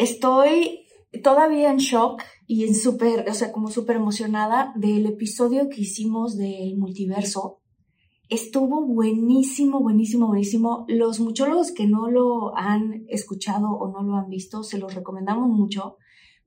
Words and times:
estoy 0.00 0.86
todavía 1.22 1.70
en 1.70 1.76
shock 1.76 2.22
y 2.46 2.64
en 2.64 2.74
súper, 2.74 3.28
o 3.28 3.34
sea, 3.34 3.52
como 3.52 3.70
súper 3.70 3.96
emocionada 3.96 4.72
del 4.74 5.06
episodio 5.06 5.68
que 5.68 5.82
hicimos 5.82 6.36
del 6.36 6.76
multiverso. 6.78 7.60
Estuvo 8.28 8.86
buenísimo, 8.86 9.80
buenísimo, 9.80 10.28
buenísimo. 10.28 10.84
Los 10.88 11.20
muchólogos 11.20 11.72
que 11.72 11.86
no 11.86 12.10
lo 12.10 12.56
han 12.56 13.04
escuchado 13.08 13.68
o 13.68 13.90
no 13.92 14.02
lo 14.02 14.16
han 14.16 14.28
visto, 14.28 14.62
se 14.62 14.78
los 14.78 14.94
recomendamos 14.94 15.48
mucho, 15.48 15.96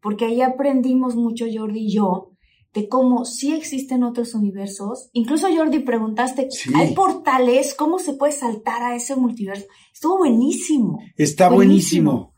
porque 0.02 0.26
ahí 0.26 0.42
aprendimos 0.42 1.16
mucho, 1.16 1.46
Jordi 1.54 1.82
y 1.82 1.94
yo, 1.94 2.32
de 2.74 2.90
cómo 2.90 3.26
sí 3.26 3.54
existen 3.54 4.04
otros 4.04 4.34
universos. 4.34 5.10
Incluso 5.14 5.48
Jordi 5.56 5.80
preguntaste, 5.80 6.48
¿hay 6.74 6.96
portales? 6.96 7.76
¿Cómo 7.76 8.00
se 8.00 8.14
puede 8.14 8.32
saltar 8.32 8.82
a 8.82 8.96
ese 8.96 9.16
multiverso? 9.16 9.66
Estuvo 9.94 10.18
buenísimo. 10.18 11.00
Está 11.18 11.50
buenísimo. 11.50 12.12
Buenísimo, 12.12 12.33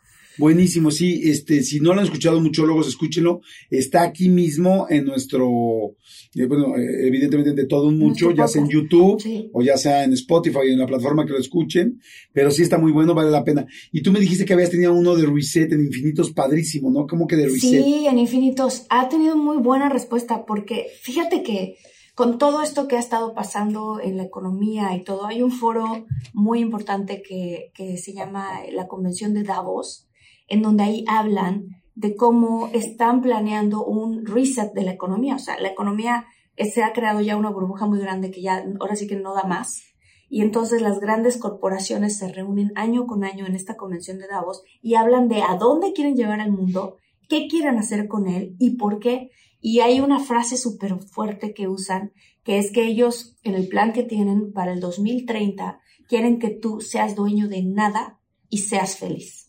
sí, 0.92 1.22
este, 1.24 1.64
si 1.64 1.80
no 1.80 1.94
lo 1.94 2.00
han 2.00 2.06
escuchado 2.06 2.40
muchólogos, 2.42 2.88
escúchenlo. 2.88 3.42
Está 3.70 4.04
aquí 4.04 4.30
mismo 4.30 4.88
en 4.90 5.06
nuestro, 5.06 5.96
eh, 6.36 6.46
bueno, 6.46 6.76
eh, 6.78 7.08
evidentemente 7.08 7.54
de 7.54 7.66
todo 7.66 7.88
un 7.88 7.98
mucho, 7.98 8.32
ya 8.32 8.48
sea 8.48 8.62
en 8.62 8.70
YouTube 8.70 9.22
o 9.54 9.62
ya 9.62 9.78
sea 9.78 10.04
en 10.04 10.14
Spotify, 10.14 10.70
en 10.70 10.80
la 10.80 10.88
plataforma 10.88 11.26
que 11.26 11.34
lo 11.34 11.40
escuchen, 11.40 12.02
pero 12.34 12.52
sí 12.52 12.64
está 12.64 12.78
muy 12.78 12.92
bueno, 12.92 13.14
vale 13.14 13.32
la 13.32 13.44
pena. 13.44 13.66
Y 13.92 14.02
tú 14.02 14.12
me 14.12 14.20
dijiste 14.20 14.46
que 14.46 14.54
habías 14.54 14.72
tenido 14.72 14.94
uno 14.94 15.16
de 15.16 15.26
Reset 15.26 15.72
en 15.72 15.86
Infinitos, 15.86 16.32
padrísimo, 16.32 16.92
¿no? 16.92 17.08
¿Cómo 17.08 17.28
que 17.28 17.36
de 17.36 17.46
Reset? 17.46 17.84
Sí, 17.84 18.06
en 18.08 18.18
Infinitos. 18.18 18.86
Ha 18.90 19.10
tenido 19.10 19.36
muy 19.36 19.58
buena 19.58 19.90
respuesta 19.90 20.46
porque 20.46 20.88
fíjate 21.02 21.44
que 21.44 21.78
con 22.16 22.38
todo 22.38 22.62
esto 22.62 22.88
que 22.88 22.96
ha 22.96 23.00
estado 23.00 23.34
pasando 23.34 24.00
en 24.00 24.16
la 24.16 24.24
economía 24.24 24.96
y 24.96 25.04
todo, 25.04 25.26
hay 25.26 25.44
un 25.44 25.52
foro 25.52 26.06
muy 26.34 26.60
importante 26.60 27.22
que, 27.22 27.72
que 27.76 27.98
se 27.98 28.14
llama 28.14 28.62
la 28.72 28.88
Convención 28.88 29.34
de 29.34 29.44
Davos, 29.44 30.05
en 30.48 30.62
donde 30.62 30.84
ahí 30.84 31.06
hablan 31.08 31.68
de 31.96 32.16
cómo 32.16 32.70
están 32.74 33.22
planeando 33.22 33.86
un 33.86 34.26
reset 34.26 34.74
de 34.74 34.84
la 34.84 34.92
economía. 34.92 35.36
O 35.36 35.40
sea, 35.40 35.60
la 35.60 35.70
economía 35.70 36.26
se 36.58 36.84
ha 36.84 36.94
creado 36.94 37.22
ya 37.22 37.38
una 37.38 37.50
burbuja 37.50 37.86
muy 37.86 38.00
grande 38.00 38.32
que 38.32 38.42
ya 38.42 38.64
ahora 38.80 38.96
sí 38.96 39.08
que 39.08 39.16
no 39.16 39.34
da 39.34 39.44
más. 39.44 39.84
Y 40.30 40.42
entonces 40.42 40.82
las 40.82 41.00
grandes 41.00 41.38
corporaciones 41.38 42.18
se 42.18 42.32
reúnen 42.32 42.72
año 42.76 43.06
con 43.06 43.24
año 43.24 43.46
en 43.46 43.56
esta 43.56 43.76
convención 43.76 44.18
de 44.18 44.28
Davos 44.28 44.64
y 44.82 44.96
hablan 44.96 45.28
de 45.28 45.42
a 45.44 45.56
dónde 45.56 45.94
quieren 45.94 46.16
llevar 46.16 46.42
al 46.42 46.52
mundo, 46.52 46.98
qué 47.30 47.48
quieren 47.48 47.78
hacer 47.78 48.08
con 48.08 48.28
él 48.28 48.56
y 48.60 48.72
por 48.72 49.00
qué. 49.00 49.30
Y 49.62 49.80
hay 49.80 50.00
una 50.00 50.20
frase 50.20 50.58
súper 50.58 51.00
fuerte 51.00 51.54
que 51.54 51.68
usan, 51.68 52.12
que 52.44 52.58
es 52.58 52.72
que 52.72 52.86
ellos 52.86 53.38
en 53.44 53.56
el 53.56 53.68
plan 53.68 53.94
que 53.94 54.04
tienen 54.04 54.52
para 54.52 54.74
el 54.74 54.80
2030 54.80 55.80
quieren 56.08 56.40
que 56.40 56.50
tú 56.50 56.82
seas 56.82 57.16
dueño 57.16 57.48
de 57.48 57.64
nada 57.64 58.20
y 58.50 58.60
seas 58.60 58.98
feliz. 58.98 59.45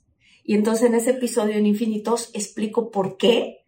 Y 0.46 0.54
entonces 0.54 0.86
en 0.86 0.94
ese 0.94 1.10
episodio 1.10 1.56
en 1.56 1.66
Infinitos 1.66 2.30
explico 2.32 2.92
por 2.92 3.16
qué, 3.16 3.64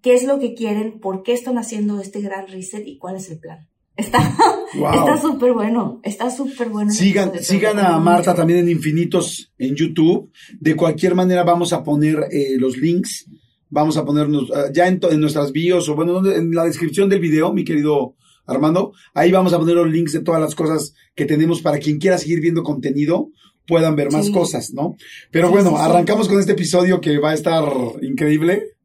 qué 0.00 0.14
es 0.14 0.24
lo 0.24 0.38
que 0.38 0.54
quieren, 0.54 0.98
por 0.98 1.22
qué 1.22 1.34
están 1.34 1.58
haciendo 1.58 2.00
este 2.00 2.22
gran 2.22 2.48
reset 2.48 2.86
y 2.86 2.96
cuál 2.96 3.16
es 3.16 3.30
el 3.30 3.38
plan. 3.38 3.68
Está 3.94 4.20
súper 5.20 5.52
bueno, 5.52 6.00
está 6.02 6.30
súper 6.30 6.70
bueno. 6.70 6.90
Sigan, 6.90 7.32
sigan 7.42 7.78
a 7.78 7.98
Marta 7.98 8.34
también 8.34 8.60
en 8.60 8.70
Infinitos 8.70 9.52
en 9.58 9.74
YouTube. 9.74 10.30
De 10.58 10.74
cualquier 10.74 11.14
manera 11.14 11.44
vamos 11.44 11.74
a 11.74 11.84
poner 11.84 12.28
eh, 12.30 12.56
los 12.58 12.78
links, 12.78 13.28
vamos 13.68 13.98
a 13.98 14.04
ponernos 14.06 14.48
eh, 14.50 14.70
ya 14.72 14.88
en, 14.88 14.98
en, 15.10 15.20
nuestras 15.20 15.52
bios 15.52 15.86
o 15.90 15.94
bueno, 15.94 16.26
en 16.30 16.54
la 16.54 16.64
descripción 16.64 17.10
del 17.10 17.20
video, 17.20 17.52
mi 17.52 17.64
querido 17.64 18.16
Armando. 18.46 18.92
Ahí 19.12 19.30
vamos 19.30 19.52
a 19.52 19.58
poner 19.58 19.74
los 19.74 19.90
links 19.90 20.12
de 20.12 20.20
todas 20.20 20.40
las 20.40 20.54
cosas 20.54 20.94
que 21.14 21.26
tenemos 21.26 21.60
para 21.60 21.78
quien 21.78 21.98
quiera 21.98 22.16
seguir 22.16 22.40
viendo 22.40 22.62
contenido 22.62 23.32
puedan 23.66 23.96
ver 23.96 24.10
más 24.10 24.30
cosas, 24.30 24.72
¿no? 24.72 24.96
Pero 25.30 25.50
bueno, 25.50 25.76
arrancamos 25.76 26.28
con 26.28 26.38
este 26.38 26.52
episodio 26.52 27.00
que 27.00 27.18
va 27.18 27.30
a 27.30 27.34
estar 27.34 27.64
increíble. 28.02 28.76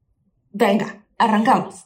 Venga, 0.52 1.06
arrancamos. 1.18 1.86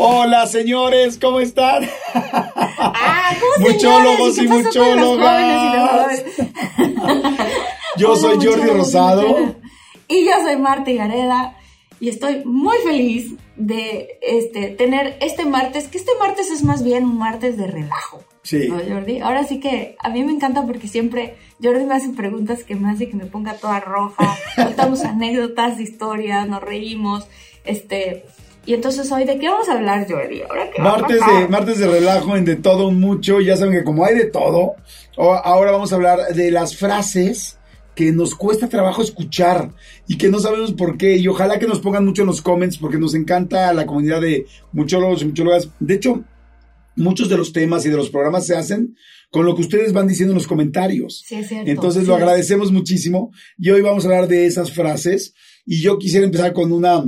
Hola 0.00 0.46
señores, 0.46 1.18
¿cómo 1.20 1.40
están? 1.40 1.88
Ah, 2.14 3.32
¿cómo 3.40 3.68
Muchólogos 3.68 4.38
y, 4.38 4.44
y 4.44 4.48
muchólogas. 4.48 6.24
yo 7.96 8.14
soy 8.14 8.36
Jordi 8.36 8.70
Rosado. 8.70 9.56
Y 10.06 10.24
yo 10.24 10.32
soy 10.44 10.56
Marta 10.56 10.90
Gareda. 10.92 11.57
Y 12.00 12.08
estoy 12.08 12.44
muy 12.44 12.76
feliz 12.84 13.34
de 13.56 14.18
este, 14.22 14.68
tener 14.68 15.16
este 15.20 15.44
martes, 15.44 15.88
que 15.88 15.98
este 15.98 16.12
martes 16.20 16.50
es 16.50 16.62
más 16.62 16.84
bien 16.84 17.04
un 17.04 17.18
martes 17.18 17.56
de 17.56 17.66
relajo. 17.66 18.22
Sí. 18.42 18.68
¿no, 18.68 18.78
Jordi? 18.78 19.20
Ahora 19.20 19.44
sí 19.44 19.60
que 19.60 19.96
a 19.98 20.08
mí 20.08 20.22
me 20.22 20.32
encanta 20.32 20.64
porque 20.64 20.88
siempre 20.88 21.36
Jordi 21.62 21.84
me 21.84 21.94
hace 21.94 22.10
preguntas 22.10 22.62
que 22.62 22.76
me 22.76 22.90
hace 22.90 23.08
que 23.08 23.16
me 23.16 23.26
ponga 23.26 23.54
toda 23.54 23.80
roja, 23.80 24.36
contamos 24.56 25.04
anécdotas, 25.04 25.80
historias, 25.80 26.48
nos 26.48 26.62
reímos, 26.62 27.26
este... 27.64 28.24
Y 28.64 28.74
entonces 28.74 29.10
hoy, 29.10 29.24
¿de 29.24 29.38
qué 29.38 29.48
vamos 29.48 29.66
a 29.70 29.72
hablar, 29.72 30.06
Jordi? 30.06 30.42
¿Ahora 30.42 30.70
qué 30.70 30.82
martes, 30.82 31.20
de, 31.24 31.48
martes 31.48 31.78
de 31.78 31.88
relajo 31.88 32.36
en 32.36 32.44
de 32.44 32.56
todo 32.56 32.90
mucho, 32.90 33.40
ya 33.40 33.56
saben 33.56 33.72
que 33.72 33.82
como 33.82 34.04
hay 34.04 34.14
de 34.14 34.26
todo, 34.26 34.74
ahora 35.16 35.72
vamos 35.72 35.90
a 35.90 35.96
hablar 35.96 36.34
de 36.34 36.50
las 36.50 36.76
frases 36.76 37.57
que 37.98 38.12
nos 38.12 38.36
cuesta 38.36 38.68
trabajo 38.68 39.02
escuchar 39.02 39.74
y 40.06 40.16
que 40.16 40.28
no 40.28 40.38
sabemos 40.38 40.72
por 40.72 40.96
qué. 40.96 41.16
Y 41.16 41.26
ojalá 41.26 41.58
que 41.58 41.66
nos 41.66 41.80
pongan 41.80 42.04
mucho 42.04 42.22
en 42.22 42.28
los 42.28 42.40
comments 42.40 42.78
porque 42.78 42.96
nos 42.96 43.12
encanta 43.12 43.72
la 43.72 43.86
comunidad 43.86 44.20
de 44.20 44.46
muchólogos 44.70 45.22
y 45.22 45.24
muchólogas. 45.24 45.68
De 45.80 45.94
hecho, 45.94 46.22
muchos 46.94 47.28
de 47.28 47.36
los 47.36 47.52
temas 47.52 47.84
y 47.84 47.88
de 47.88 47.96
los 47.96 48.10
programas 48.10 48.46
se 48.46 48.54
hacen 48.54 48.94
con 49.32 49.44
lo 49.44 49.56
que 49.56 49.62
ustedes 49.62 49.92
van 49.92 50.06
diciendo 50.06 50.30
en 50.30 50.36
los 50.38 50.46
comentarios. 50.46 51.24
Sí, 51.26 51.34
es 51.34 51.48
cierto. 51.48 51.68
Entonces 51.68 52.06
lo 52.06 52.14
agradecemos 52.14 52.70
muchísimo. 52.70 53.32
Y 53.58 53.70
hoy 53.70 53.80
vamos 53.80 54.04
a 54.04 54.10
hablar 54.10 54.28
de 54.28 54.46
esas 54.46 54.70
frases. 54.70 55.34
Y 55.66 55.80
yo 55.80 55.98
quisiera 55.98 56.24
empezar 56.24 56.52
con 56.52 56.70
una 56.70 57.04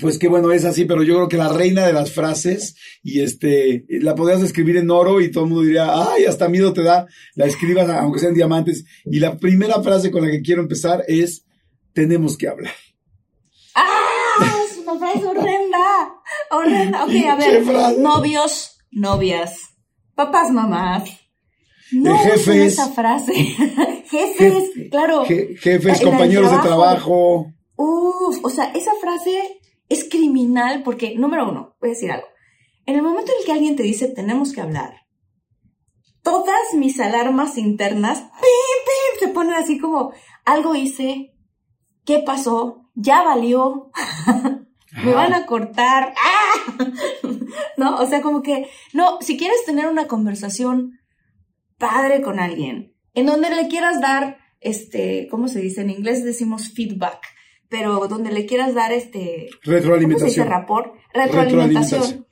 pues 0.00 0.18
qué 0.18 0.28
bueno 0.28 0.52
es 0.52 0.64
así, 0.64 0.84
pero 0.84 1.02
yo 1.02 1.14
creo 1.16 1.28
que 1.28 1.36
la 1.36 1.48
reina 1.48 1.86
de 1.86 1.92
las 1.92 2.12
frases, 2.12 2.76
y 3.02 3.20
este, 3.20 3.84
la 3.88 4.14
podrías 4.14 4.42
escribir 4.42 4.76
en 4.76 4.90
oro 4.90 5.20
y 5.20 5.30
todo 5.30 5.44
el 5.44 5.50
mundo 5.50 5.64
diría, 5.64 5.88
ay, 5.92 6.24
hasta 6.24 6.48
miedo 6.48 6.72
te 6.72 6.82
da, 6.82 7.06
la 7.34 7.46
escribas 7.46 7.88
aunque 7.88 8.20
sean 8.20 8.34
diamantes. 8.34 8.84
Y 9.04 9.20
la 9.20 9.36
primera 9.36 9.82
frase 9.82 10.10
con 10.10 10.24
la 10.24 10.30
que 10.30 10.42
quiero 10.42 10.62
empezar 10.62 11.04
es, 11.08 11.44
tenemos 11.92 12.36
que 12.36 12.48
hablar. 12.48 12.72
¡Ah! 13.74 14.64
Es 14.70 14.78
una 14.78 14.98
frase 14.98 15.26
horrenda, 15.26 16.14
horrenda. 16.50 17.04
Ok, 17.04 17.12
a 17.28 17.36
ver, 17.36 17.64
novios, 17.98 18.78
novias, 18.90 19.58
papás, 20.14 20.50
mamás. 20.50 21.10
No 21.90 22.18
jefes. 22.18 22.74
esa 22.74 22.90
frase. 22.90 23.32
jefes, 24.10 24.70
claro. 24.90 25.24
jefes, 25.24 26.00
compañeros 26.02 26.50
de 26.50 26.58
trabajo. 26.58 27.52
Uf, 27.76 28.38
o 28.42 28.50
sea, 28.50 28.72
esa 28.74 28.92
frase 29.00 29.57
es 29.88 30.08
criminal 30.08 30.82
porque, 30.82 31.14
número 31.16 31.48
uno, 31.48 31.76
voy 31.80 31.90
a 31.90 31.92
decir 31.92 32.10
algo. 32.10 32.26
En 32.86 32.96
el 32.96 33.02
momento 33.02 33.32
en 33.32 33.38
el 33.38 33.44
que 33.44 33.52
alguien 33.52 33.76
te 33.76 33.82
dice 33.82 34.08
tenemos 34.08 34.52
que 34.52 34.60
hablar, 34.60 35.06
todas 36.22 36.74
mis 36.74 36.98
alarmas 37.00 37.58
internas 37.58 38.18
¡pim, 38.20 38.30
pim! 38.40 39.20
se 39.20 39.28
ponen 39.28 39.54
así 39.54 39.78
como 39.78 40.12
algo 40.44 40.74
hice, 40.74 41.34
¿qué 42.04 42.20
pasó? 42.20 42.90
Ya 42.94 43.22
valió. 43.22 43.90
me 45.04 45.12
van 45.12 45.34
a 45.34 45.46
cortar, 45.46 46.14
¡ah! 46.16 46.74
¿no? 47.76 47.96
O 47.96 48.06
sea, 48.06 48.22
como 48.22 48.42
que, 48.42 48.68
no, 48.92 49.18
si 49.20 49.36
quieres 49.36 49.64
tener 49.64 49.86
una 49.86 50.06
conversación 50.06 50.98
padre 51.76 52.22
con 52.22 52.40
alguien, 52.40 52.94
en 53.14 53.26
donde 53.26 53.50
le 53.50 53.68
quieras 53.68 54.00
dar, 54.00 54.38
este, 54.60 55.28
¿cómo 55.30 55.48
se 55.48 55.60
dice? 55.60 55.82
En 55.82 55.90
inglés 55.90 56.24
decimos 56.24 56.70
feedback, 56.70 57.20
pero 57.68 58.08
donde 58.08 58.30
le 58.32 58.46
quieras 58.46 58.74
dar, 58.74 58.92
este, 58.92 59.48
Retroalimentación. 59.62 60.18
¿cómo 60.18 60.18
se 60.18 60.40
dice? 60.40 60.44
Rapport, 60.44 60.94
retroalimentación. 61.14 62.26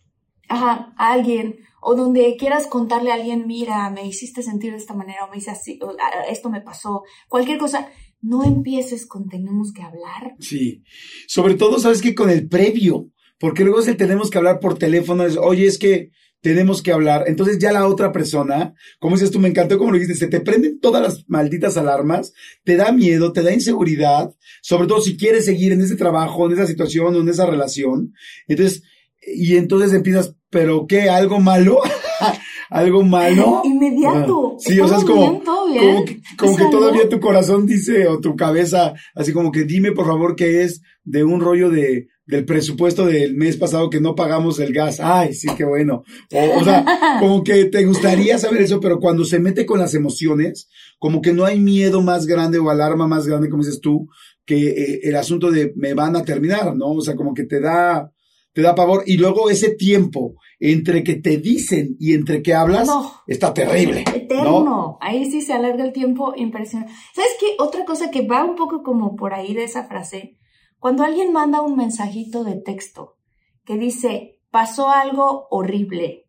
Ajá, 0.48 0.94
a 0.96 1.12
alguien, 1.12 1.56
o 1.82 1.94
donde 1.96 2.36
quieras 2.38 2.66
contarle 2.68 3.10
a 3.10 3.14
alguien, 3.14 3.46
mira, 3.46 3.90
me 3.90 4.06
hiciste 4.06 4.42
sentir 4.42 4.70
de 4.72 4.78
esta 4.78 4.94
manera, 4.94 5.24
o 5.24 5.30
me 5.30 5.38
hice 5.38 5.50
así, 5.50 5.78
o, 5.82 5.90
"Ah, 6.00 6.24
esto 6.30 6.50
me 6.50 6.60
pasó, 6.60 7.02
cualquier 7.28 7.58
cosa, 7.58 7.88
no 8.22 8.44
empieces 8.44 9.06
con 9.06 9.28
tenemos 9.28 9.72
que 9.72 9.82
hablar. 9.82 10.34
Sí. 10.40 10.82
Sobre 11.28 11.54
todo, 11.54 11.78
¿sabes 11.78 12.00
qué? 12.00 12.14
Con 12.14 12.30
el 12.30 12.48
previo. 12.48 13.10
Porque 13.38 13.64
luego 13.64 13.80
es 13.80 13.88
el 13.88 13.96
tenemos 13.98 14.30
que 14.30 14.38
hablar 14.38 14.60
por 14.60 14.78
teléfono. 14.78 15.24
es, 15.26 15.36
Oye, 15.36 15.66
es 15.66 15.78
que 15.78 16.10
tenemos 16.46 16.80
que 16.80 16.92
hablar. 16.92 17.24
Entonces 17.26 17.58
ya 17.58 17.72
la 17.72 17.88
otra 17.88 18.12
persona, 18.12 18.72
como 19.00 19.16
dices 19.16 19.32
tú, 19.32 19.40
me 19.40 19.48
encantó 19.48 19.78
como 19.78 19.90
lo 19.90 19.98
dijiste, 19.98 20.14
se 20.16 20.28
te 20.28 20.38
prenden 20.38 20.78
todas 20.78 21.02
las 21.02 21.24
malditas 21.26 21.76
alarmas, 21.76 22.32
te 22.62 22.76
da 22.76 22.92
miedo, 22.92 23.32
te 23.32 23.42
da 23.42 23.52
inseguridad, 23.52 24.32
sobre 24.62 24.86
todo 24.86 25.00
si 25.00 25.16
quieres 25.16 25.44
seguir 25.44 25.72
en 25.72 25.80
ese 25.82 25.96
trabajo, 25.96 26.46
en 26.46 26.52
esa 26.52 26.68
situación 26.68 27.16
o 27.16 27.20
en 27.20 27.28
esa 27.28 27.46
relación. 27.46 28.12
Entonces, 28.46 28.84
y 29.26 29.56
entonces 29.56 29.92
empiezas, 29.92 30.36
¿pero 30.48 30.86
qué? 30.86 31.10
¿Algo 31.10 31.40
malo? 31.40 31.80
¿Algo 32.70 33.02
malo? 33.02 33.62
Inmediato. 33.64 34.52
Ah, 34.54 34.56
Sí, 34.60 34.78
o 34.78 34.86
sea, 34.86 34.98
es 34.98 35.04
como, 35.04 35.30
bien, 35.32 35.42
todo 35.44 35.66
bien. 35.66 35.84
como 35.84 36.04
que, 36.04 36.20
como 36.38 36.52
O 36.52 36.56
que 36.56 36.62
sea, 36.62 36.70
todavía 36.70 37.02
no. 37.02 37.08
tu 37.08 37.18
corazón 37.18 37.66
dice, 37.66 38.06
o 38.06 38.20
tu 38.20 38.36
cabeza, 38.36 38.94
así 39.16 39.32
como 39.32 39.50
que 39.50 39.64
dime 39.64 39.90
por 39.90 40.06
favor 40.06 40.36
qué 40.36 40.62
es 40.62 40.80
de 41.02 41.24
un 41.24 41.40
rollo 41.40 41.70
de, 41.70 42.06
del 42.26 42.44
presupuesto 42.44 43.06
del 43.06 43.34
mes 43.36 43.56
pasado 43.56 43.88
que 43.88 44.00
no 44.00 44.14
pagamos 44.14 44.58
el 44.58 44.72
gas. 44.72 44.98
Ay, 45.00 45.32
sí, 45.32 45.48
qué 45.56 45.64
bueno. 45.64 46.02
O, 46.32 46.58
o 46.60 46.64
sea, 46.64 46.84
como 47.20 47.44
que 47.44 47.66
te 47.66 47.84
gustaría 47.84 48.36
saber 48.38 48.62
eso, 48.62 48.80
pero 48.80 48.98
cuando 48.98 49.24
se 49.24 49.38
mete 49.38 49.64
con 49.64 49.78
las 49.78 49.94
emociones, 49.94 50.68
como 50.98 51.20
que 51.22 51.32
no 51.32 51.44
hay 51.44 51.60
miedo 51.60 52.02
más 52.02 52.26
grande 52.26 52.58
o 52.58 52.68
alarma 52.70 53.06
más 53.06 53.26
grande, 53.26 53.48
como 53.48 53.62
dices 53.62 53.80
tú, 53.80 54.08
que 54.44 54.68
eh, 54.70 55.00
el 55.04 55.16
asunto 55.16 55.50
de 55.50 55.72
me 55.76 55.94
van 55.94 56.16
a 56.16 56.24
terminar, 56.24 56.74
¿no? 56.76 56.92
O 56.92 57.00
sea, 57.00 57.14
como 57.14 57.32
que 57.34 57.44
te 57.44 57.60
da, 57.60 58.12
te 58.52 58.62
da 58.62 58.74
pavor. 58.74 59.04
Y 59.06 59.16
luego 59.18 59.48
ese 59.50 59.70
tiempo 59.74 60.34
entre 60.58 61.04
que 61.04 61.16
te 61.16 61.36
dicen 61.36 61.96
y 62.00 62.14
entre 62.14 62.42
que 62.42 62.54
hablas, 62.54 62.88
No. 62.88 63.12
está 63.26 63.52
terrible. 63.52 64.04
Eterno. 64.14 64.64
¿no? 64.64 64.98
Ahí 65.00 65.30
sí 65.30 65.42
se 65.42 65.52
alarga 65.52 65.84
el 65.84 65.92
tiempo 65.92 66.32
impresionante. 66.36 66.92
¿Sabes 67.14 67.30
qué? 67.38 67.46
Otra 67.58 67.84
cosa 67.84 68.10
que 68.10 68.26
va 68.26 68.42
un 68.44 68.56
poco 68.56 68.82
como 68.82 69.14
por 69.16 69.34
ahí 69.34 69.52
de 69.54 69.64
esa 69.64 69.84
frase, 69.84 70.36
cuando 70.86 71.02
alguien 71.02 71.32
manda 71.32 71.62
un 71.62 71.74
mensajito 71.74 72.44
de 72.44 72.54
texto 72.54 73.16
que 73.64 73.76
dice, 73.76 74.40
pasó 74.52 74.88
algo 74.88 75.48
horrible, 75.50 76.28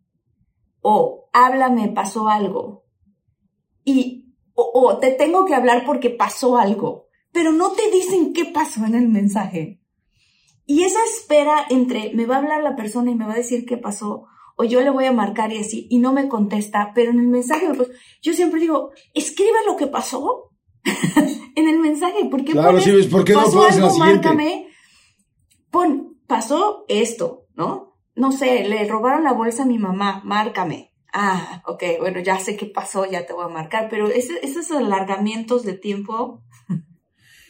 o 0.82 1.30
háblame, 1.32 1.90
pasó 1.90 2.28
algo, 2.28 2.84
y, 3.84 4.34
o, 4.56 4.72
o 4.74 4.98
te 4.98 5.12
tengo 5.12 5.46
que 5.46 5.54
hablar 5.54 5.86
porque 5.86 6.10
pasó 6.10 6.58
algo, 6.58 7.06
pero 7.32 7.52
no 7.52 7.74
te 7.74 7.92
dicen 7.92 8.34
qué 8.34 8.46
pasó 8.46 8.84
en 8.86 8.96
el 8.96 9.08
mensaje. 9.10 9.80
Y 10.66 10.86
esa 10.86 11.04
espera 11.04 11.68
entre 11.70 12.16
me 12.16 12.26
va 12.26 12.38
a 12.38 12.40
hablar 12.40 12.64
la 12.64 12.76
persona 12.76 13.12
y 13.12 13.16
me 13.16 13.28
va 13.28 13.34
a 13.34 13.44
decir 13.44 13.64
qué 13.64 13.78
pasó, 13.78 14.26
o 14.56 14.64
yo 14.64 14.82
le 14.82 14.90
voy 14.90 15.06
a 15.06 15.14
marcar 15.14 15.54
y 15.54 15.60
así, 15.60 15.86
y 15.92 16.00
no 16.00 16.14
me 16.14 16.28
contesta, 16.28 16.94
pero 16.96 17.12
en 17.12 17.20
el 17.20 17.28
mensaje, 17.28 17.68
yo 18.24 18.34
siempre 18.34 18.60
digo, 18.60 18.90
escribe 19.14 19.60
lo 19.68 19.78
que 19.78 19.86
pasó 19.86 20.47
en 21.56 21.68
el 21.70 21.80
mensaje, 21.80 22.26
¿por 22.30 22.44
qué 22.44 22.52
Claro, 22.54 22.78
pones, 22.80 22.84
sí, 23.06 23.10
¿por 23.10 23.24
qué 23.24 23.34
no 23.34 23.44
pasó 23.44 23.62
la 23.68 23.74
algo, 23.74 23.98
márcame? 23.98 24.68
Pon, 25.72 26.18
pasó 26.28 26.86
esto, 26.88 27.46
¿no? 27.56 27.98
No 28.16 28.32
sé, 28.32 28.64
le 28.68 28.88
robaron 28.88 29.24
la 29.24 29.34
bolsa 29.34 29.64
a 29.64 29.68
mi 29.68 29.78
mamá, 29.78 30.22
márcame. 30.24 30.94
Ah, 31.14 31.62
ok, 31.66 31.84
bueno, 32.00 32.20
ya 32.20 32.40
sé 32.40 32.56
qué 32.58 32.66
pasó, 32.66 33.06
ya 33.10 33.26
te 33.26 33.34
voy 33.34 33.46
a 33.46 33.50
marcar, 33.50 33.88
pero 33.90 34.08
ese- 34.10 34.40
esos 34.44 34.70
alargamientos 34.72 35.64
de 35.64 35.74
tiempo, 35.74 36.44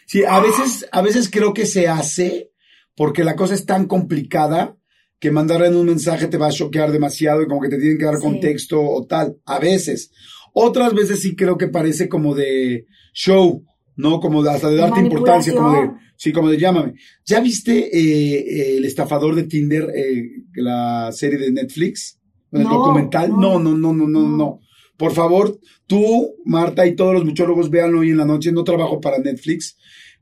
Sí, 0.09 0.23
a 0.23 0.39
veces, 0.39 0.87
a 0.93 1.01
veces 1.01 1.29
creo 1.29 1.53
que 1.53 1.65
se 1.65 1.87
hace 1.89 2.51
porque 2.95 3.25
la 3.25 3.35
cosa 3.35 3.53
es 3.53 3.65
tan 3.65 3.87
complicada 3.87 4.77
que 5.19 5.31
mandar 5.31 5.63
en 5.65 5.75
un 5.75 5.85
mensaje 5.87 6.27
te 6.27 6.37
va 6.37 6.47
a 6.47 6.51
choquear 6.51 6.91
demasiado 6.93 7.41
y 7.41 7.47
como 7.47 7.59
que 7.59 7.67
te 7.69 7.77
tienen 7.77 7.97
que 7.97 8.05
dar 8.05 8.15
Sí. 8.15 8.21
contexto 8.21 8.79
o 8.81 9.05
tal. 9.05 9.37
A 9.45 9.59
veces. 9.59 10.11
Otras 10.59 10.93
veces 10.95 11.21
sí 11.21 11.35
creo 11.35 11.55
que 11.57 11.67
parece 11.67 12.09
como 12.09 12.33
de 12.33 12.85
show, 13.13 13.63
¿no? 13.95 14.19
Como 14.19 14.41
de, 14.41 14.49
hasta 14.49 14.69
de 14.69 14.77
darte 14.77 14.99
importancia, 15.01 15.53
como 15.53 15.71
de, 15.71 15.91
sí, 16.15 16.31
como 16.31 16.49
de 16.49 16.57
llámame. 16.57 16.93
¿Ya 17.25 17.39
viste 17.41 17.95
eh, 17.95 18.77
el 18.77 18.85
estafador 18.85 19.35
de 19.35 19.43
Tinder, 19.43 19.87
eh, 19.95 20.23
la 20.55 21.11
serie 21.11 21.37
de 21.37 21.51
Netflix? 21.51 22.19
¿El 22.51 22.63
No, 22.63 22.69
documental? 22.73 23.29
no. 23.29 23.59
no, 23.59 23.59
no, 23.59 23.75
no, 23.77 23.93
no, 23.93 24.07
no, 24.07 24.19
No. 24.29 24.37
no. 24.37 24.59
Por 24.97 25.11
favor, 25.11 25.59
tú, 25.85 26.33
Marta 26.43 26.87
y 26.87 26.95
todos 26.95 27.13
los 27.13 27.23
muchólogos 27.23 27.69
véanlo 27.69 27.99
hoy 27.99 28.09
en 28.09 28.17
la 28.17 28.25
noche. 28.25 28.51
No 28.51 28.63
trabajo 28.63 28.99
para 28.99 29.19
Netflix, 29.19 29.77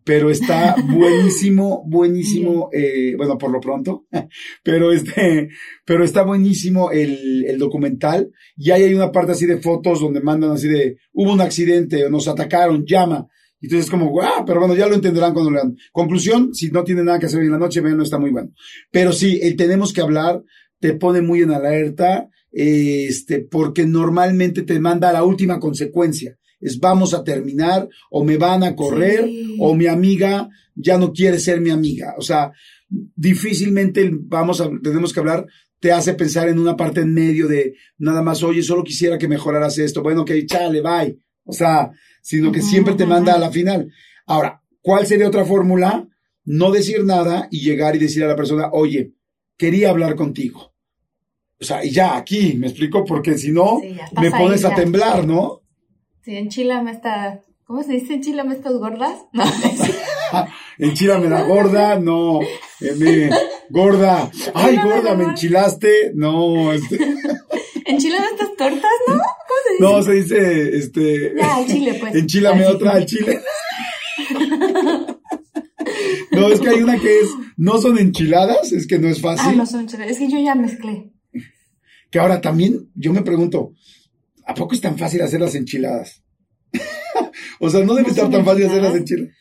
pero 0.06 0.30
está 0.30 0.76
buenísimo, 0.88 1.84
buenísimo, 1.86 2.70
eh, 2.72 3.16
bueno, 3.18 3.38
por 3.38 3.52
lo 3.52 3.60
pronto, 3.60 4.06
pero 4.64 4.94
este, 4.94 5.50
pero 5.84 6.06
está 6.06 6.24
buenísimo 6.24 6.92
el, 6.92 7.44
el 7.46 7.58
documental. 7.58 8.32
Y 8.56 8.72
ahí 8.72 8.84
hay 8.84 8.94
una 8.94 9.12
parte 9.12 9.34
así 9.34 9.46
de 9.46 9.58
fotos 9.58 10.00
donde 10.00 10.22
mandan 10.22 10.52
así 10.52 10.70
de, 10.70 10.98
hubo 11.12 11.34
un 11.34 11.42
accidente, 11.42 12.06
o 12.06 12.10
nos 12.10 12.30
atacaron, 12.30 12.86
llama. 12.86 13.28
Y 13.60 13.66
entonces 13.66 13.86
es 13.86 13.92
como, 13.92 14.10
guau, 14.10 14.46
pero 14.46 14.60
bueno, 14.60 14.76
ya 14.76 14.88
lo 14.88 14.96
entenderán 14.96 15.34
cuando 15.34 15.52
lean. 15.52 15.76
Conclusión, 15.92 16.54
si 16.54 16.70
no 16.70 16.84
tienen 16.84 17.06
nada 17.06 17.20
que 17.20 17.26
hacer 17.26 17.40
hoy 17.40 17.48
en 17.48 17.54
la 17.54 17.58
noche, 17.58 17.82
vean, 17.82 17.98
no 17.98 18.04
está 18.04 18.20
muy 18.20 18.30
bueno. 18.30 18.52
Pero 18.92 19.12
sí, 19.12 19.40
el 19.42 19.56
tenemos 19.56 19.92
que 19.92 20.02
hablar 20.02 20.44
te 20.80 20.94
pone 20.94 21.22
muy 21.22 21.42
en 21.42 21.52
alerta, 21.52 22.30
este, 22.52 23.40
porque 23.40 23.88
normalmente 23.88 24.62
te 24.62 24.80
manda 24.80 25.10
a 25.10 25.14
la 25.14 25.24
última 25.24 25.60
consecuencia. 25.60 26.38
Es 26.66 26.80
vamos 26.80 27.14
a 27.14 27.24
terminar, 27.24 27.88
o 28.10 28.24
me 28.24 28.38
van 28.38 28.64
a 28.64 28.76
correr, 28.76 29.24
Sí. 29.26 29.58
o 29.60 29.74
mi 29.76 29.88
amiga 29.88 30.50
ya 30.76 30.98
no 30.98 31.14
quiere 31.14 31.40
ser 31.40 31.62
mi 31.62 31.70
amiga. 31.70 32.16
O 32.18 32.22
sea, 32.22 32.52
difícilmente 33.16 34.10
vamos 34.14 34.62
a, 34.62 34.70
tenemos 34.82 35.14
que 35.14 35.20
hablar, 35.20 35.46
te 35.80 35.92
hace 35.92 36.14
pensar 36.14 36.48
en 36.50 36.60
una 36.60 36.76
parte 36.76 37.02
en 37.02 37.14
medio 37.14 37.48
de 37.48 37.76
nada 37.98 38.22
más, 38.22 38.44
oye, 38.44 38.64
solo 38.64 38.84
quisiera 38.84 39.18
que 39.18 39.28
mejoraras 39.28 39.78
esto. 39.78 40.02
Bueno, 40.02 40.22
ok, 40.22 40.32
chale, 40.46 40.82
bye. 40.82 41.18
O 41.44 41.54
sea, 41.54 41.92
sino 42.22 42.52
que 42.52 42.62
siempre 42.62 42.96
te 42.96 43.06
manda 43.06 43.34
a 43.36 43.38
la 43.40 43.52
final. 43.52 43.92
Ahora, 44.26 44.62
¿cuál 44.82 45.06
sería 45.06 45.28
otra 45.28 45.46
fórmula? 45.46 46.08
No 46.46 46.72
decir 46.72 47.04
nada 47.04 47.48
y 47.52 47.60
llegar 47.62 47.96
y 47.96 48.00
decir 48.00 48.24
a 48.24 48.28
la 48.28 48.36
persona, 48.36 48.70
oye, 48.72 49.14
quería 49.58 49.90
hablar 49.92 50.16
contigo. 50.16 50.74
O 51.60 51.64
sea, 51.64 51.86
y 51.86 51.92
ya 51.92 52.18
aquí, 52.18 52.56
me 52.58 52.68
explico, 52.68 53.06
porque 53.06 53.38
si 53.38 53.52
no, 53.52 53.80
Sí, 53.82 53.96
me 54.20 54.28
ahí, 54.28 54.34
pones 54.34 54.66
a 54.66 54.74
temblar, 54.76 55.26
¿no? 55.26 55.62
Sí, 56.26 56.36
enchilame 56.36 56.92
esta, 56.92 57.40
¿cómo 57.66 57.84
se 57.84 57.94
dice? 57.94 58.16
Enchilame 58.16 58.56
estas 58.56 58.74
gordas. 58.74 59.18
No, 60.34 60.48
Enchilame 60.80 61.30
la 61.30 61.44
gorda, 61.44 61.98
no. 62.00 62.42
eh, 62.42 62.94
me- 62.98 63.30
gorda, 63.70 64.30
ay, 64.56 64.76
gorda, 64.84 65.16
me 65.16 65.24
enchilaste, 65.26 66.12
no, 66.16 66.74
este, 66.74 66.96
enchilame 67.86 68.26
estas 68.32 68.50
tortas, 68.58 68.92
¿no? 69.08 69.14
¿Cómo 69.14 69.24
se 69.64 69.72
dice? 69.72 69.80
no, 69.80 70.04
se 70.04 70.12
dice, 70.14 70.78
este, 70.78 71.34
Ya, 71.38 71.56
al 71.56 71.66
chile, 71.68 71.98
pues. 72.02 72.16
enchilame 72.16 72.66
otra 72.66 72.92
al 72.94 73.06
chile. 73.06 73.40
No, 76.32 76.50
es 76.50 76.60
que 76.60 76.70
hay 76.70 76.82
una 76.82 77.00
que 77.00 77.20
es, 77.20 77.30
no 77.58 77.78
son 77.80 77.98
enchiladas, 77.98 78.72
es 78.74 78.88
que 78.88 79.00
no 79.00 79.08
es 79.08 79.22
fácil. 79.22 79.52
Ah, 79.52 79.56
no 79.56 79.66
son 79.66 79.82
enchiladas. 79.82 80.12
Es 80.12 80.18
que 80.20 80.30
yo 80.30 80.40
ya 80.40 80.56
mezclé. 80.56 81.12
Que 82.12 82.20
ahora 82.20 82.42
también, 82.42 82.90
yo 82.96 83.14
me 83.14 83.22
pregunto, 83.22 83.74
¿a 84.46 84.54
poco 84.54 84.76
es 84.76 84.82
tan 84.82 84.98
fácil 84.98 85.22
hacer 85.22 85.40
las 85.42 85.56
enchiladas? 85.56 86.24
o 87.60 87.70
sea, 87.70 87.84
no 87.84 87.94
debe 87.96 88.08
¿No 88.08 88.14
estar 88.14 88.30
tan 88.30 88.46
fácil 88.46 88.66
hacer 88.68 88.82
las 88.82 88.96
enchiladas? 88.96 89.34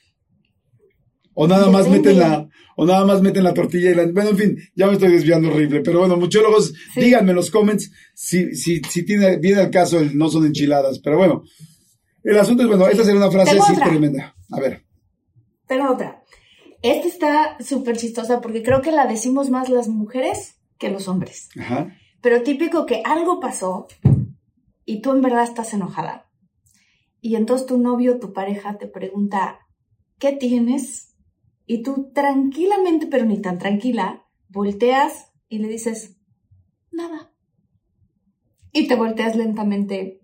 O 1.37 1.49
nada 1.49 1.68
más 1.68 1.88
meten 1.88 2.18
la, 2.20 2.49
o 2.76 2.87
nada 2.87 3.04
más 3.04 3.20
meten 3.20 3.42
la 3.42 3.52
tortilla 3.54 3.90
y 3.90 3.94
la, 3.94 4.06
bueno, 4.06 4.30
en 4.30 4.38
fin, 4.38 4.58
ya 4.76 4.87
me 4.87 4.92
estoy 4.92 5.11
desviando 5.11 5.49
horrible, 5.49 5.80
pero 5.80 5.99
bueno, 5.99 6.16
muchólogos, 6.16 6.73
Sí. 6.94 7.00
díganme 7.00 7.30
en 7.30 7.37
los 7.37 7.50
comments 7.50 7.90
si, 8.14 8.54
si, 8.54 8.80
si 8.88 9.04
tiene, 9.04 9.38
viene 9.38 9.61
al 9.62 9.70
caso 9.70 9.99
el 9.99 10.16
no 10.16 10.28
son 10.28 10.46
enchiladas, 10.46 11.00
pero 11.00 11.16
bueno, 11.18 11.42
el 12.23 12.38
asunto 12.38 12.62
es, 12.62 12.68
bueno, 12.68 12.87
esta 12.87 13.02
sería 13.02 13.20
una 13.20 13.32
frase 13.32 13.58
así 13.58 13.75
tremenda. 13.75 14.34
A 14.52 14.61
ver, 14.61 14.84
Pero 15.66 15.92
otra. 15.92 16.23
Esta 16.82 17.08
está 17.08 17.56
súper 17.64 17.96
chistosa 17.96 18.40
porque 18.40 18.62
creo 18.62 18.80
que 18.82 18.92
la 18.92 19.06
decimos 19.06 19.50
más 19.50 19.68
las 19.70 19.88
mujeres 19.88 20.54
que 20.78 20.90
los 20.90 21.08
hombres. 21.08 21.49
ajá, 21.58 21.96
Pero 22.23 22.42
típico 22.42 22.87
que 22.87 23.02
algo 23.04 23.40
pasó 23.40 23.88
y 24.85 25.00
tú 25.00 25.12
en 25.12 25.23
verdad 25.23 25.45
estás 25.45 25.73
enojada. 25.75 26.31
Y 27.21 27.37
entonces 27.37 27.67
tu 27.67 27.79
novio, 27.79 28.19
tu 28.19 28.33
pareja 28.33 28.76
te 28.79 28.87
pregunta, 28.87 29.61
¿qué 30.19 30.33
tienes? 30.33 31.14
Y 31.67 31.83
tú 31.83 32.11
tranquilamente, 32.12 33.07
pero 33.07 33.25
ni 33.25 33.41
tan 33.41 33.59
tranquila, 33.59 34.26
volteas 34.49 35.33
y 35.49 35.59
le 35.59 35.69
dices, 35.69 36.17
nada. 36.91 37.33
Y 38.73 38.88
te 38.88 38.97
volteas 38.97 39.37
lentamente 39.37 40.21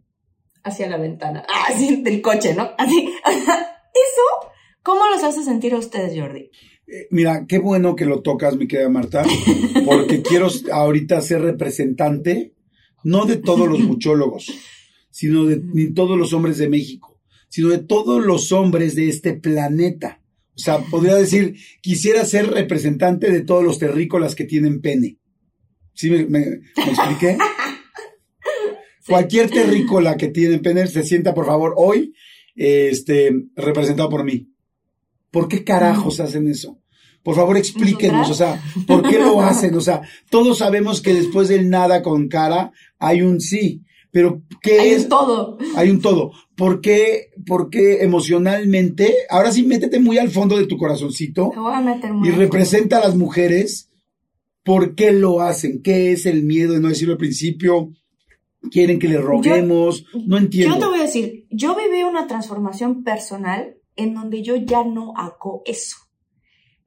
hacia 0.63 0.89
la 0.89 0.97
ventana. 0.97 1.45
Ah, 1.49 1.67
así, 1.69 2.03
del 2.03 2.21
coche, 2.21 2.55
¿no? 2.55 2.71
Así. 2.77 3.09
Eso, 3.27 4.53
¿cómo 4.83 5.07
los 5.09 5.23
hace 5.25 5.43
sentir 5.43 5.75
a 5.75 5.79
ustedes, 5.79 6.19
Jordi? 6.19 6.51
Eh, 6.87 7.07
mira, 7.11 7.47
qué 7.47 7.59
bueno 7.59 7.95
que 7.95 8.05
lo 8.05 8.21
tocas, 8.21 8.57
mi 8.57 8.67
querida 8.67 8.89
Marta, 8.89 9.25
porque 9.85 10.23
quiero 10.29 10.49
ahorita 10.73 11.21
ser 11.21 11.43
representante, 11.43 12.55
no 13.05 13.27
de 13.27 13.37
todos 13.37 13.69
los 13.69 13.81
muchólogos, 13.85 14.53
sino 15.11 15.47
de 15.47 15.61
ni 15.63 15.93
todos 15.93 16.19
los 16.19 16.33
hombres 16.33 16.59
de 16.59 16.69
México, 16.69 17.21
sino 17.49 17.69
de 17.69 17.79
todos 17.79 18.25
los 18.25 18.53
hombres 18.53 18.95
de 18.95 19.09
este 19.09 19.35
planeta. 19.35 20.21
O 20.55 20.59
sea, 20.63 20.79
podría 20.79 21.15
decir, 21.15 21.57
quisiera 21.81 22.25
ser 22.25 22.51
representante 22.51 23.31
de 23.31 23.41
todos 23.41 23.65
los 23.65 23.79
terrícolas 23.79 24.35
que 24.35 24.45
tienen 24.45 24.81
pene. 24.81 25.19
¿Sí 25.95 26.11
me, 26.11 26.27
me 26.27 26.61
expliqué? 26.75 27.39
Cualquier 29.07 29.51
terrícola 29.51 30.17
que 30.17 30.29
tiene 30.29 30.59
pene 30.59 30.87
se 30.87 31.03
sienta, 31.03 31.35
por 31.35 31.47
favor, 31.47 31.75
hoy, 31.77 32.15
este, 32.55 33.33
representado 33.57 34.09
por 34.09 34.25
mí. 34.25 34.53
¿Por 35.31 35.49
qué 35.49 35.65
carajos 35.65 36.21
hacen 36.21 36.49
eso? 36.49 36.80
Por 37.23 37.35
favor, 37.35 37.57
explíquenos, 37.57 38.31
o 38.31 38.35
sea, 38.35 38.63
¿por 38.87 39.09
qué 39.09 39.19
lo 39.19 39.41
hacen? 39.43 39.75
O 39.75 39.81
sea, 39.81 40.03
todos 40.31 40.59
sabemos 40.59 41.03
que 41.03 41.13
después 41.13 41.49
del 41.49 41.69
nada 41.69 42.03
con 42.03 42.29
cara 42.29 42.73
hay 42.99 43.21
un 43.23 43.41
sí, 43.41 43.83
pero 44.11 44.43
¿qué 44.63 44.81
hay 44.81 44.91
es? 44.91 45.03
Un 45.05 45.09
todo. 45.11 45.59
Hay 45.77 45.91
un 45.91 46.01
todo. 46.01 46.33
¿Por 46.57 46.81
qué, 46.81 47.31
por 47.47 47.69
qué 47.69 48.03
emocionalmente? 48.03 49.15
Ahora 49.29 49.53
sí, 49.53 49.65
métete 49.65 50.01
muy 50.01 50.19
al 50.19 50.31
fondo 50.31 50.57
de 50.57 50.67
tu 50.67 50.77
corazoncito 50.77 51.53
voy 51.55 51.75
a 51.75 51.81
meter 51.81 52.13
muy 52.13 52.29
y 52.29 52.33
representa 52.33 52.99
a 52.99 53.01
las 53.01 53.17
mujeres. 53.17 53.91
¿Por 54.63 54.95
qué 54.95 55.13
lo 55.13 55.41
hacen? 55.41 55.83
¿Qué 55.83 56.13
es 56.13 56.27
el 56.27 56.43
miedo 56.43 56.75
de 56.75 56.81
no 56.81 56.89
decirlo 56.89 57.15
al 57.15 57.19
principio? 57.19 57.91
quieren 58.71 58.99
que 58.99 59.09
le 59.09 59.19
roguemos, 59.19 60.05
no 60.27 60.37
entiendo. 60.37 60.75
Yo 60.75 60.81
te 60.81 60.87
voy 60.87 60.99
a 61.01 61.05
decir, 61.05 61.47
yo 61.51 61.75
viví 61.77 62.03
una 62.03 62.27
transformación 62.27 63.03
personal 63.03 63.77
en 63.97 64.15
donde 64.15 64.43
yo 64.43 64.57
ya 64.57 64.85
no 64.85 65.15
hago 65.17 65.63
eso. 65.65 65.97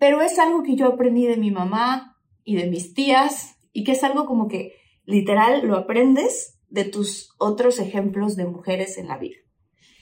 Pero 0.03 0.21
es 0.21 0.37
algo 0.37 0.63
que 0.63 0.75
yo 0.75 0.87
aprendí 0.87 1.25
de 1.27 1.37
mi 1.37 1.49
mamá 1.49 2.17
y 2.43 2.57
de 2.57 2.67
mis 2.67 2.93
tías 2.93 3.55
y 3.71 3.85
que 3.85 3.93
es 3.93 4.03
algo 4.03 4.25
como 4.25 4.49
que 4.49 4.73
literal 5.05 5.65
lo 5.65 5.77
aprendes 5.77 6.59
de 6.67 6.83
tus 6.83 7.33
otros 7.37 7.79
ejemplos 7.79 8.35
de 8.35 8.45
mujeres 8.45 8.97
en 8.97 9.07
la 9.07 9.17
vida. 9.17 9.37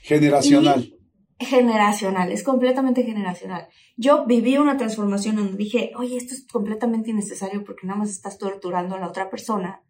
Generacional. 0.01 0.97
generacional, 1.37 2.31
es 2.31 2.41
completamente 2.41 3.03
generacional. 3.03 3.67
Yo 3.95 4.25
viví 4.25 4.57
una 4.57 4.75
transformación 4.75 5.35
donde 5.35 5.55
dije, 5.55 5.91
oye, 5.95 6.17
esto 6.17 6.33
es 6.33 6.47
completamente 6.47 7.11
innecesario 7.11 7.63
porque 7.63 7.85
nada 7.85 7.99
más 7.99 8.09
estás 8.09 8.39
torturando 8.39 8.95
a 8.95 8.99
la 8.99 9.07
otra 9.07 9.29
persona 9.29 9.83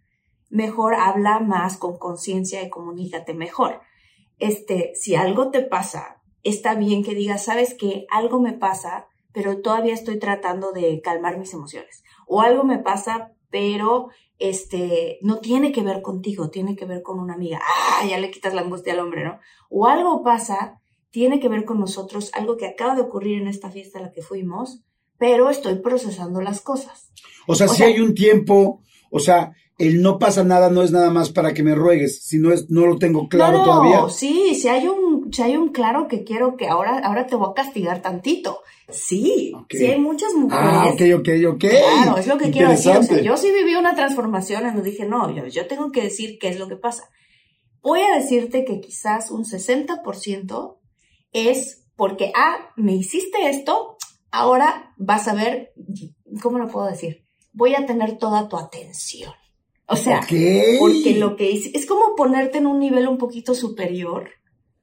mejor 0.50 0.94
habla 0.94 1.39
más 1.39 1.77
con 1.77 1.98
conciencia 1.98 2.62
y 2.62 2.70
comunícate 2.70 3.34
mejor. 3.34 3.80
Este, 4.39 4.91
si 4.94 5.15
algo 5.15 5.51
te 5.51 5.62
pasa, 5.62 6.22
está 6.44 6.75
bien 6.75 7.01
que 7.01 7.15
digas, 7.15 7.46
sabes 7.46 7.75
que 7.75 8.06
algo 8.12 8.41
me 8.41 8.51
pasa, 8.51 9.08
pero 9.34 9.62
todavía 9.62 9.94
estoy 9.94 10.20
tratando 10.20 10.72
de 10.72 11.02
calmar 11.02 11.38
mis 11.38 11.54
emociones. 11.54 12.04
O 12.28 12.42
algo 12.42 12.64
me 12.64 12.80
pasa, 12.80 13.32
pero 13.50 14.10
este, 14.40 15.20
no 15.22 15.40
tiene 15.40 15.72
que 15.72 15.84
ver 15.84 16.02
contigo, 16.02 16.50
tiene 16.50 16.76
que 16.76 16.86
ver 16.86 17.02
con 17.02 17.20
una 17.20 17.36
amiga. 17.36 17.60
Ah, 17.62 18.06
ya 18.08 18.20
le 18.20 18.32
quitas 18.32 18.54
la 18.54 18.62
angustia 18.62 18.94
al 18.94 19.00
hombre, 19.00 19.24
¿no? 19.24 19.40
O 19.70 19.88
algo 19.88 20.24
pasa, 20.24 20.82
tiene 21.12 21.40
que 21.40 21.50
ver 21.50 21.66
con 21.66 21.80
nosotros, 21.80 22.32
algo 22.34 22.58
que 22.58 22.68
acaba 22.68 22.96
de 22.96 23.02
ocurrir 23.02 23.42
en 23.42 23.48
esta 23.48 23.70
fiesta 23.70 24.00
a 24.00 24.02
la 24.02 24.12
que 24.12 24.22
fuimos, 24.22 24.84
pero 25.18 25.50
estoy 25.50 25.76
procesando 25.76 26.42
las 26.42 26.62
cosas. 26.62 27.12
O 27.48 27.56
sea, 27.56 27.68
si 27.68 27.84
hay 27.84 28.00
un 28.00 28.16
tiempo, 28.16 28.82
o 29.12 29.20
sea, 29.20 29.54
el 29.78 30.02
no 30.02 30.20
pasa 30.20 30.44
nada 30.44 30.70
no 30.70 30.84
es 30.84 30.92
nada 30.92 31.10
más 31.10 31.32
para 31.32 31.54
que 31.54 31.64
me 31.64 31.76
ruegues, 31.76 32.24
si 32.24 32.38
no 32.38 32.52
es, 32.52 32.70
no 32.70 32.86
lo 32.86 32.98
tengo 32.98 33.28
claro 33.28 33.60
no, 33.60 33.64
todavía. 33.66 34.10
Sí, 34.10 34.56
si 34.56 34.68
hay 34.68 34.88
un, 34.88 35.11
si 35.32 35.42
hay 35.42 35.58
un 35.58 35.70
claro 35.70 36.08
que 36.08 36.24
quiero 36.24 36.58
que 36.58 36.68
ahora, 36.68 37.00
ahora 37.00 37.28
te 37.28 37.36
voy 37.36 37.50
a 37.50 37.54
castigar 37.54 38.02
tantito. 38.02 38.62
Sí, 38.90 39.54
sí 39.70 39.86
hay 39.86 40.00
muchas 40.00 40.34
mujeres. 40.34 40.66
Ah, 40.66 40.92
ok, 40.94 41.02
ok, 41.20 41.30
ok. 41.54 41.60
Claro, 41.60 42.18
es 42.18 42.28
lo 42.28 42.38
que 42.38 42.52
quiero 42.52 42.70
decir. 42.70 42.92
O 42.98 43.04
sea, 43.04 43.22
yo 43.22 43.38
sí 43.38 43.52
viví 43.52 43.76
una 43.76 43.96
transformación 43.96 44.66
en 44.66 44.76
donde 44.76 44.92
dije, 44.92 45.06
no, 45.06 45.34
yo, 45.34 45.48
yo 45.48 45.68
tengo 45.68 45.92
que 45.92 46.04
decir 46.04 46.38
qué 46.40 46.50
es 46.50 46.60
lo 46.60 46.68
que 46.68 46.76
pasa. 46.76 47.10
Voy 47.82 48.02
a 48.02 48.18
decirte 48.18 48.66
que 48.66 48.80
quizás 48.80 49.32
un 49.32 49.44
60% 49.44 50.78
es 51.32 51.88
porque, 51.96 52.32
ah, 52.36 52.72
me 52.76 52.94
hiciste 52.94 53.50
esto, 53.50 53.98
ahora 54.32 54.94
vas 54.98 55.28
a 55.28 55.34
ver, 55.34 55.74
¿cómo 56.42 56.58
lo 56.58 56.68
puedo 56.68 56.88
decir? 56.88 57.26
Voy 57.54 57.76
a 57.76 57.86
tener 57.86 58.18
toda 58.18 58.48
tu 58.50 58.58
atención. 58.58 59.32
O 59.88 59.96
sea, 59.98 60.22
porque 60.80 61.16
lo 61.18 61.36
que 61.36 61.52
hice 61.52 61.72
es 61.74 61.86
como 61.86 62.16
ponerte 62.16 62.60
en 62.60 62.68
un 62.68 62.80
nivel 62.80 63.10
un 63.10 63.18
poquito 63.18 63.54
superior. 63.54 64.30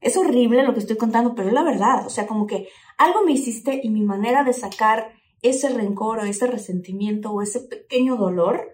Es 0.00 0.17
horrible 0.17 0.62
lo 0.62 0.75
que 0.75 0.81
estoy 0.81 0.97
contando, 0.97 1.35
pero 1.35 1.49
es 1.49 1.55
la 1.55 1.64
verdad. 1.64 2.07
O 2.07 2.11
sea, 2.11 2.26
como 2.26 2.47
que 2.47 2.69
algo 2.97 3.23
me 3.25 3.33
hiciste 3.33 3.81
y 3.83 3.90
mi 3.90 4.02
manera 4.02 4.45
de 4.45 4.52
sacar 4.52 5.12
ese 5.43 5.69
rencor 5.71 6.19
o 6.19 6.25
ese 6.25 6.47
resentimiento 6.47 7.31
o 7.31 7.43
ese 7.43 7.61
pequeño 7.61 8.17
dolor 8.17 8.73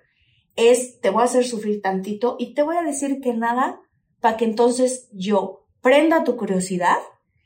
es 0.56 1.00
te 1.00 1.10
voy 1.10 1.22
a 1.22 1.26
hacer 1.26 1.44
sufrir 1.44 1.82
tantito 1.82 2.36
y 2.38 2.54
te 2.54 2.62
voy 2.62 2.76
a 2.76 2.82
decir 2.82 3.20
que 3.20 3.34
nada 3.34 3.80
para 4.20 4.36
que 4.36 4.44
entonces 4.44 5.08
yo 5.12 5.66
prenda 5.82 6.24
tu 6.24 6.36
curiosidad 6.36 6.98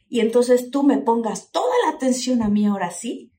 y 0.08 0.20
entonces 0.20 0.70
tú 0.70 0.84
me 0.84 0.98
pongas 0.98 1.50
toda 1.50 1.74
la 1.84 1.96
atención 1.96 2.42
a 2.42 2.48
mí 2.48 2.66
ahora 2.66 2.90
sí 2.90 3.32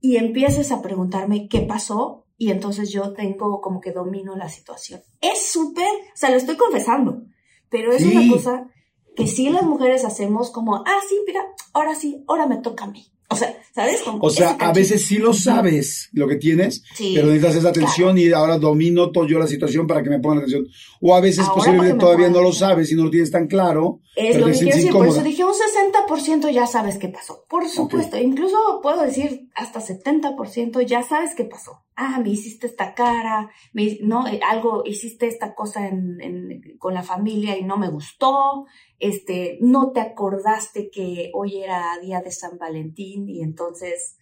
y 0.00 0.16
empieces 0.16 0.70
a 0.70 0.82
preguntarme 0.82 1.48
qué 1.48 1.60
pasó 1.60 2.26
y 2.38 2.50
entonces 2.50 2.90
yo 2.90 3.12
tengo 3.14 3.60
como 3.60 3.80
que 3.80 3.92
domino 3.92 4.36
la 4.36 4.48
situación. 4.48 5.00
Es 5.20 5.46
súper, 5.46 5.88
o 5.88 6.16
sea, 6.16 6.30
lo 6.30 6.36
estoy 6.36 6.56
confesando, 6.56 7.22
pero 7.70 7.92
es 7.92 8.04
una 8.04 8.28
cosa 8.30 8.68
que 9.16 9.26
sí 9.26 9.48
las 9.50 9.64
mujeres 9.64 10.04
hacemos 10.04 10.50
como, 10.50 10.76
ah, 10.76 11.00
sí, 11.08 11.18
mira, 11.26 11.44
ahora 11.72 11.94
sí, 11.94 12.22
ahora 12.28 12.46
me 12.46 12.58
toca 12.58 12.84
a 12.84 12.88
mí. 12.88 13.10
O 13.28 13.34
sea, 13.34 13.56
¿sabes? 13.74 14.04
o 14.06 14.30
sea, 14.30 14.50
a 14.50 14.72
veces 14.72 15.04
sí 15.04 15.18
lo 15.18 15.32
sabes 15.32 16.10
lo 16.12 16.28
que 16.28 16.36
tienes, 16.36 16.84
pero 16.96 17.26
necesitas 17.26 17.56
esa 17.56 17.70
atención 17.70 18.16
y 18.18 18.30
ahora 18.30 18.56
domino 18.56 19.10
todo 19.10 19.26
yo 19.26 19.40
la 19.40 19.48
situación 19.48 19.88
para 19.88 20.04
que 20.04 20.10
me 20.10 20.20
pongan 20.20 20.38
atención. 20.38 20.68
O 21.00 21.12
a 21.12 21.20
veces 21.20 21.44
posiblemente 21.52 21.98
todavía 21.98 22.28
no 22.28 22.40
lo 22.40 22.52
sabes 22.52 22.92
y 22.92 22.94
no 22.94 23.04
lo 23.04 23.10
tienes 23.10 23.32
tan 23.32 23.48
claro. 23.48 24.00
Es 24.14 24.38
lo 24.38 24.46
que 24.46 24.52
quiero 24.52 24.76
decir, 24.76 24.92
por 24.92 25.08
eso 25.08 25.22
dije 25.24 25.44
un 25.44 25.52
60% 25.52 26.52
ya 26.52 26.68
sabes 26.68 26.98
qué 26.98 27.08
pasó. 27.08 27.44
Por 27.48 27.68
supuesto, 27.68 28.16
incluso 28.16 28.80
puedo 28.80 29.02
decir 29.02 29.48
hasta 29.56 29.80
70% 29.80 30.86
ya 30.86 31.02
sabes 31.02 31.34
qué 31.34 31.44
pasó. 31.44 31.84
Ah, 31.96 32.20
me 32.22 32.30
hiciste 32.30 32.66
esta 32.66 32.94
cara, 32.94 33.50
me, 33.72 33.98
no, 34.02 34.28
eh, 34.28 34.38
algo, 34.48 34.82
hiciste 34.84 35.26
esta 35.26 35.54
cosa 35.54 35.88
en, 35.88 36.60
con 36.78 36.94
la 36.94 37.02
familia 37.02 37.58
y 37.58 37.64
no 37.64 37.76
me 37.76 37.88
gustó, 37.88 38.66
este, 38.98 39.58
no 39.60 39.92
te 39.92 40.00
acordaste 40.00 40.90
que 40.90 41.30
hoy 41.34 41.62
era 41.62 41.98
día 42.00 42.20
de 42.20 42.30
San 42.30 42.58
Valentín 42.58 43.28
y 43.28 43.42
entonces, 43.42 44.16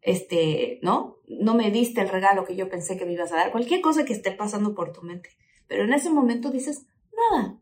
este, 0.00 0.80
¿no? 0.82 1.18
No 1.28 1.54
me 1.54 1.70
diste 1.70 2.00
el 2.00 2.08
regalo 2.08 2.44
que 2.44 2.56
yo 2.56 2.68
pensé 2.68 2.96
que 2.96 3.06
me 3.06 3.12
ibas 3.12 3.32
a 3.32 3.36
dar, 3.36 3.52
cualquier 3.52 3.80
cosa 3.80 4.04
que 4.04 4.12
esté 4.12 4.32
pasando 4.32 4.74
por 4.74 4.92
tu 4.92 5.02
mente. 5.02 5.30
Pero 5.68 5.84
en 5.84 5.92
ese 5.92 6.10
momento 6.10 6.50
dices, 6.50 6.86
nada. 7.30 7.58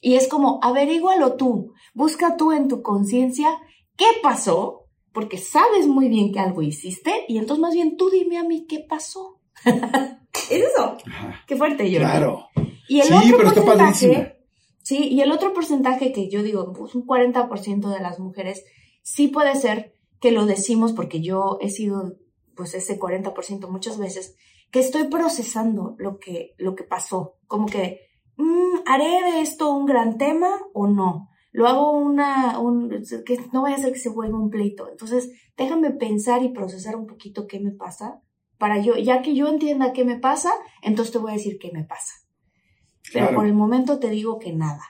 Y 0.00 0.16
es 0.16 0.28
como, 0.28 0.60
averígualo 0.62 1.36
tú, 1.36 1.72
busca 1.94 2.36
tú 2.36 2.52
en 2.52 2.68
tu 2.68 2.82
conciencia 2.82 3.48
qué 3.96 4.06
pasó, 4.22 4.84
porque 5.12 5.38
sabes 5.38 5.86
muy 5.86 6.08
bien 6.08 6.32
que 6.32 6.38
algo 6.38 6.62
hiciste, 6.62 7.24
y 7.26 7.38
entonces 7.38 7.62
más 7.62 7.74
bien 7.74 7.96
tú 7.96 8.10
dime 8.10 8.38
a 8.38 8.44
mí 8.44 8.66
qué 8.68 8.84
pasó. 8.86 9.40
es 9.64 10.50
eso. 10.50 10.98
Qué 11.46 11.56
fuerte 11.56 11.90
yo. 11.90 11.98
Claro. 11.98 12.46
Y 12.88 13.00
el 13.00 13.06
sí, 13.06 13.34
pero 13.36 13.48
está 13.48 13.64
padrísimo 13.64 14.37
Sí, 14.88 15.06
y 15.10 15.20
el 15.20 15.32
otro 15.32 15.52
porcentaje 15.52 16.12
que 16.12 16.30
yo 16.30 16.42
digo, 16.42 16.72
pues 16.72 16.94
un 16.94 17.06
40% 17.06 17.90
de 17.90 18.00
las 18.00 18.18
mujeres, 18.18 18.64
sí 19.02 19.28
puede 19.28 19.54
ser 19.54 19.92
que 20.18 20.32
lo 20.32 20.46
decimos 20.46 20.94
porque 20.94 21.20
yo 21.20 21.58
he 21.60 21.68
sido 21.68 22.16
pues 22.56 22.72
ese 22.72 22.98
40% 22.98 23.68
muchas 23.68 23.98
veces, 23.98 24.34
que 24.70 24.80
estoy 24.80 25.08
procesando 25.08 25.94
lo 25.98 26.18
que, 26.18 26.54
lo 26.56 26.74
que 26.74 26.84
pasó, 26.84 27.34
como 27.46 27.66
que, 27.66 28.00
mm, 28.38 28.76
¿haré 28.86 29.30
de 29.30 29.42
esto 29.42 29.70
un 29.74 29.84
gran 29.84 30.16
tema 30.16 30.58
o 30.72 30.86
no? 30.86 31.28
Lo 31.52 31.68
hago 31.68 31.90
una, 31.90 32.58
un, 32.58 32.88
que 33.26 33.38
no 33.52 33.60
vaya 33.60 33.76
a 33.76 33.80
ser 33.80 33.92
que 33.92 33.98
se 33.98 34.08
vuelva 34.08 34.38
un 34.38 34.48
pleito. 34.48 34.88
Entonces, 34.88 35.30
déjame 35.58 35.90
pensar 35.90 36.42
y 36.42 36.48
procesar 36.48 36.96
un 36.96 37.06
poquito 37.06 37.46
qué 37.46 37.60
me 37.60 37.72
pasa, 37.72 38.22
para 38.56 38.78
yo, 38.78 38.96
ya 38.96 39.20
que 39.20 39.34
yo 39.34 39.48
entienda 39.48 39.92
qué 39.92 40.06
me 40.06 40.18
pasa, 40.18 40.50
entonces 40.80 41.12
te 41.12 41.18
voy 41.18 41.32
a 41.32 41.34
decir 41.34 41.58
qué 41.60 41.72
me 41.74 41.84
pasa. 41.84 42.14
Pero 43.12 43.34
por 43.34 43.46
el 43.46 43.54
momento 43.54 43.98
te 43.98 44.10
digo 44.10 44.38
que 44.38 44.52
nada. 44.52 44.82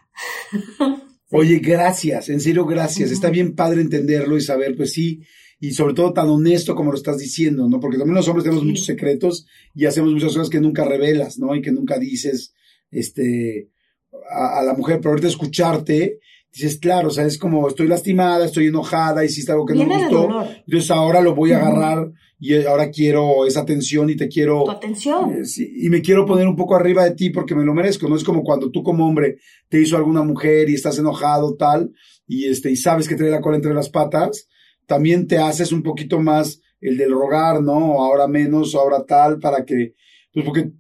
Oye, 1.30 1.58
gracias, 1.58 2.30
en 2.30 2.40
serio, 2.40 2.64
gracias. 2.64 3.10
Está 3.10 3.28
bien 3.28 3.54
padre 3.54 3.82
entenderlo 3.82 4.37
y 4.37 4.40
saber, 4.40 4.76
pues 4.76 4.92
sí, 4.92 5.20
y 5.60 5.72
sobre 5.72 5.94
todo 5.94 6.12
tan 6.12 6.28
honesto 6.28 6.75
como 6.75 6.90
lo 6.90 6.96
estás 6.96 7.18
diciendo, 7.18 7.68
¿no? 7.68 7.80
Porque 7.80 7.98
también 7.98 8.14
los 8.14 8.28
hombres 8.28 8.44
tenemos 8.44 8.64
muchos 8.64 8.87
secretos 8.87 9.46
y 9.75 9.87
hacemos 9.87 10.12
muchas 10.12 10.32
cosas 10.32 10.48
que 10.48 10.60
nunca 10.60 10.84
revelas, 10.84 11.38
¿no? 11.38 11.54
Y 11.54 11.60
que 11.60 11.72
nunca 11.72 11.98
dices, 11.98 12.54
este, 12.90 13.70
a, 14.30 14.62
la 14.62 14.75
mujer, 14.75 14.98
pero 14.98 15.10
ahorita 15.10 15.28
escucharte, 15.28 16.20
dices, 16.52 16.78
claro, 16.78 17.09
o 17.09 17.11
sea, 17.11 17.25
es 17.25 17.38
como 17.38 17.69
estoy 17.69 17.88
lastimada, 17.88 18.45
estoy 18.47 18.67
enojada, 18.67 19.25
hiciste 19.25 19.52
algo 19.52 19.67
que 19.67 19.75
no 19.75 19.85
me 19.85 19.99
gustó, 19.99 20.45
entonces 20.67 20.90
ahora 20.90 21.21
lo 21.21 21.35
voy 21.35 21.52
a 21.52 21.59
agarrar 21.59 22.11
y 22.40 22.55
ahora 22.64 22.90
quiero 22.90 23.47
esa 23.47 23.61
atención 23.61 24.11
y 24.11 24.17
te 24.17 24.28
quiero... 24.28 24.64
Tu 24.64 24.71
atención. 24.71 25.33
Eh, 25.33 25.43
y 25.76 25.88
me 25.88 26.02
quiero 26.02 26.25
poner 26.25 26.47
un 26.47 26.57
poco 26.57 26.76
arriba 26.76 27.05
de 27.05 27.14
ti 27.14 27.31
porque 27.31 27.55
me 27.55 27.64
lo 27.64 27.75
merezco, 27.75 28.09
no 28.09 28.17
es 28.17 28.25
como 28.25 28.43
cuando 28.43 28.71
tú 28.71 28.83
como 28.83 29.07
hombre 29.07 29.38
te 29.69 29.81
hizo 29.81 29.97
alguna 29.97 30.23
mujer 30.23 30.71
y 30.71 30.75
estás 30.75 30.99
enojado 30.99 31.57
tal 31.57 31.93
y 32.26 32.47
este 32.47 32.71
y 32.71 32.76
sabes 32.76 33.09
que 33.09 33.17
da 33.17 33.26
la 33.26 33.40
cola 33.40 33.57
entre 33.57 33.75
las 33.75 33.88
patas, 33.88 34.49
también 34.87 35.26
te 35.26 35.38
haces 35.38 35.73
un 35.73 35.83
poquito 35.83 36.21
más 36.21 36.61
el 36.81 36.97
del 36.97 37.11
rogar, 37.11 37.62
¿no? 37.62 38.00
Ahora 38.00 38.28
menos, 38.28 38.75
ahora 38.75 39.05
tal, 39.05 39.38
para 39.38 39.64
que, 39.64 39.95
pues 40.33 40.45
porque 40.45 40.71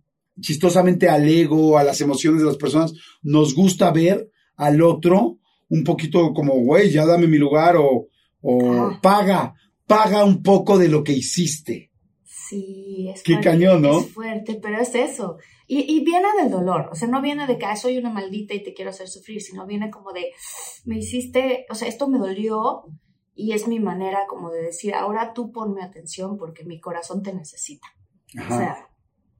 chistosamente 0.40 1.08
al 1.08 1.28
ego, 1.28 1.78
a 1.78 1.84
las 1.84 2.00
emociones 2.00 2.40
de 2.40 2.46
las 2.46 2.56
personas, 2.56 2.94
nos 3.22 3.54
gusta 3.54 3.90
ver 3.90 4.30
al 4.54 4.82
otro 4.82 5.37
un 5.68 5.84
poquito 5.84 6.32
como, 6.32 6.54
güey, 6.54 6.90
ya 6.90 7.04
dame 7.04 7.26
mi 7.26 7.38
lugar 7.38 7.76
o, 7.76 8.08
o 8.40 8.90
paga, 9.02 9.54
paga 9.86 10.24
un 10.24 10.42
poco 10.42 10.78
de 10.78 10.88
lo 10.88 11.04
que 11.04 11.12
hiciste. 11.12 11.90
Sí, 12.24 13.10
es 13.12 13.22
Qué 13.22 13.40
cañón, 13.40 13.82
¿no? 13.82 14.00
Es 14.00 14.10
fuerte, 14.10 14.58
pero 14.62 14.80
es 14.80 14.94
eso. 14.94 15.36
Y, 15.66 15.80
y, 15.80 16.02
viene 16.02 16.28
del 16.40 16.50
dolor, 16.50 16.88
o 16.90 16.94
sea, 16.94 17.08
no 17.08 17.20
viene 17.20 17.46
de 17.46 17.58
que 17.58 17.76
soy 17.76 17.98
una 17.98 18.08
maldita 18.08 18.54
y 18.54 18.62
te 18.62 18.72
quiero 18.72 18.90
hacer 18.90 19.06
sufrir, 19.06 19.42
sino 19.42 19.66
viene 19.66 19.90
como 19.90 20.12
de, 20.12 20.32
me 20.86 20.96
hiciste, 20.96 21.66
o 21.68 21.74
sea, 21.74 21.88
esto 21.88 22.08
me 22.08 22.18
dolió 22.18 22.84
y 23.34 23.52
es 23.52 23.68
mi 23.68 23.78
manera 23.78 24.20
como 24.26 24.50
de 24.50 24.62
decir, 24.62 24.94
ahora 24.94 25.34
tú 25.34 25.52
ponme 25.52 25.82
atención 25.82 26.38
porque 26.38 26.64
mi 26.64 26.80
corazón 26.80 27.22
te 27.22 27.34
necesita. 27.34 27.86
O 28.34 28.48
sea, 28.48 28.88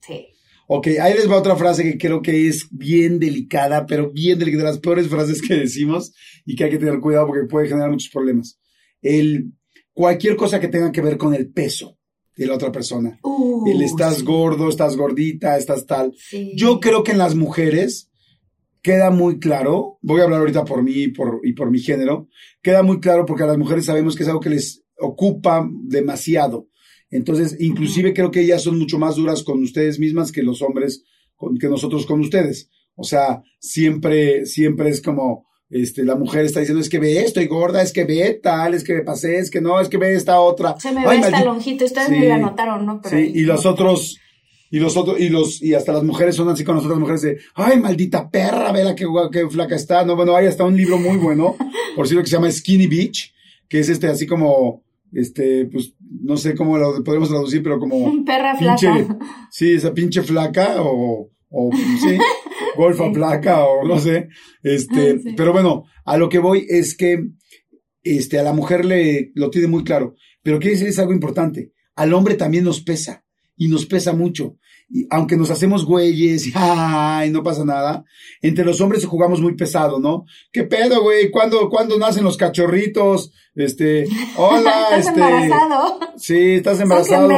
sí. 0.01 0.29
Ok, 0.71 0.89
ahí 1.01 1.15
les 1.15 1.31
va 1.31 1.39
otra 1.39 1.57
frase 1.57 1.83
que 1.83 1.97
creo 1.97 2.21
que 2.21 2.47
es 2.47 2.69
bien 2.71 3.19
delicada, 3.19 3.87
pero 3.87 4.11
bien 4.11 4.39
delicada, 4.39 4.65
de 4.65 4.71
las 4.73 4.81
peores 4.81 5.09
frases 5.09 5.41
que 5.41 5.55
decimos 5.55 6.13
y 6.45 6.55
que 6.55 6.65
hay 6.65 6.71
que 6.71 6.79
tener 6.79 7.01
cuidado 7.01 7.27
porque 7.27 7.49
puede 7.49 7.69
generar 7.69 7.91
muchos 7.91 8.13
problemas. 8.13 8.61
El, 9.01 9.53
cualquier 9.95 10.37
cosa 10.37 10.61
que 10.61 10.69
tenga 10.69 10.93
que 10.93 11.01
ver 11.01 11.17
con 11.17 11.33
el 11.33 11.51
peso 11.51 11.97
de 12.37 12.47
la 12.47 12.55
otra 12.55 12.71
persona. 12.71 13.19
Uh, 13.23 13.67
el 13.71 13.81
estás 13.81 14.23
gordo, 14.23 14.69
estás 14.69 14.95
gordita, 14.95 15.57
estás 15.57 15.87
tal. 15.87 16.13
sí. 16.17 16.53
Yo 16.55 16.81
creo 16.81 17.03
que 17.03 17.13
en 17.13 17.19
las 17.19 17.35
mujeres 17.35 18.11
queda 18.83 19.11
muy 19.11 19.39
claro, 19.39 19.99
voy 20.03 20.21
a 20.21 20.25
hablar 20.25 20.41
ahorita 20.41 20.67
por 20.67 20.83
mí 20.83 20.93
y 21.05 21.09
por, 21.09 21.41
y 21.45 21.55
por 21.55 21.71
mi 21.71 21.81
género, 21.81 22.29
queda 22.61 22.83
muy 22.83 23.01
claro 23.01 23.25
porque 23.25 23.45
a 23.45 23.47
las 23.47 23.59
mujeres 23.59 23.87
sabemos 23.87 24.15
que 24.15 24.23
es 24.23 24.29
algo 24.29 24.41
que 24.41 24.51
les 24.51 24.85
ocupa 24.99 25.67
demasiado. 25.85 26.69
Entonces, 27.11 27.57
inclusive 27.59 28.13
creo 28.13 28.31
que 28.31 28.41
ellas 28.41 28.63
son 28.63 28.79
mucho 28.79 28.99
más 28.99 29.17
duras 29.17 29.43
con 29.43 29.63
ustedes 29.63 29.99
mismas 29.99 30.31
que 30.33 30.43
los 30.43 30.61
hombres, 30.63 31.05
con, 31.37 31.57
que 31.59 31.69
nosotros 31.69 32.05
con 32.07 32.21
ustedes. 32.21 32.71
O 32.95 33.05
sea, 33.05 33.43
siempre, 33.61 34.45
siempre 34.45 34.91
es 34.91 35.01
como, 35.01 35.47
este, 35.71 36.05
la 36.05 36.17
mujer 36.17 36.45
está 36.45 36.61
diciendo, 36.61 36.81
es 36.83 36.89
que 36.89 36.99
ve, 36.99 37.21
estoy 37.21 37.47
gorda, 37.47 37.81
es 37.83 37.93
que 37.93 38.05
ve 38.05 38.39
tal, 38.43 38.75
es 38.75 38.85
que 38.85 38.95
me 38.95 39.03
pasé, 39.03 39.39
es 39.39 39.51
que 39.51 39.61
no, 39.61 39.81
es 39.81 39.89
que 39.89 39.97
ve 39.99 40.15
esta 40.15 40.41
otra. 40.41 40.79
Se 40.81 40.93
me 40.93 41.07
ve 41.07 41.17
esta 41.17 41.45
lonjita, 41.45 41.85
ustedes 41.85 42.09
Sí. 42.09 42.15
me 42.15 42.29
la 42.29 42.39
notaron, 42.39 42.85
¿no? 42.85 43.01
Pero 43.03 43.17
Sí, 43.17 43.33
y 43.35 43.41
los 43.43 43.65
otros, 43.67 44.19
y 44.71 44.81
los 44.81 44.97
otros, 44.97 45.19
y 45.21 45.29
los, 45.29 45.63
y 45.63 45.75
hasta 45.75 45.93
las 45.93 46.03
mujeres 46.03 46.37
son 46.37 46.49
así 46.49 46.65
con 46.65 46.77
las 46.77 46.85
otras 46.85 46.99
mujeres 46.99 47.23
de, 47.23 47.39
ay, 47.55 47.79
maldita 47.81 48.29
perra, 48.31 48.73
vela 48.73 48.95
qué, 48.95 49.07
qué 49.33 49.49
flaca 49.49 49.77
está. 49.77 50.05
No, 50.05 50.17
bueno, 50.17 50.35
hay 50.37 50.47
hasta 50.47 50.65
un 50.65 50.77
libro 50.77 50.99
muy 50.99 51.17
bueno, 51.17 51.57
por 51.97 52.07
cierto, 52.07 52.25
que 52.25 52.31
se 52.31 52.37
llama 52.37 52.51
Skinny 52.51 52.87
Beach, 52.87 53.33
que 53.69 53.79
es 53.79 53.89
este 53.89 54.09
así 54.09 54.27
como, 54.27 54.83
este, 55.13 55.67
pues, 55.67 55.95
no 56.23 56.37
sé 56.37 56.55
cómo 56.55 56.77
lo 56.79 57.03
podemos 57.05 57.29
traducir, 57.29 57.63
pero 57.63 57.79
como 57.79 58.13
Perra 58.25 58.57
pinche, 58.59 58.93
flaca. 59.05 59.19
sí, 59.51 59.73
esa 59.75 59.93
pinche 59.95 60.23
flaca, 60.23 60.83
o, 60.83 61.31
o, 61.51 61.71
sí, 61.75 62.19
golfa 62.77 63.07
Sí. 63.09 63.15
flaca, 63.15 63.65
o 63.65 63.87
no 63.87 63.99
sé, 63.99 64.29
este, 64.63 65.19
Sí. 65.21 65.35
pero 65.37 65.53
bueno, 65.53 65.85
a 66.05 66.17
lo 66.17 66.29
que 66.29 66.39
voy 66.39 66.67
es 66.69 66.97
que, 66.97 67.19
este, 68.03 68.39
a 68.39 68.43
la 68.43 68.53
mujer 68.53 68.85
le, 68.85 69.33
lo 69.35 69.51
tiene 69.51 69.67
muy 69.69 69.85
claro, 69.85 70.15
pero 70.43 70.59
quiere 70.59 70.73
decir 70.75 70.89
es 70.89 70.99
algo 70.99 71.13
importante, 71.13 71.73
al 71.97 72.13
hombre 72.15 72.35
también 72.35 72.65
nos 72.65 72.81
pesa, 72.83 73.25
y 73.59 73.69
nos 73.69 73.85
pesa 73.85 74.13
mucho. 74.15 74.57
Y 74.91 75.07
aunque 75.11 75.37
nos 75.37 75.51
hacemos 75.51 75.85
güeyes 75.85 76.47
y 76.47 76.53
ay, 76.55 77.31
no 77.31 77.43
pasa 77.43 77.63
nada, 77.63 78.05
entre 78.41 78.65
los 78.65 78.81
hombres 78.81 79.05
jugamos 79.05 79.43
muy 79.43 79.55
pesado, 79.55 80.01
¿no? 80.01 80.25
¿Qué 80.51 80.65
pedo, 80.65 81.03
güey? 81.03 81.31
¿Cuándo, 81.31 81.69
¿Cuándo 81.69 81.99
nacen 81.99 82.25
los 82.25 82.39
cachorritos? 82.39 83.31
Este, 83.55 84.07
hola, 84.37 84.85
Estás 84.97 85.09
este. 85.09 85.21
embarazado. 85.21 86.01
Sí, 86.17 86.39
estás 86.55 86.81
embarazado. 86.81 87.29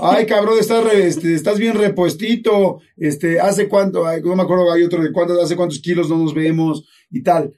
Ay, 0.00 0.26
cabrón, 0.26 0.58
estás, 0.60 0.84
re- 0.84 1.08
este, 1.08 1.34
estás 1.34 1.58
bien 1.58 1.74
repuestito. 1.74 2.78
Este, 2.96 3.40
hace 3.40 3.68
cuánto, 3.68 4.06
ay, 4.06 4.20
no 4.22 4.36
me 4.36 4.42
acuerdo, 4.42 4.70
hay 4.70 4.84
otro 4.84 5.02
de 5.02 5.10
cuánto, 5.10 5.40
hace 5.42 5.56
cuántos 5.56 5.80
kilos 5.80 6.08
no 6.08 6.18
nos 6.18 6.34
vemos 6.34 6.86
y 7.10 7.22
tal. 7.22 7.52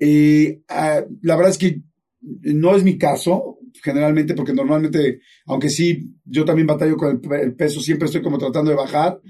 Eh, 0.00 0.62
ah, 0.68 1.02
la 1.22 1.36
verdad 1.36 1.50
es 1.52 1.58
que 1.58 1.82
no 2.20 2.74
es 2.74 2.82
mi 2.82 2.98
caso, 2.98 3.57
generalmente, 3.82 4.34
porque 4.34 4.52
normalmente, 4.52 5.20
aunque 5.46 5.70
sí, 5.70 6.14
yo 6.24 6.44
también 6.44 6.66
batallo 6.66 6.96
con 6.96 7.10
el, 7.10 7.20
pe- 7.20 7.42
el 7.42 7.54
peso, 7.54 7.80
siempre 7.80 8.06
estoy 8.06 8.22
como 8.22 8.38
tratando 8.38 8.70
de 8.70 8.76
bajar, 8.76 9.20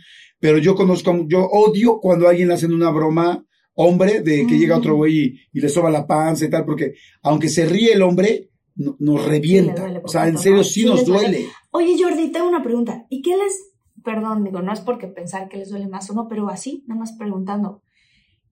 pero 0.41 0.59
yo 0.59 0.75
conozco, 0.75 1.27
yo 1.29 1.45
odio 1.47 1.99
cuando 2.01 2.29
alguien 2.29 2.49
le 2.49 2.55
hacen 2.55 2.73
una 2.73 2.91
broma, 2.91 3.45
hombre, 3.75 4.21
de 4.23 4.47
que 4.47 4.59
llega 4.59 4.77
otro 4.79 4.97
güey 4.97 5.19
y, 5.19 5.41
y 5.53 5.61
le 5.61 5.69
soba 5.69 5.91
la 5.91 6.07
panza 6.07 6.45
y 6.45 6.51
tal, 6.51 6.65
porque 6.65 6.95
aunque 7.23 7.49
se 7.49 7.65
ríe 7.67 7.93
el 7.93 8.03
hombre, 8.03 8.51
no- 8.77 8.97
nos 8.99 9.25
revienta. 9.25 9.87
o 10.03 10.09
sea, 10.09 10.29
en 10.29 10.39
serio, 10.39 10.59
¿no? 10.59 10.65
sí, 10.65 10.81
Sí 10.81 10.87
nos 10.87 11.05
duele. 11.05 11.23
duele. 11.29 11.47
Oye, 11.71 11.97
Jordi, 12.01 12.31
tengo 12.33 12.49
una 12.49 12.63
pregunta. 12.63 13.07
¿Y 13.11 13.23
qué 13.23 13.37
les, 13.37 13.73
perdón, 14.05 14.45
digo, 14.45 14.63
no 14.63 14.73
es 14.73 14.81
porque 14.81 15.07
pensar 15.09 15.49
que 15.49 15.57
les 15.59 15.71
duele 15.71 15.89
más 15.89 16.09
o 16.11 16.15
no, 16.15 16.29
pero 16.29 16.49
así, 16.49 16.85
nada 16.87 17.01
más 17.01 17.13
preguntando, 17.19 17.83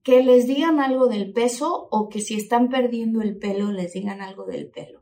que 0.03 0.23
les 0.23 0.47
digan 0.47 0.79
algo 0.79 1.07
del 1.07 1.33
peso 1.33 1.87
o 1.91 2.07
que 2.07 2.21
si 2.21 2.35
están 2.35 2.69
perdiendo 2.69 3.21
el 3.21 3.37
pelo, 3.37 3.71
les 3.73 3.91
digan 3.93 4.21
algo 4.21 4.45
del 4.45 4.67
pelo? 4.69 4.96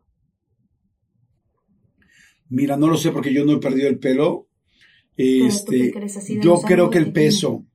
Mira, 2.50 2.78
no 2.78 2.88
lo 2.88 2.98
sé 2.98 3.12
porque 3.12 3.34
yo 3.34 3.46
no 3.46 3.54
he 3.54 3.60
perdido 3.60 3.88
el 3.88 4.00
pelo. 4.00 4.48
Este, 5.18 5.94
así 6.04 6.40
yo 6.42 6.62
creo 6.62 6.90
que 6.90 6.98
el 6.98 7.12
peso. 7.12 7.66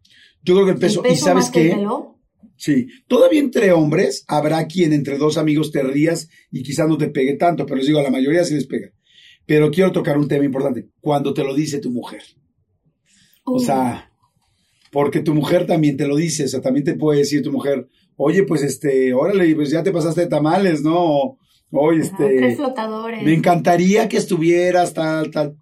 Yo 0.43 0.55
creo 0.55 0.67
que 0.67 0.73
el 0.73 0.79
peso. 0.79 1.05
¿El 1.05 1.13
¿Y 1.13 1.17
sabes 1.17 1.45
más 1.45 1.51
que 1.51 1.63
el 1.63 1.69
qué? 1.71 1.77
pelo? 1.77 2.19
Sí, 2.57 2.89
todavía 3.09 3.41
entre 3.41 3.73
hombres 3.73 4.25
habrá 4.29 4.67
quien 4.67 4.93
entre 4.93 5.17
dos 5.17 5.39
amigos 5.39 5.73
te 5.73 5.83
rías 5.83 6.29
y 6.51 6.63
quizás 6.63 6.87
no 6.89 6.99
te 6.99 7.09
pegue 7.09 7.35
tanto, 7.37 7.65
pero 7.65 7.79
les 7.79 7.87
digo, 7.87 7.99
a 7.99 8.03
la 8.03 8.11
mayoría 8.11 8.45
sí 8.45 8.55
les 8.55 8.67
pega. 8.67 8.91
Pero 9.47 9.71
quiero 9.71 9.93
tocar 9.93 10.19
un 10.19 10.29
tema 10.29 10.45
importante. 10.45 10.91
Cuando 11.01 11.33
te 11.33 11.43
lo 11.43 11.55
dice 11.55 11.79
tu 11.79 11.91
mujer. 11.91 12.23
O 13.45 13.59
sea, 13.59 14.13
porque 14.93 15.21
tu 15.21 15.35
mujer 15.35 15.67
también 15.67 15.97
te 15.97 16.07
lo 16.07 16.17
dice, 16.17 16.45
o 16.45 16.49
sea, 16.49 16.61
también 16.61 16.85
te 16.85 16.95
puede 16.95 17.21
decir 17.21 17.43
tu 17.43 17.51
mujer, 17.51 17.89
oye, 18.17 18.43
pues 18.45 18.63
este, 18.63 19.15
órale, 19.15 19.55
pues 19.55 19.71
ya 19.71 19.83
te 19.83 19.93
pasaste 19.93 20.23
de 20.23 20.27
tamales, 20.27 20.83
¿no? 20.83 20.97
O, 20.99 21.39
Oye, 21.73 22.03
ajá, 22.03 22.17
tres 22.17 22.43
este, 22.43 22.57
flotadores. 22.57 23.23
me 23.23 23.35
encantaría 23.35 24.09
que 24.09 24.17
estuvieras, 24.17 24.93
tal, 24.93 25.31
tal. 25.31 25.57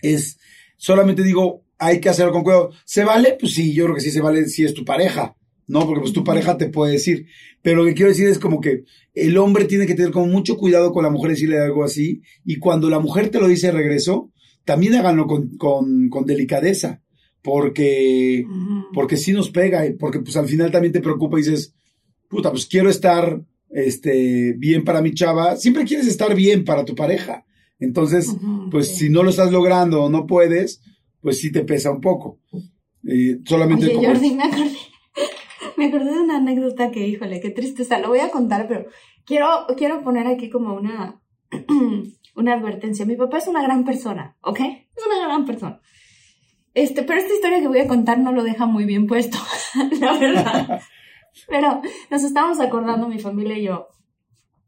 Es, 0.00 0.38
solamente 0.76 1.22
digo, 1.22 1.64
hay 1.78 2.00
que 2.00 2.08
hacerlo 2.08 2.32
con 2.32 2.42
cuidado. 2.42 2.70
¿Se 2.84 3.04
vale? 3.04 3.36
Pues 3.38 3.54
sí, 3.54 3.74
yo 3.74 3.84
creo 3.84 3.94
que 3.96 4.00
sí 4.00 4.10
se 4.10 4.20
vale 4.20 4.46
si 4.46 4.64
es 4.64 4.74
tu 4.74 4.84
pareja, 4.84 5.36
¿no? 5.66 5.86
Porque 5.86 6.00
pues 6.00 6.12
tu 6.12 6.24
pareja 6.24 6.56
te 6.56 6.68
puede 6.68 6.92
decir. 6.92 7.26
Pero 7.62 7.78
lo 7.78 7.84
que 7.84 7.94
quiero 7.94 8.10
decir 8.10 8.28
es 8.28 8.38
como 8.38 8.60
que 8.60 8.84
el 9.14 9.36
hombre 9.38 9.64
tiene 9.64 9.86
que 9.86 9.94
tener 9.94 10.12
como 10.12 10.26
mucho 10.26 10.56
cuidado 10.56 10.92
con 10.92 11.02
la 11.02 11.10
mujer 11.10 11.32
decirle 11.32 11.58
algo 11.58 11.84
así. 11.84 12.22
Y 12.44 12.58
cuando 12.58 12.88
la 12.88 13.00
mujer 13.00 13.28
te 13.28 13.40
lo 13.40 13.48
dice 13.48 13.68
de 13.68 13.72
regreso, 13.72 14.30
también 14.64 14.94
háganlo 14.94 15.26
con, 15.26 15.56
con, 15.56 16.08
con 16.08 16.24
delicadeza. 16.24 17.02
Porque, 17.42 18.44
porque 18.92 19.16
sí 19.16 19.32
nos 19.32 19.50
pega, 19.50 19.84
porque 20.00 20.18
pues 20.18 20.36
al 20.36 20.48
final 20.48 20.72
también 20.72 20.92
te 20.92 21.00
preocupa 21.00 21.38
y 21.38 21.42
dices, 21.42 21.76
puta, 22.28 22.50
pues 22.50 22.66
quiero 22.66 22.90
estar 22.90 23.40
este, 23.70 24.54
bien 24.56 24.84
para 24.84 25.02
mi 25.02 25.12
chava. 25.12 25.56
Siempre 25.56 25.84
quieres 25.84 26.06
estar 26.06 26.34
bien 26.34 26.64
para 26.64 26.84
tu 26.84 26.94
pareja. 26.94 27.44
Entonces, 27.78 28.34
pues 28.70 28.96
si 28.96 29.10
no 29.10 29.22
lo 29.22 29.30
estás 29.30 29.52
logrando 29.52 30.04
o 30.04 30.08
no 30.08 30.26
puedes, 30.26 30.80
pues 31.20 31.38
sí 31.40 31.52
te 31.52 31.62
pesa 31.64 31.90
un 31.90 32.00
poco. 32.00 32.38
Eh, 33.06 33.38
solamente 33.44 33.86
Oye, 33.86 33.94
como- 33.96 34.08
Jordi, 34.08 34.30
me 34.34 34.44
acordé, 34.44 34.70
me 35.76 35.86
acordé 35.86 36.12
de 36.12 36.20
una 36.20 36.36
anécdota 36.38 36.90
que, 36.90 37.06
híjole, 37.06 37.40
qué 37.40 37.50
tristeza, 37.50 37.98
lo 37.98 38.08
voy 38.08 38.20
a 38.20 38.30
contar, 38.30 38.66
pero 38.66 38.86
quiero, 39.24 39.46
quiero 39.76 40.02
poner 40.02 40.26
aquí 40.26 40.48
como 40.48 40.74
una, 40.74 41.20
una 42.34 42.54
advertencia. 42.54 43.04
Mi 43.04 43.16
papá 43.16 43.38
es 43.38 43.46
una 43.46 43.62
gran 43.62 43.84
persona, 43.84 44.36
¿ok? 44.40 44.60
Es 44.60 45.06
una 45.06 45.26
gran 45.26 45.44
persona. 45.44 45.80
Este, 46.72 47.02
pero 47.02 47.20
esta 47.20 47.34
historia 47.34 47.60
que 47.60 47.68
voy 47.68 47.78
a 47.78 47.88
contar 47.88 48.18
no 48.18 48.32
lo 48.32 48.42
deja 48.42 48.66
muy 48.66 48.84
bien 48.84 49.06
puesto, 49.06 49.38
la 50.00 50.18
verdad. 50.18 50.80
Pero 51.48 51.80
nos 52.10 52.22
estábamos 52.22 52.60
acordando, 52.60 53.08
mi 53.08 53.18
familia 53.18 53.58
y 53.58 53.64
yo, 53.64 53.88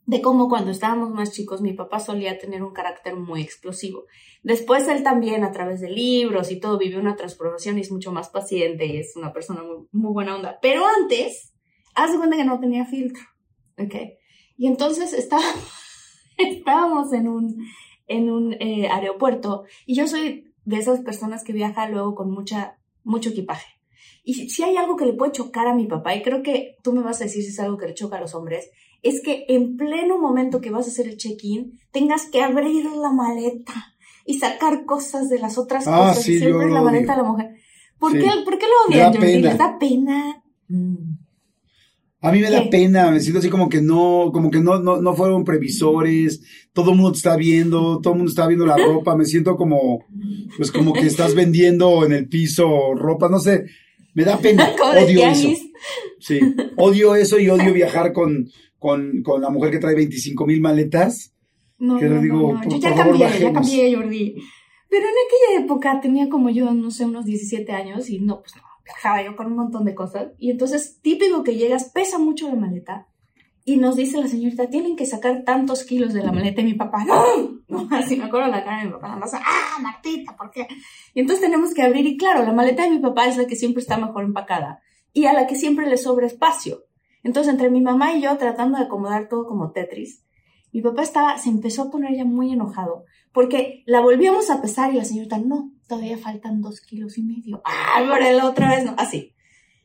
de 0.08 0.22
cómo 0.22 0.48
cuando 0.48 0.70
estábamos 0.70 1.10
más 1.10 1.32
chicos 1.32 1.60
mi 1.60 1.74
papá 1.74 2.00
solía 2.00 2.38
tener 2.38 2.62
un 2.62 2.72
carácter 2.72 3.14
muy 3.14 3.42
explosivo. 3.42 4.04
Después 4.42 4.88
él 4.88 5.02
también 5.02 5.44
a 5.44 5.52
través 5.52 5.82
de 5.82 5.90
libros 5.90 6.50
y 6.50 6.58
todo 6.60 6.78
vivió 6.78 6.98
una 6.98 7.14
transformación 7.14 7.76
y 7.76 7.82
es 7.82 7.92
mucho 7.92 8.10
más 8.10 8.30
paciente 8.30 8.86
y 8.86 8.96
es 8.96 9.16
una 9.16 9.34
persona 9.34 9.62
muy, 9.62 9.86
muy 9.92 10.12
buena 10.12 10.34
onda. 10.34 10.58
Pero 10.62 10.84
antes, 10.86 11.52
haz 11.94 12.12
de 12.12 12.16
cuenta 12.16 12.36
que 12.36 12.44
no 12.46 12.58
tenía 12.58 12.86
filtro, 12.86 13.22
¿ok? 13.76 13.94
Y 14.56 14.66
entonces 14.66 15.12
está, 15.12 15.38
estábamos 16.38 17.12
en 17.12 17.28
un, 17.28 17.66
en 18.06 18.30
un 18.30 18.54
eh, 18.54 18.88
aeropuerto 18.88 19.64
y 19.84 19.94
yo 19.94 20.08
soy 20.08 20.54
de 20.64 20.76
esas 20.78 21.00
personas 21.00 21.44
que 21.44 21.52
viaja 21.52 21.86
luego 21.88 22.14
con 22.14 22.30
mucha, 22.30 22.78
mucho 23.04 23.28
equipaje. 23.28 23.77
Y 24.28 24.34
si, 24.34 24.50
si 24.50 24.62
hay 24.62 24.76
algo 24.76 24.94
que 24.96 25.06
le 25.06 25.14
puede 25.14 25.32
chocar 25.32 25.66
a 25.68 25.74
mi 25.74 25.86
papá, 25.86 26.14
y 26.14 26.20
creo 26.22 26.42
que 26.42 26.76
tú 26.82 26.92
me 26.92 27.00
vas 27.00 27.18
a 27.20 27.24
decir 27.24 27.42
si 27.42 27.48
es 27.48 27.58
algo 27.60 27.78
que 27.78 27.86
le 27.86 27.94
choca 27.94 28.18
a 28.18 28.20
los 28.20 28.34
hombres, 28.34 28.68
es 29.02 29.22
que 29.22 29.46
en 29.48 29.78
pleno 29.78 30.18
momento 30.18 30.60
que 30.60 30.70
vas 30.70 30.86
a 30.86 30.90
hacer 30.90 31.08
el 31.08 31.16
check-in, 31.16 31.78
tengas 31.92 32.26
que 32.26 32.42
abrir 32.42 32.84
la 32.84 33.10
maleta 33.10 33.94
y 34.26 34.38
sacar 34.38 34.84
cosas 34.84 35.30
de 35.30 35.38
las 35.38 35.56
otras 35.56 35.86
Ah, 35.88 36.08
cosas. 36.10 36.24
sí, 36.24 36.34
y 36.34 36.38
siempre 36.40 36.68
yo 36.68 36.74
la 36.74 36.82
maleta 36.82 37.12
de 37.16 37.22
la 37.22 37.28
mujer. 37.28 37.46
¿Por, 37.98 38.12
Sí. 38.12 38.18
qué, 38.18 38.28
¿Por 38.44 38.58
qué 38.58 38.66
lo 38.66 38.94
odian, 38.94 39.12
Jordi? 39.14 39.38
¿Les 39.40 39.56
da 39.56 39.78
pena? 39.78 40.42
Mm. 40.68 41.14
A 42.20 42.30
mí 42.32 42.40
me 42.40 42.50
da 42.50 42.68
pena, 42.68 43.10
me 43.10 43.20
siento 43.20 43.38
así 43.38 43.48
como 43.48 43.70
que 43.70 43.80
no, 43.80 44.30
como 44.30 44.50
que 44.50 44.60
no, 44.60 44.78
no, 44.78 45.00
no 45.00 45.14
fueron 45.14 45.44
previsores, 45.44 46.42
todo 46.74 46.90
el 46.90 46.96
mundo 46.96 47.12
te 47.12 47.16
está 47.18 47.34
viendo, 47.36 48.00
todo 48.02 48.12
el 48.12 48.18
mundo 48.18 48.30
está 48.30 48.46
viendo 48.46 48.66
la 48.66 48.76
ropa, 48.88 49.16
me 49.16 49.24
siento 49.24 49.56
como, 49.56 50.04
pues 50.58 50.70
como 50.70 50.92
que 50.92 51.06
estás 51.06 51.34
vendiendo 51.34 52.04
en 52.04 52.12
el 52.12 52.28
piso 52.28 52.92
ropa, 52.94 53.28
no 53.30 53.38
sé, 53.38 53.64
me 54.18 54.24
da 54.24 54.36
pena, 54.38 54.68
odio 54.84 55.26
eso. 55.28 55.48
Sí, 56.18 56.40
odio 56.76 57.14
eso 57.14 57.38
y 57.38 57.48
odio 57.48 57.72
viajar 57.72 58.12
con, 58.12 58.48
con, 58.78 59.22
con 59.22 59.40
la 59.40 59.48
mujer 59.50 59.70
que 59.70 59.78
trae 59.78 59.94
25 59.94 60.44
mil 60.44 60.60
maletas. 60.60 61.32
No, 61.78 61.96
Que 61.98 62.06
no, 62.06 62.20
digo, 62.20 62.34
no, 62.36 62.52
no. 62.54 62.60
por- 62.60 62.72
Yo 62.72 62.78
ya 62.78 62.88
por 62.88 62.98
favor, 62.98 63.18
cambié, 63.20 63.40
ya 63.40 63.52
cambié, 63.52 63.94
Jordi. 63.94 64.34
Pero 64.90 65.04
en 65.04 65.14
aquella 65.26 65.64
época 65.64 66.00
tenía 66.00 66.28
como 66.28 66.50
yo, 66.50 66.72
no 66.74 66.90
sé, 66.90 67.04
unos 67.04 67.24
17 67.26 67.70
años 67.72 68.10
y 68.10 68.18
no, 68.18 68.40
pues 68.40 68.56
no, 68.56 68.62
viajaba 68.84 69.22
yo 69.22 69.36
con 69.36 69.46
un 69.46 69.54
montón 69.56 69.84
de 69.84 69.94
cosas. 69.94 70.28
Y 70.38 70.50
entonces, 70.50 70.98
típico 71.00 71.44
que 71.44 71.54
llegas, 71.54 71.90
pesa 71.94 72.18
mucho 72.18 72.48
la 72.48 72.56
maleta 72.56 73.06
y 73.64 73.76
nos 73.76 73.94
dice 73.96 74.18
la 74.18 74.26
señorita, 74.26 74.68
tienen 74.70 74.96
que 74.96 75.06
sacar 75.06 75.44
tantos 75.44 75.84
kilos 75.84 76.12
de 76.14 76.22
la 76.24 76.32
maleta 76.32 76.62
y 76.62 76.64
mi 76.64 76.74
papá, 76.74 77.04
no, 77.04 77.57
no, 77.68 77.88
así 77.96 78.16
me 78.16 78.24
acuerdo 78.24 78.48
la 78.48 78.64
cara 78.64 78.80
de 78.80 78.86
mi 78.86 78.92
papá, 78.92 79.08
nada 79.08 79.20
más, 79.20 79.34
ah, 79.34 79.78
Martita, 79.80 80.36
¿por 80.36 80.50
qué? 80.50 80.66
Y 81.14 81.20
entonces 81.20 81.44
tenemos 81.44 81.74
que 81.74 81.82
abrir 81.82 82.06
y 82.06 82.16
claro, 82.16 82.44
la 82.44 82.52
maleta 82.52 82.84
de 82.84 82.90
mi 82.90 82.98
papá 82.98 83.26
es 83.26 83.36
la 83.36 83.46
que 83.46 83.56
siempre 83.56 83.82
está 83.82 83.96
mejor 83.96 84.24
empacada 84.24 84.80
y 85.12 85.26
a 85.26 85.32
la 85.32 85.46
que 85.46 85.56
siempre 85.56 85.88
le 85.88 85.96
sobra 85.96 86.26
espacio. 86.26 86.84
Entonces, 87.22 87.52
entre 87.52 87.70
mi 87.70 87.80
mamá 87.80 88.14
y 88.14 88.22
yo 88.22 88.36
tratando 88.36 88.78
de 88.78 88.84
acomodar 88.84 89.28
todo 89.28 89.46
como 89.46 89.72
Tetris, 89.72 90.24
mi 90.72 90.82
papá 90.82 91.02
estaba, 91.02 91.38
se 91.38 91.48
empezó 91.48 91.82
a 91.82 91.90
poner 91.90 92.14
ya 92.14 92.24
muy 92.24 92.52
enojado 92.52 93.04
porque 93.32 93.82
la 93.86 94.00
volvíamos 94.00 94.50
a 94.50 94.60
pesar 94.60 94.92
y 94.92 94.96
la 94.96 95.04
señorita, 95.04 95.38
no, 95.38 95.72
todavía 95.86 96.18
faltan 96.18 96.60
dos 96.60 96.80
kilos 96.80 97.18
y 97.18 97.22
medio. 97.22 97.62
Ah, 97.64 98.00
pero 98.00 98.36
la 98.36 98.46
otra 98.46 98.70
vez 98.70 98.84
no, 98.84 98.94
así. 98.96 99.34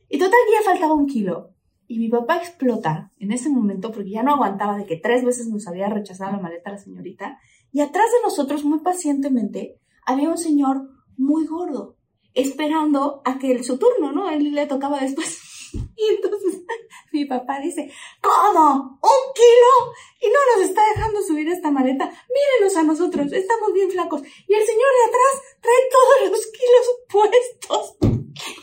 Y 0.08 0.18
total 0.18 0.38
ya 0.52 0.70
faltaba 0.70 0.94
un 0.94 1.06
kilo. 1.06 1.50
Y 1.86 1.98
mi 1.98 2.08
papá 2.08 2.36
explota 2.38 3.12
en 3.18 3.30
ese 3.30 3.50
momento 3.50 3.92
porque 3.92 4.10
ya 4.10 4.22
no 4.22 4.34
aguantaba 4.34 4.76
de 4.76 4.86
que 4.86 4.96
tres 4.96 5.24
veces 5.24 5.48
nos 5.48 5.66
había 5.68 5.88
rechazado 5.88 6.32
la 6.32 6.40
maleta 6.40 6.70
la 6.70 6.78
señorita. 6.78 7.38
Y 7.74 7.80
atrás 7.82 8.10
de 8.12 8.22
nosotros, 8.22 8.64
muy 8.64 8.78
pacientemente, 8.78 9.78
había 10.06 10.28
un 10.30 10.38
señor 10.38 10.88
muy 11.16 11.44
gordo, 11.46 11.96
esperando 12.32 13.20
a 13.24 13.38
que 13.38 13.50
el- 13.52 13.64
su 13.64 13.76
turno, 13.78 14.12
¿no? 14.12 14.30
Él 14.30 14.54
le 14.54 14.66
tocaba 14.66 15.00
después. 15.00 15.40
Y 15.96 16.04
entonces 16.14 16.62
mi 17.12 17.24
papá 17.24 17.58
dice, 17.58 17.90
¿cómo? 18.22 19.00
¿Un 19.02 19.32
kilo? 19.34 19.92
Y 20.20 20.28
no 20.28 20.38
nos 20.54 20.62
está 20.70 20.80
dejando 20.94 21.20
subir 21.20 21.48
esta 21.48 21.72
maleta. 21.72 22.04
Mírenos 22.04 22.76
a 22.76 22.84
nosotros, 22.84 23.32
estamos 23.32 23.72
bien 23.72 23.90
flacos. 23.90 24.22
Y 24.22 24.54
el 24.54 24.64
señor 24.64 24.90
de 24.98 25.04
atrás 25.08 25.42
trae 25.60 25.88
todos 25.90 26.30
los 26.30 26.46
kilos 26.46 26.86
puestos. 27.10 27.96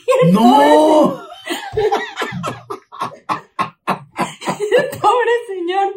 Y 0.08 0.12
el 0.28 0.34
¡No! 0.34 0.40
pobre, 0.42 0.72
pobre 5.02 5.34
señor. 5.48 5.88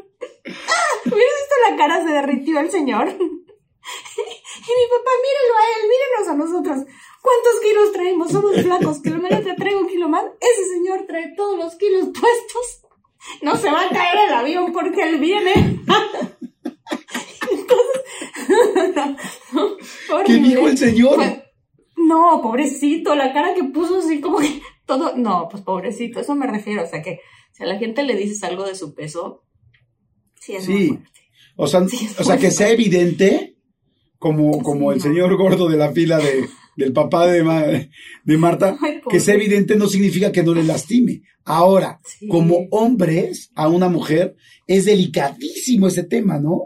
¿Hubieras 1.07 1.35
visto 1.41 1.55
la 1.71 1.77
cara? 1.77 2.03
Se 2.03 2.11
derritió 2.11 2.61
el 2.61 2.71
señor. 2.71 3.09
Y 4.67 4.73
mi 4.73 4.87
papá, 4.89 5.11
mírenlo 5.21 5.55
a 5.59 5.65
él, 5.69 5.83
mírenos 5.91 6.29
a 6.29 6.35
nosotros. 6.37 6.79
¿Cuántos 7.21 7.61
kilos 7.61 7.93
traemos? 7.93 8.33
Somos 8.33 8.63
flacos, 8.63 9.03
que 9.03 9.11
la 9.11 9.19
maleta 9.19 9.57
trae 9.57 9.77
un 9.77 9.87
kilo 9.87 10.09
más. 10.09 10.25
Ese 10.41 10.65
señor 10.71 11.05
trae 11.07 11.35
todos 11.37 11.59
los 11.59 11.75
kilos 11.75 12.05
puestos. 12.05 12.81
No 13.43 13.57
se 13.57 13.71
va 13.71 13.83
a 13.83 13.89
caer 13.91 14.29
el 14.29 14.35
avión 14.35 14.73
porque 14.73 15.03
él 15.03 15.19
viene. 15.19 15.53
Entonces, 17.51 18.05
¿Qué 20.27 20.33
dijo 20.35 20.69
el 20.69 20.79
señor? 20.79 21.21
No, 21.97 22.41
pobrecito, 22.43 23.15
la 23.15 23.33
cara 23.33 23.55
que 23.55 23.65
puso 23.65 23.99
así 23.99 24.21
como 24.21 24.39
que 24.39 24.63
todo. 24.87 25.17
No, 25.17 25.49
pues 25.51 25.63
pobrecito, 25.63 26.21
eso 26.21 26.35
me 26.35 26.47
refiero. 26.47 26.85
O 26.85 26.87
sea 26.87 27.03
que 27.03 27.21
si 27.53 27.63
a 27.63 27.67
la 27.67 27.77
gente 27.77 28.03
le 28.03 28.17
dices 28.17 28.43
algo 28.45 28.65
de 28.65 28.75
su 28.75 28.95
peso, 28.95 29.45
sí 30.47 30.55
es. 30.93 30.99
O 31.57 31.67
sea, 31.67 31.87
Sí, 31.89 32.07
es 32.07 32.21
o 32.21 32.25
sea 32.25 32.37
que 32.37 32.51
sea 32.51 32.71
evidente, 32.71 33.57
como, 34.19 34.63
como 34.63 34.91
el 34.93 34.99
no. 34.99 35.03
señor 35.05 35.37
gordo 35.37 35.69
de 35.69 35.77
la 35.77 35.93
fila 35.93 36.19
de, 36.19 36.49
del 36.77 36.93
papá 36.93 37.27
de, 37.27 37.43
Ma- 37.45 37.63
de 37.67 38.37
Marta, 38.39 38.77
que 39.11 39.21
sea 39.21 39.35
evidente 39.35 39.77
no 39.77 39.87
significa 39.87 40.33
que 40.33 40.43
no 40.43 40.55
le 40.55 40.65
lastime. 40.65 41.23
Ahora, 41.45 42.01
Sí. 42.05 42.27
como 42.29 42.67
hombres 42.71 43.51
a 43.55 43.69
una 43.69 43.89
mujer, 43.89 44.35
es 44.67 44.87
delicadísimo 44.87 45.87
ese 45.89 46.03
tema, 46.05 46.39
¿no? 46.41 46.63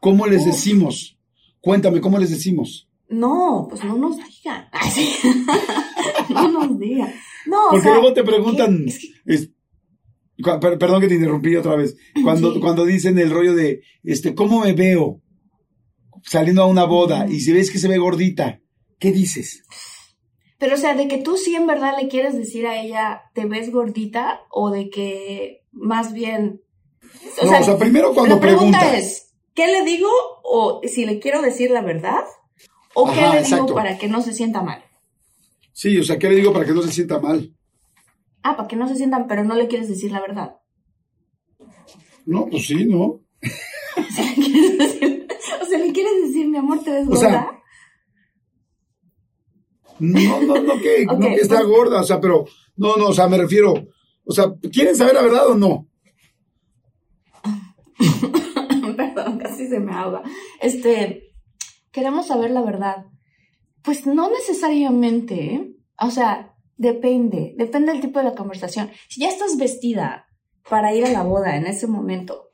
¿Cómo 0.00 0.26
les 0.26 0.40
uf. 0.42 0.46
decimos? 0.48 1.16
Cuéntame, 1.60 2.00
¿cómo 2.00 2.18
les 2.18 2.30
decimos? 2.30 2.88
No, 3.08 3.66
pues 3.70 3.82
no 3.84 3.96
nos 3.96 4.16
digan. 4.16 4.66
No 6.28 6.48
nos 6.50 6.78
digan. 6.78 7.12
No, 7.46 7.66
o 7.66 7.70
Porque 7.70 7.82
sea, 7.84 7.92
luego 7.94 8.12
te 8.12 8.24
preguntan, 8.24 8.84
¿qué? 8.84 8.92
Es 9.34 9.46
que- 9.46 9.54
perdón 10.42 11.00
que 11.00 11.08
te 11.08 11.14
interrumpí 11.14 11.56
otra 11.56 11.76
vez, 11.76 11.96
cuando, 12.22 12.54
Sí. 12.54 12.60
cuando 12.60 12.84
dicen 12.84 13.18
el 13.18 13.30
rollo 13.30 13.54
de, 13.54 13.82
este, 14.02 14.34
¿cómo 14.34 14.60
me 14.60 14.72
veo? 14.72 15.20
Saliendo 16.22 16.62
a 16.62 16.66
una 16.66 16.84
boda 16.84 17.26
y 17.28 17.40
si 17.40 17.52
ves 17.52 17.70
que 17.70 17.78
se 17.78 17.88
ve 17.88 17.98
gordita, 17.98 18.60
¿qué 18.98 19.12
dices? 19.12 19.62
Pero, 20.58 20.74
o 20.74 20.78
sea, 20.78 20.94
de 20.94 21.06
que 21.06 21.18
tú 21.18 21.36
sí 21.36 21.54
en 21.54 21.66
verdad 21.66 21.94
le 22.00 22.08
quieres 22.08 22.34
decir 22.36 22.66
a 22.66 22.80
ella, 22.80 23.22
te 23.34 23.44
ves 23.46 23.70
gordita, 23.70 24.40
o 24.50 24.70
de 24.70 24.88
que 24.90 25.62
más 25.72 26.12
bien. 26.12 26.62
no, 27.42 27.58
o 27.58 27.62
sea, 27.62 27.76
primero 27.78 28.12
cuando 28.14 28.36
la 28.36 28.40
pregunta 28.40 28.78
pregunta. 28.80 28.98
es, 28.98 29.34
¿qué 29.54 29.66
le 29.66 29.84
digo? 29.84 30.08
O 30.42 30.80
si 30.84 31.04
le 31.04 31.18
quiero 31.18 31.42
decir 31.42 31.70
la 31.70 31.82
verdad, 31.82 32.24
o 32.94 33.06
qué 33.12 33.20
le 33.20 33.38
exacto. 33.40 33.64
digo 33.66 33.74
para 33.76 33.98
que 33.98 34.08
no 34.08 34.22
se 34.22 34.32
sienta 34.32 34.62
mal. 34.62 34.82
Sí, 35.72 35.98
o 35.98 36.04
sea, 36.04 36.18
¿qué 36.18 36.28
le 36.30 36.36
digo 36.36 36.52
para 36.54 36.64
que 36.64 36.72
no 36.72 36.82
se 36.82 36.90
sienta 36.92 37.20
mal? 37.20 37.54
Ah, 38.48 38.56
para 38.56 38.68
que 38.68 38.76
no 38.76 38.86
se 38.86 38.94
sientan, 38.94 39.26
pero 39.26 39.42
no 39.42 39.56
le 39.56 39.66
quieres 39.66 39.88
decir 39.88 40.12
la 40.12 40.20
verdad. 40.20 40.56
No, 42.26 42.46
pues 42.46 42.66
sí, 42.66 42.84
¿no? 42.86 43.20
O 43.98 44.02
sea, 44.14 44.24
le 44.26 44.34
quieres 44.34 44.78
decir, 44.78 45.26
o 45.62 45.64
sea, 45.64 45.78
le 45.78 45.92
quieres 45.92 46.12
decir, 46.26 46.46
mi 46.48 46.58
amor, 46.58 46.80
te 46.84 46.90
ves 46.90 47.06
O 47.06 47.10
gorda. 47.10 47.20
sea, 47.20 47.62
No, 49.98 50.40
no, 50.42 50.62
no 50.62 50.74
que, 50.80 51.06
Ok, 51.10 51.18
no 51.18 51.28
que 51.28 51.34
está 51.36 51.56
pues- 51.56 51.66
gorda, 51.68 52.00
o 52.02 52.04
sea, 52.04 52.20
pero, 52.20 52.44
no, 52.76 52.96
no, 52.96 53.06
o 53.08 53.12
sea, 53.14 53.26
me 53.28 53.38
refiero, 53.38 53.72
o 54.24 54.32
sea, 54.32 54.52
¿quieren 54.72 54.94
saber 54.94 55.14
la 55.14 55.22
verdad 55.22 55.48
o 55.48 55.54
no? 55.56 55.88
Perdón, 58.96 59.38
casi 59.38 59.66
se 59.68 59.80
me 59.80 59.92
ahoga. 59.92 60.22
Este, 60.60 61.32
queremos 61.90 62.26
saber 62.26 62.50
la 62.50 62.62
verdad. 62.62 63.06
Pues 63.82 64.06
no 64.06 64.30
necesariamente, 64.30 65.54
¿eh? 65.54 65.72
O 66.00 66.10
sea, 66.10 66.54
depende, 66.76 67.54
depende 67.56 67.92
del 67.92 68.00
tipo 68.00 68.18
de 68.18 68.26
la 68.26 68.34
conversación. 68.34 68.90
Si 69.08 69.20
ya 69.20 69.28
estás 69.28 69.56
vestida 69.56 70.26
para 70.68 70.94
ir 70.94 71.04
a 71.04 71.10
la 71.10 71.22
boda 71.22 71.56
en 71.56 71.66
ese 71.66 71.86
momento, 71.86 72.46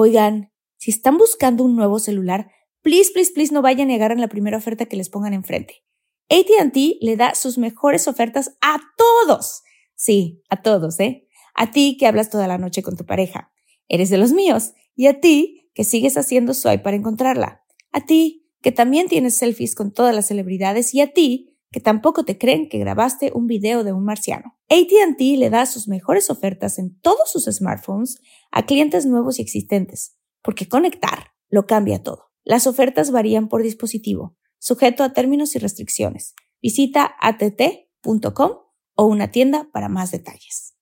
Oigan, 0.00 0.52
si 0.76 0.92
están 0.92 1.18
buscando 1.18 1.64
un 1.64 1.74
nuevo 1.74 1.98
celular, 1.98 2.52
please, 2.82 3.10
please, 3.12 3.32
please 3.34 3.52
no 3.52 3.62
vayan 3.62 3.88
a 3.88 3.92
negar 3.94 4.12
en 4.12 4.20
la 4.20 4.28
primera 4.28 4.56
oferta 4.56 4.86
que 4.86 4.96
les 4.96 5.08
pongan 5.08 5.34
enfrente. 5.34 5.82
ATT 6.30 6.76
le 7.00 7.16
da 7.16 7.34
sus 7.34 7.58
mejores 7.58 8.06
ofertas 8.06 8.56
a 8.60 8.78
todos. 8.96 9.64
Sí, 9.96 10.44
a 10.50 10.62
todos, 10.62 11.00
¿eh? 11.00 11.26
A 11.52 11.72
ti 11.72 11.96
que 11.98 12.06
hablas 12.06 12.30
toda 12.30 12.46
la 12.46 12.58
noche 12.58 12.80
con 12.80 12.96
tu 12.96 13.06
pareja. 13.06 13.50
Eres 13.88 14.08
de 14.08 14.18
los 14.18 14.30
míos. 14.30 14.74
Y 14.94 15.08
a 15.08 15.18
ti 15.18 15.68
que 15.74 15.82
sigues 15.82 16.16
haciendo 16.16 16.54
swipe 16.54 16.84
para 16.84 16.96
encontrarla. 16.96 17.64
A 17.90 18.06
ti 18.06 18.46
que 18.62 18.70
también 18.70 19.08
tienes 19.08 19.34
selfies 19.34 19.74
con 19.74 19.92
todas 19.92 20.14
las 20.14 20.28
celebridades. 20.28 20.94
Y 20.94 21.00
a 21.00 21.12
ti 21.12 21.47
que 21.70 21.80
tampoco 21.80 22.24
te 22.24 22.38
creen 22.38 22.68
que 22.68 22.78
grabaste 22.78 23.30
un 23.34 23.46
video 23.46 23.84
de 23.84 23.92
un 23.92 24.04
marciano. 24.04 24.56
ATT 24.68 25.20
le 25.36 25.50
da 25.50 25.66
sus 25.66 25.88
mejores 25.88 26.30
ofertas 26.30 26.78
en 26.78 26.98
todos 27.00 27.30
sus 27.30 27.44
smartphones 27.44 28.20
a 28.50 28.64
clientes 28.66 29.06
nuevos 29.06 29.38
y 29.38 29.42
existentes, 29.42 30.16
porque 30.42 30.68
conectar 30.68 31.32
lo 31.48 31.66
cambia 31.66 32.02
todo. 32.02 32.30
Las 32.44 32.66
ofertas 32.66 33.10
varían 33.10 33.48
por 33.48 33.62
dispositivo, 33.62 34.36
sujeto 34.58 35.04
a 35.04 35.12
términos 35.12 35.54
y 35.56 35.58
restricciones. 35.58 36.34
Visita 36.62 37.14
att.com 37.20 38.50
o 38.94 39.04
una 39.04 39.30
tienda 39.30 39.68
para 39.72 39.88
más 39.88 40.10
detalles. 40.10 40.74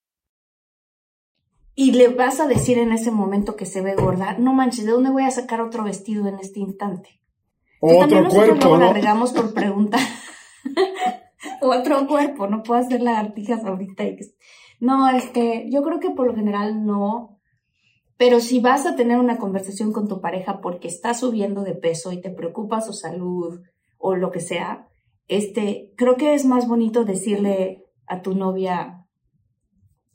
y 1.78 1.92
le 1.92 2.08
vas 2.08 2.40
a 2.40 2.46
decir 2.46 2.78
en 2.78 2.90
ese 2.90 3.10
momento 3.10 3.54
que 3.54 3.66
se 3.66 3.82
ve 3.82 3.94
gorda, 3.94 4.38
no 4.38 4.54
manches, 4.54 4.86
¿de 4.86 4.92
dónde 4.92 5.10
voy 5.10 5.24
a 5.24 5.30
sacar 5.30 5.60
otro 5.60 5.84
vestido 5.84 6.26
en 6.26 6.38
este 6.38 6.58
instante? 6.60 7.20
Que 7.86 7.94
también 7.98 8.24
Otro 8.24 8.40
nosotros 8.40 8.58
cuerpo, 8.58 8.76
la 8.78 8.86
¿no? 8.86 8.92
regamos 8.94 9.32
por 9.32 9.52
preguntar. 9.52 10.00
Otro 11.60 12.06
cuerpo, 12.06 12.46
no 12.46 12.62
puedo 12.62 12.80
hacer 12.80 13.02
lagartijas 13.02 13.64
ahorita. 13.64 14.04
No, 14.80 15.08
este, 15.10 15.68
yo 15.70 15.82
creo 15.82 16.00
que 16.00 16.10
por 16.10 16.26
lo 16.26 16.34
general 16.34 16.84
no. 16.84 17.38
Pero 18.16 18.40
si 18.40 18.60
vas 18.60 18.86
a 18.86 18.96
tener 18.96 19.18
una 19.18 19.36
conversación 19.36 19.92
con 19.92 20.08
tu 20.08 20.20
pareja 20.20 20.60
porque 20.60 20.88
está 20.88 21.12
subiendo 21.12 21.62
de 21.62 21.74
peso 21.74 22.12
y 22.12 22.20
te 22.20 22.30
preocupa 22.30 22.80
su 22.80 22.92
salud 22.92 23.60
o 23.98 24.14
lo 24.14 24.30
que 24.30 24.40
sea, 24.40 24.88
este, 25.28 25.92
creo 25.96 26.16
que 26.16 26.34
es 26.34 26.44
más 26.44 26.66
bonito 26.66 27.04
decirle 27.04 27.84
a 28.06 28.22
tu 28.22 28.34
novia, 28.34 29.06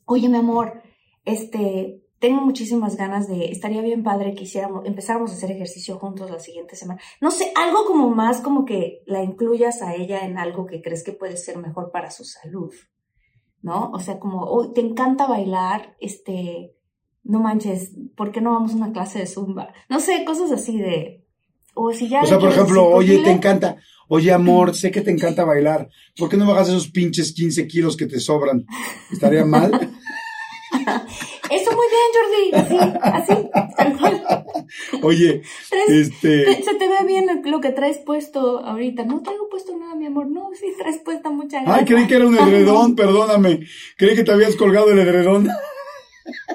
oye 0.05 0.29
mi 0.29 0.37
amor, 0.37 0.81
este, 1.25 2.00
tengo 2.21 2.39
muchísimas 2.39 2.95
ganas 2.95 3.27
de, 3.27 3.51
estaría 3.51 3.81
bien 3.81 4.03
padre 4.03 4.33
que 4.35 4.43
hiciéramos, 4.43 4.85
empezáramos 4.85 5.31
a 5.31 5.33
hacer 5.33 5.51
ejercicio 5.51 5.97
juntos 5.97 6.31
la 6.31 6.39
siguiente 6.39 6.77
semana. 6.77 7.01
No 7.19 7.31
sé, 7.31 7.51
algo 7.55 7.83
como 7.85 8.09
más 8.09 8.39
como 8.39 8.63
que 8.63 9.01
la 9.05 9.23
incluyas 9.23 9.81
a 9.81 9.95
ella 9.95 10.19
en 10.25 10.37
algo 10.37 10.65
que 10.65 10.81
crees 10.81 11.03
que 11.03 11.11
puede 11.11 11.35
ser 11.35 11.57
mejor 11.57 11.91
para 11.91 12.11
su 12.11 12.23
salud. 12.23 12.73
¿no? 13.61 13.91
O 13.91 13.99
sea, 13.99 14.19
como, 14.19 14.43
oh, 14.43 14.71
te 14.71 14.81
encanta 14.81 15.27
bailar, 15.27 15.95
este, 15.99 16.75
no 17.23 17.39
manches, 17.39 17.91
¿por 18.15 18.31
qué 18.31 18.41
no 18.41 18.51
vamos 18.51 18.73
a 18.73 18.75
una 18.75 18.91
clase 18.91 19.19
de 19.19 19.27
zumba? 19.27 19.73
No 19.89 19.99
sé, 19.99 20.23
cosas 20.25 20.51
así 20.51 20.77
de, 20.77 21.25
o 21.75 21.91
si 21.93 22.09
ya... 22.09 22.21
O 22.21 22.25
sea, 22.25 22.39
por 22.39 22.49
ejemplo, 22.49 22.87
oye, 22.87 23.19
te 23.19 23.31
encanta, 23.31 23.77
oye, 24.07 24.31
amor, 24.31 24.75
sé 24.75 24.91
que 24.91 25.01
te 25.01 25.11
encanta 25.11 25.45
bailar, 25.45 25.89
¿por 26.17 26.29
qué 26.29 26.37
no 26.37 26.47
bajas 26.47 26.69
esos 26.69 26.89
pinches 26.89 27.33
15 27.33 27.67
kilos 27.67 27.95
que 27.95 28.07
te 28.07 28.19
sobran? 28.19 28.65
¿Estaría 29.11 29.45
mal? 29.45 29.71
Eso 31.51 31.71
muy 31.71 31.85
bien, 31.91 32.53
Jordi, 32.53 32.77
así, 32.79 32.99
así, 33.01 33.49
tal 33.75 33.97
cual. 33.97 34.45
Oye, 35.03 35.41
este... 35.87 36.43
te- 36.45 36.63
se 36.63 36.73
te 36.75 36.87
ve 36.87 36.95
bien 37.05 37.27
lo 37.45 37.59
que 37.59 37.71
traes 37.71 37.97
puesto 37.97 38.59
ahorita. 38.59 39.03
No 39.05 39.21
traigo 39.21 39.49
puesto 39.49 39.75
nada, 39.77 39.95
mi 39.95 40.05
amor. 40.05 40.27
No, 40.27 40.49
sí 40.53 40.67
traes 40.77 40.99
puesta 40.99 41.29
mucha 41.29 41.61
grasa. 41.61 41.79
Ay, 41.79 41.85
creí 41.85 42.07
que 42.07 42.15
era 42.15 42.25
un 42.27 42.37
edredón, 42.37 42.95
perdóname. 42.95 43.61
Creí 43.97 44.15
que 44.15 44.23
te 44.23 44.31
habías 44.31 44.55
colgado 44.55 44.91
el 44.91 44.99
edredón. 44.99 45.49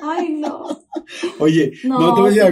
Ay, 0.02 0.30
no. 0.30 0.64
Oye, 1.38 1.72
No, 1.84 1.98
no, 1.98 2.14
te 2.14 2.20
voy 2.22 2.40
a. 2.40 2.46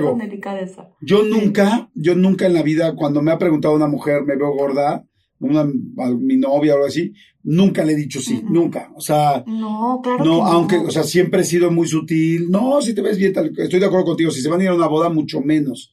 Yo 1.01 1.23
nunca, 1.23 1.89
yo 1.95 2.15
nunca 2.15 2.47
en 2.47 2.55
la 2.55 2.63
vida, 2.63 2.95
cuando 2.95 3.23
me 3.23 3.33
ha 3.33 3.39
preguntado 3.39 3.75
una 3.75 3.87
mujer, 3.87 4.23
me 4.25 4.37
veo 4.37 4.53
gorda, 4.53 5.05
una, 5.45 5.61
a 5.61 6.11
mi 6.11 6.37
novia 6.37 6.73
o 6.73 6.77
algo 6.77 6.87
así, 6.89 7.13
nunca 7.43 7.85
le 7.85 7.93
he 7.93 7.97
dicho 7.97 8.21
sí, 8.21 8.43
nunca. 8.49 8.91
O 8.97 9.01
sea, 9.01 9.45
No, 9.47 10.01
claro 10.03 10.25
no, 10.25 10.31
que 10.37 10.41
no. 10.41 10.47
aunque, 10.47 10.77
o 10.79 10.91
sea, 10.91 11.03
siempre 11.05 11.43
he 11.43 11.45
sido 11.45 11.71
muy 11.71 11.87
sutil. 11.87 12.51
No, 12.51 12.81
si 12.83 12.95
te 12.95 13.03
ves 13.03 13.19
bien, 13.19 13.33
tal- 13.33 13.53
estoy 13.57 13.81
de 13.81 13.87
acuerdo 13.87 14.07
contigo. 14.07 14.31
Si 14.31 14.41
se 14.41 14.49
van 14.49 14.61
a 14.61 14.65
ir 14.65 14.71
a 14.71 14.75
una 14.75 14.87
boda, 14.89 15.09
mucho 15.09 15.41
menos. 15.41 15.93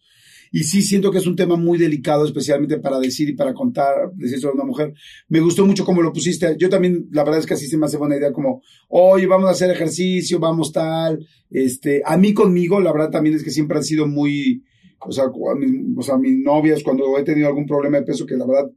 Y 0.53 0.65
sí 0.65 0.81
siento 0.81 1.11
que 1.11 1.19
es 1.19 1.27
un 1.27 1.37
tema 1.37 1.55
muy 1.55 1.77
delicado, 1.77 2.25
especialmente 2.25 2.77
para 2.77 2.99
decir 2.99 3.29
y 3.29 3.33
para 3.35 3.53
contar, 3.53 4.11
decir 4.15 4.37
sobre 4.39 4.55
una 4.55 4.65
mujer. 4.65 4.93
Me 5.29 5.39
gustó 5.39 5.65
mucho 5.65 5.85
cómo 5.85 6.01
lo 6.01 6.11
pusiste. 6.11 6.57
Yo 6.59 6.67
también, 6.67 7.07
la 7.11 7.23
verdad 7.23 7.39
es 7.39 7.45
que 7.45 7.53
así 7.53 7.67
se 7.67 7.77
me 7.77 7.85
hace 7.85 7.95
buena 7.95 8.17
idea, 8.17 8.33
como, 8.33 8.61
oye, 8.89 9.27
vamos 9.27 9.47
a 9.47 9.51
hacer 9.51 9.71
ejercicio, 9.71 10.39
vamos 10.39 10.73
tal. 10.73 11.25
Este, 11.49 12.01
a 12.05 12.17
mí 12.17 12.33
conmigo, 12.33 12.81
la 12.81 12.91
verdad 12.91 13.11
también 13.11 13.35
es 13.37 13.43
que 13.43 13.49
siempre 13.51 13.77
han 13.77 13.85
sido 13.85 14.07
muy, 14.07 14.61
o 14.99 15.11
sea, 15.13 15.29
cu- 15.29 15.49
a 15.51 15.55
mi- 15.55 15.93
o 15.97 16.01
sea, 16.01 16.17
mis 16.17 16.37
novias, 16.43 16.83
cuando 16.83 17.17
he 17.17 17.23
tenido 17.23 17.47
algún 17.47 17.65
problema 17.65 17.97
de 17.99 18.03
peso, 18.03 18.25
que 18.25 18.35
la 18.35 18.45
verdad 18.45 18.69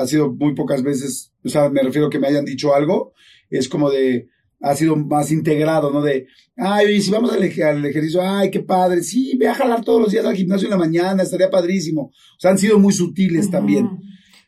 ha 0.00 0.06
sido 0.06 0.32
muy 0.32 0.54
pocas 0.54 0.82
veces, 0.82 1.32
o 1.44 1.48
sea, 1.48 1.68
me 1.68 1.82
refiero 1.82 2.06
a 2.06 2.10
que 2.10 2.18
me 2.18 2.28
hayan 2.28 2.44
dicho 2.44 2.74
algo, 2.74 3.12
es 3.50 3.68
como 3.68 3.90
de, 3.90 4.28
ha 4.60 4.74
sido 4.74 4.94
más 4.96 5.30
integrado, 5.32 5.90
¿no? 5.90 6.00
De, 6.02 6.26
ay, 6.56 6.86
oye, 6.86 7.00
si 7.00 7.10
vamos 7.10 7.32
al, 7.32 7.42
ej- 7.42 7.62
al 7.62 7.84
ejercicio, 7.84 8.20
ay, 8.22 8.50
qué 8.50 8.60
padre, 8.60 9.02
sí, 9.02 9.36
ve 9.38 9.48
a 9.48 9.54
jalar 9.54 9.84
todos 9.84 10.00
los 10.00 10.10
días 10.12 10.24
al 10.24 10.36
gimnasio 10.36 10.66
en 10.66 10.70
la 10.72 10.76
mañana, 10.78 11.22
estaría 11.22 11.50
padrísimo. 11.50 12.02
O 12.02 12.40
sea, 12.40 12.50
han 12.52 12.58
sido 12.58 12.78
muy 12.78 12.92
sutiles 12.92 13.50
también. 13.50 13.86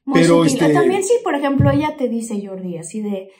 Muy 0.05 0.21
Pero, 0.21 0.45
sutil. 0.45 0.53
este- 0.63 0.73
También 0.75 1.03
sí, 1.05 1.15
por 1.25 1.35
ejemplo, 1.35 1.71
ella 1.71 1.97
te 1.99 2.09
dice, 2.09 2.41
Jordi, 2.47 2.79
así 2.79 3.01
de, 3.03 3.31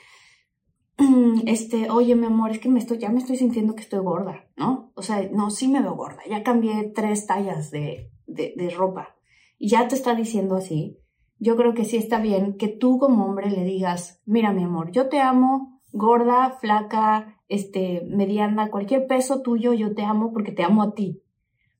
"Mm, 0.97 1.41
este, 1.47 1.89
oye, 1.89 2.15
mi 2.15 2.25
amor, 2.27 2.51
es 2.51 2.59
que 2.59 2.69
me 2.69 2.79
estoy, 2.79 2.97
ya 2.99 3.09
me 3.09 3.19
estoy 3.19 3.37
sintiendo 3.37 3.73
que 3.75 3.81
estoy 3.83 3.99
gorda, 3.99 4.47
¿no? 4.55 4.91
O 4.95 5.01
sea, 5.01 5.27
no, 5.31 5.49
sí 5.49 5.67
me 5.67 5.81
veo 5.81 5.95
gorda. 5.95 6.19
Ya 6.29 6.43
cambié 6.43 6.91
tres 6.93 7.25
tallas 7.25 7.71
de, 7.71 8.11
de, 8.27 8.53
de 8.55 8.69
ropa. 8.69 9.15
Y 9.57 9.69
ya 9.69 9.87
te 9.87 9.95
está 9.95 10.13
diciendo 10.15 10.55
así. 10.55 10.97
Yo 11.43 11.55
creo 11.55 11.73
que 11.73 11.85
sí 11.85 11.97
está 11.97 12.19
bien 12.19 12.55
que 12.55 12.67
tú 12.67 12.99
como 12.99 13.25
hombre 13.25 13.49
le 13.49 13.63
digas, 13.63 14.21
mira, 14.27 14.53
mi 14.53 14.63
amor, 14.63 14.91
yo 14.91 15.09
te 15.09 15.19
amo, 15.19 15.81
gorda, 15.91 16.51
flaca, 16.61 17.41
este, 17.47 18.03
mediana, 18.07 18.69
cualquier 18.69 19.07
peso 19.07 19.41
tuyo, 19.41 19.73
yo 19.73 19.95
te 19.95 20.03
amo 20.03 20.33
porque 20.33 20.51
te 20.51 20.63
amo 20.63 20.83
a 20.83 20.93
ti. 20.93 21.23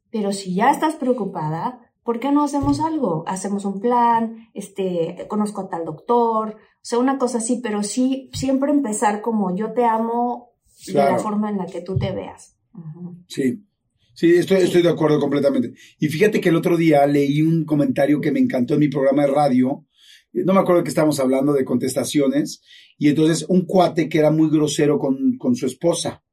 Pero 0.10 0.32
si 0.32 0.56
ya 0.56 0.71
estás 0.71 0.95
preocupada, 0.95 1.93
¿por 2.04 2.19
qué 2.19 2.32
no 2.32 2.43
hacemos 2.43 2.80
algo? 2.80 3.24
Hacemos 3.28 3.63
un 3.65 3.80
plan, 3.80 4.50
este, 4.56 5.28
conozco 5.30 5.62
a 5.62 5.69
tal 5.69 5.86
doctor, 5.86 6.56
o 6.56 6.80
sea, 6.82 6.97
una 6.97 7.19
cosa 7.19 7.38
así, 7.38 7.62
pero 7.62 7.84
sí, 7.84 8.32
siempre 8.34 8.71
empezar 8.71 9.21
como 9.21 9.56
yo 9.56 9.74
te 9.74 9.86
amo 9.86 10.54
de 10.88 10.93
la 10.95 11.19
forma 11.19 11.52
en 11.52 11.60
la 11.60 11.67
que 11.67 11.82
tú 11.82 12.00
te 12.00 12.12
veas. 12.12 12.58
Sí, 13.28 13.63
sí, 14.13 14.32
estoy, 14.32 14.58
estoy 14.58 14.82
de 14.82 14.89
acuerdo 14.89 15.19
completamente. 15.19 15.74
Y 16.00 16.08
fíjate 16.08 16.39
que 16.41 16.50
el 16.50 16.56
otro 16.56 16.78
día 16.78 17.06
leí 17.06 17.41
un 17.41 17.65
comentario 17.65 18.21
que 18.21 18.32
me 18.32 18.39
encantó 18.39 18.74
en 18.76 18.82
mi 18.82 18.88
programa 18.88 19.24
de 19.26 19.32
radio. 19.32 19.86
Eh, 20.34 20.43
No 20.45 20.54
me 20.54 20.60
acuerdo 20.60 20.84
qué 20.84 20.89
estábamos 20.89 21.19
hablando 21.19 21.54
de 21.54 21.65
contestaciones. 21.65 22.62
Y 22.97 23.10
entonces 23.10 23.45
un 23.50 23.65
cuate 23.65 24.08
que 24.10 24.19
era 24.19 24.32
muy 24.32 24.50
grosero 24.50 25.00
con, 25.00 25.38
con 25.38 25.56
su 25.56 25.65
esposa. 25.65 26.24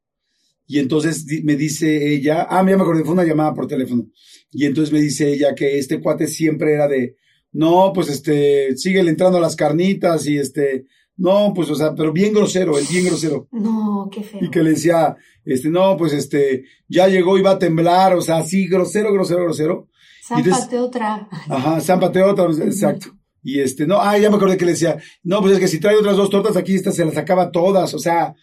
Y 0.67 0.79
entonces 0.79 1.25
me 1.45 1.57
dice 1.57 2.12
ella, 2.12 2.47
ah, 2.49 2.59
ya 2.59 2.77
me 2.77 2.83
acordé, 2.83 3.03
fue 3.03 3.14
una 3.14 3.25
llamada 3.25 3.55
por 3.55 3.67
teléfono. 3.67 4.07
Y 4.51 4.67
entonces 4.67 4.93
me 4.93 5.01
dice 5.01 5.33
ella 5.33 5.55
que 5.55 5.79
este 5.79 5.99
cuate 5.99 6.27
siempre 6.27 6.75
era 6.75 6.87
de, 6.87 7.17
no, 7.53 7.93
pues 7.95 8.11
este, 8.11 8.77
sigue 8.77 9.01
entrando 9.01 9.38
a 9.38 9.41
las 9.41 9.57
carnitas 9.57 10.27
y 10.27 10.37
este, 10.37 10.85
no, 11.19 11.53
pues 11.55 11.69
o 11.69 11.75
sea, 11.75 11.95
pero 11.95 12.13
bien 12.13 12.33
grosero, 12.33 12.79
el 12.79 12.87
bien 12.87 13.05
grosero 13.05 13.49
No, 13.51 14.09
qué 14.11 14.23
feo. 14.23 14.41
y 14.43 14.49
que 14.49 14.63
le 14.63 14.71
decía, 14.71 15.17
este, 15.45 15.69
no, 15.69 15.97
pues 15.97 16.13
este, 16.13 16.65
ya 16.89 17.09
llegó 17.09 17.37
y 17.37 17.43
va 17.43 17.53
a 17.53 17.59
temblar, 17.59 18.15
o 18.15 18.23
sea, 18.23 18.39
así, 18.39 18.67
grosero, 18.69 19.13
grosero, 19.13 19.45
grosero. 19.45 19.89
Zámpate 20.23 20.79
otra. 20.79 21.29
Ajá, 21.49 21.81
zámpate 21.81 22.23
otra, 22.23 22.45
exacto. 22.65 23.09
Y 23.43 23.61
este, 23.61 23.87
no, 23.87 24.01
ah, 24.01 24.19
ya 24.19 24.31
me 24.31 24.37
acordé 24.37 24.57
que 24.57 24.65
le 24.65 24.73
decía, 24.73 24.99
no, 25.23 25.41
pues 25.41 25.55
es 25.55 25.61
que 25.61 25.69
si 25.69 25.81
trae 25.81 25.97
otras 25.97 26.17
dos 26.17 26.31
tortas 26.31 26.57
aquí, 26.57 26.75
esta 26.75 26.93
se 26.93 27.05
las 27.05 27.17
acaba 27.17 27.51
todas, 27.51 27.95
o 27.95 27.99
sea, 27.99 28.35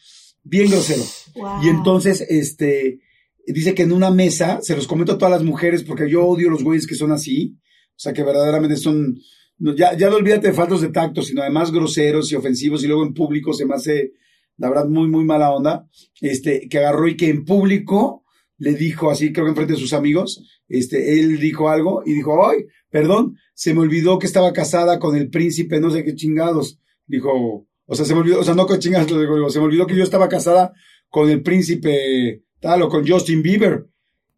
bien 0.44 0.70
grosero. 0.70 1.04
Wow. 1.36 1.64
Y 1.64 1.70
entonces, 1.70 2.26
este, 2.28 3.00
dice 3.46 3.74
que 3.74 3.84
en 3.84 3.92
una 3.92 4.12
mesa, 4.12 4.60
se 4.62 4.76
los 4.76 4.88
comento 4.88 5.14
a 5.14 5.18
todas 5.18 5.32
las 5.32 5.44
mujeres, 5.44 5.84
porque 5.84 6.10
yo 6.10 6.26
odio 6.26 6.50
los 6.50 6.64
güeyes 6.64 6.88
que 6.88 6.96
son 6.96 7.12
así, 7.12 7.58
o 7.92 8.00
sea, 8.00 8.14
que 8.14 8.24
verdaderamente 8.24 8.78
son, 8.78 9.18
no, 9.58 9.76
ya, 9.76 9.96
ya 9.98 10.10
no 10.10 10.18
olvídate 10.18 10.48
de 10.48 10.54
faltos 10.54 10.82
de 10.82 10.90
tacto, 10.90 11.22
sino 11.22 11.42
además 11.42 11.72
groseros 11.72 12.32
y 12.32 12.36
ofensivos, 12.36 12.84
y 12.84 12.88
luego 12.88 13.06
en 13.06 13.14
público 13.14 13.54
se 13.54 13.66
me 13.66 13.76
hace, 13.76 14.14
la 14.58 14.70
verdad, 14.70 14.88
muy, 14.88 15.08
muy 15.08 15.24
mala 15.24 15.52
onda, 15.52 15.88
este, 16.22 16.68
que 16.70 16.80
agarró 16.80 17.08
y 17.08 17.18
que 17.18 17.30
en 17.30 17.46
público 17.46 18.24
le 18.58 18.74
dijo 18.74 19.12
así, 19.12 19.34
creo 19.34 19.46
que 19.46 19.52
enfrente 19.52 19.74
de 19.74 19.80
sus 19.80 19.94
amigos, 19.94 20.44
este, 20.68 21.20
él 21.20 21.40
dijo 21.40 21.70
algo 21.70 22.04
y 22.06 22.14
dijo, 22.14 22.48
ay, 22.48 22.66
perdón, 22.90 23.38
se 23.54 23.74
me 23.74 23.82
olvidó 23.82 24.20
que 24.20 24.28
estaba 24.28 24.54
casada 24.54 25.00
con 25.00 25.16
el 25.16 25.30
príncipe, 25.30 25.80
no 25.80 25.92
sé 25.92 26.04
qué 26.04 26.16
chingados. 26.16 26.80
Dijo, 27.06 27.68
o 27.86 27.96
sea, 27.96 28.06
se 28.06 28.14
me 28.14 28.22
olvidó, 28.22 28.40
o 28.40 28.44
sea, 28.44 28.56
no 28.56 28.66
con 28.66 28.80
chingados, 28.80 29.08
digo, 29.08 29.50
se 29.50 29.60
me 29.60 29.66
olvidó 29.66 29.86
que 29.86 29.96
yo 29.96 30.04
estaba 30.04 30.30
casada 30.30 30.74
con 31.10 31.30
el 31.30 31.44
príncipe 31.44 32.44
tal 32.60 32.82
o 32.82 32.90
con 32.90 33.08
Justin 33.08 33.42
Bieber. 33.42 33.88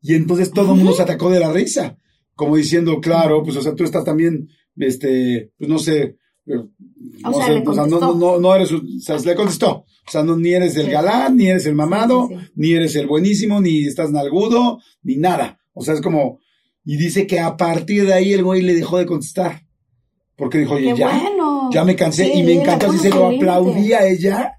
Y 0.02 0.16
entonces 0.16 0.52
todo 0.52 0.74
el 0.74 0.78
mundo 0.78 0.94
se 0.94 1.04
atacó 1.04 1.30
de 1.30 1.40
la 1.40 1.52
risa, 1.52 1.98
como 2.36 2.56
diciendo, 2.56 3.00
claro, 3.00 3.44
pues, 3.44 3.56
o 3.58 3.62
sea, 3.62 3.76
tú 3.76 3.84
estás 3.84 4.04
también, 4.04 4.50
este, 4.78 5.52
pues 5.58 5.70
no 5.70 5.80
sé, 5.80 6.18
eh, 6.46 6.64
no 7.24 7.34
sea, 7.34 7.46
sé, 7.48 7.64
o 7.66 7.74
sea, 7.74 7.88
no, 7.88 8.16
no, 8.16 8.40
no, 8.40 8.56
eres, 8.56 8.72
o 8.72 8.82
sea, 9.02 9.18
le 9.18 9.36
contestó. 9.36 9.86
O 10.08 10.10
sea, 10.12 10.24
no, 10.24 10.38
ni 10.38 10.54
eres 10.54 10.76
el 10.78 10.90
galán, 10.90 11.36
ni 11.36 11.48
eres 11.48 11.66
el 11.66 11.76
mamado, 11.76 12.28
Sí, 12.30 12.36
sí, 12.36 12.42
sí. 12.46 12.52
ni 12.56 12.72
eres 12.74 12.96
el 12.96 13.08
buenísimo, 13.08 13.60
ni 13.60 13.86
estás 13.86 14.12
nalgudo, 14.12 14.80
ni 15.04 15.18
nada. 15.18 15.60
O 15.74 15.84
sea, 15.84 15.94
es 15.96 16.02
como, 16.02 16.40
y 16.86 16.96
dice 16.96 17.28
que 17.28 17.40
a 17.40 17.58
partir 17.58 18.06
de 18.06 18.14
ahí 18.14 18.32
el 18.34 18.44
güey 18.44 18.62
le 18.62 18.74
dejó 18.74 18.98
de 18.98 19.06
contestar. 19.06 19.64
Porque 20.38 20.60
dijo, 20.60 20.76
oye, 20.76 20.94
Qué 20.94 21.00
ya, 21.00 21.10
bueno. 21.20 21.70
ya 21.74 21.84
me 21.84 21.96
cansé 21.96 22.28
y 22.34 22.44
me 22.44 22.50
le 22.54 22.62
encantó, 22.62 22.88
así 22.88 23.00
se 23.00 23.10
lo 23.10 23.16
su 23.16 23.22
límite. 23.32 23.50
aplaudí 23.50 23.94
a 23.94 24.08
ella, 24.08 24.54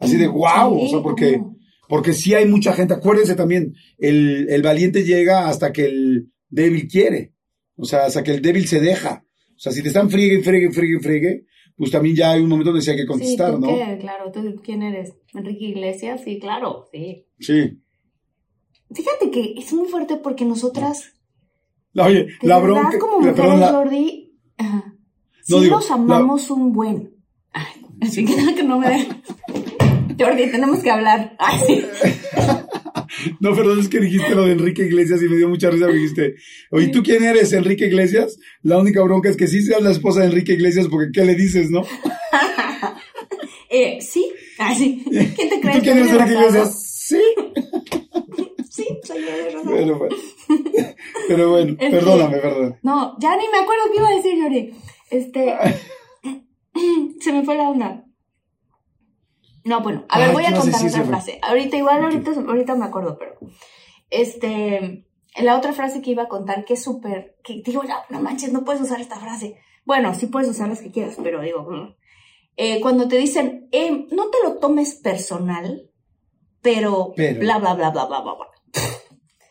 así 0.00 0.16
de 0.16 0.26
wow, 0.26 0.74
o 0.74 0.88
sea, 0.88 1.00
porque, 1.02 1.40
porque 1.86 2.14
sí 2.14 2.34
hay 2.34 2.46
mucha 2.46 2.72
gente, 2.72 2.94
acuérdense 2.94 3.34
también, 3.34 3.74
el, 3.98 4.46
el 4.48 4.62
valiente 4.62 5.04
llega 5.04 5.46
hasta 5.48 5.70
que 5.72 5.84
el 5.84 6.32
débil 6.48 6.88
quiere, 6.88 7.34
o 7.76 7.84
sea, 7.84 8.06
hasta 8.06 8.22
que 8.24 8.32
el 8.32 8.42
débil 8.42 8.66
se 8.66 8.80
deja. 8.80 9.24
O 9.58 9.60
sea, 9.60 9.72
si 9.72 9.82
te 9.82 9.88
están 9.88 10.08
friegue, 10.08 10.40
friegue, 10.40 10.70
friegue, 10.70 11.00
friegue, 11.00 11.46
pues 11.76 11.90
también 11.90 12.14
ya 12.14 12.30
hay 12.30 12.40
un 12.42 12.48
momento 12.48 12.70
donde 12.70 12.82
sí 12.84 12.90
hay 12.92 12.96
que 12.96 13.06
contestar, 13.06 13.50
sí, 13.50 13.54
¿tú 13.56 13.60
¿no? 13.60 13.66
qué? 13.68 13.98
Claro, 14.00 14.30
¿tú 14.32 14.40
quién 14.64 14.82
eres? 14.82 15.12
¿Enrique 15.34 15.64
Iglesias? 15.66 16.20
Sí, 16.24 16.38
claro, 16.38 16.86
sí. 16.92 17.26
Sí. 17.40 17.80
Fíjate 18.94 19.30
que 19.30 19.54
es 19.58 19.72
muy 19.72 19.88
fuerte 19.88 20.16
porque 20.16 20.44
nosotras, 20.44 21.12
La- 21.92 22.06
Oye, 22.06 22.28
la 22.42 22.58
verdad, 22.60 22.82
bronca, 22.82 22.98
como 23.00 23.12
la- 23.14 23.18
mujeres, 23.18 23.36
perdón, 23.40 23.60
la- 23.60 23.72
Jordi, 23.72 24.38
ajá, 24.56 24.94
sí 25.42 25.52
No, 25.52 25.60
digo, 25.60 25.76
nos 25.76 25.90
amamos 25.90 26.50
un 26.50 26.72
buen. 26.72 27.14
Ay, 27.52 27.66
así 28.00 28.24
que 28.56 28.62
no 28.62 28.78
me 28.78 28.88
de... 28.88 29.06
Jordi, 30.18 30.50
tenemos 30.50 30.80
que 30.82 30.90
hablar. 30.90 31.34
Ay, 31.38 31.58
sí. 31.66 31.84
No, 33.40 33.54
perdón, 33.54 33.80
es 33.80 33.88
que 33.88 34.00
dijiste 34.00 34.34
lo 34.34 34.42
de 34.46 34.52
Enrique 34.52 34.82
Iglesias 34.82 35.22
y 35.22 35.28
me 35.28 35.36
dio 35.36 35.48
mucha 35.48 35.70
risa. 35.70 35.86
Me 35.86 35.94
dijiste, 35.94 36.34
oye, 36.70 36.88
¿tú 36.88 37.02
quién 37.02 37.22
eres, 37.24 37.52
Enrique 37.52 37.86
Iglesias? 37.86 38.38
La 38.62 38.78
única 38.78 39.02
bronca 39.02 39.28
es 39.28 39.36
que 39.36 39.46
sí 39.46 39.62
seas 39.62 39.82
la 39.82 39.90
esposa 39.90 40.20
de 40.20 40.26
Enrique 40.26 40.52
Iglesias, 40.54 40.88
porque 40.90 41.10
¿qué 41.12 41.24
le 41.24 41.34
dices, 41.34 41.70
no? 41.70 41.82
Eh, 43.70 43.98
sí. 44.00 44.32
Ay, 44.58 44.76
sí. 44.76 45.04
¿Quién 45.10 45.34
te 45.50 45.56
¿Y 45.56 45.60
crees? 45.60 45.76
tú 45.76 45.82
quién 45.82 45.98
eres, 45.98 46.10
Enrique? 46.12 46.32
Iglesias? 46.34 46.82
Sí. 47.06 47.20
Sí, 48.70 48.86
soy 49.02 49.20
yo 49.22 49.26
de 49.26 49.50
Rosado. 49.50 49.64
Bueno, 49.74 49.98
bueno. 49.98 50.16
Pero 51.26 51.50
bueno, 51.50 51.72
Es 51.72 51.78
que- 51.78 51.90
perdóname, 51.90 52.38
perdón. 52.38 52.78
No, 52.84 53.16
ya 53.20 53.36
ni 53.36 53.42
me 53.50 53.58
acuerdo 53.58 53.82
qué 53.92 53.98
iba 53.98 54.08
a 54.08 54.14
decir, 54.14 54.40
Jordi. 54.40 54.70
Este. 55.10 55.54
se 57.20 57.32
me 57.32 57.44
fue 57.44 57.56
la 57.56 57.70
onda. 57.70 58.04
No, 59.68 59.82
bueno, 59.82 60.04
a 60.08 60.18
ver, 60.18 60.32
voy 60.32 60.44
¿qué 60.44 60.54
a 60.54 60.58
contar 60.58 60.86
otra 60.86 61.04
frase. 61.04 61.38
Ahorita, 61.42 61.76
igual, 61.76 62.02
ahorita, 62.02 62.30
ahorita 62.32 62.74
me 62.74 62.86
acuerdo, 62.86 63.18
pero. 63.18 63.38
Este. 64.10 65.04
La 65.36 65.56
otra 65.56 65.72
frase 65.72 66.00
que 66.00 66.10
iba 66.10 66.24
a 66.24 66.28
contar, 66.28 66.64
que 66.64 66.74
es 66.74 66.82
súper. 66.82 67.36
Que 67.44 67.62
digo, 67.64 67.82
no, 67.84 67.94
no 68.08 68.20
manches, 68.20 68.52
no 68.52 68.64
puedes 68.64 68.80
usar 68.82 69.00
esta 69.00 69.16
frase. 69.16 69.58
Bueno, 69.84 70.14
sí 70.14 70.26
puedes 70.26 70.48
usar 70.48 70.68
las 70.68 70.80
que 70.80 70.90
quieras, 70.90 71.16
pero 71.22 71.40
digo. 71.42 71.62
mm. 71.62 71.94
Eh, 72.56 72.80
cuando 72.80 73.06
te 73.06 73.16
dicen, 73.18 73.68
eh, 73.70 74.06
no 74.10 74.30
te 74.30 74.38
lo 74.42 74.56
tomes 74.58 74.96
personal, 74.96 75.90
pero, 76.60 77.12
Pero. 77.14 77.38
bla, 77.38 77.58
bla, 77.58 77.74
bla, 77.74 77.90
bla, 77.90 78.06
bla, 78.06 78.20
bla, 78.20 78.34
bla. 78.34 78.46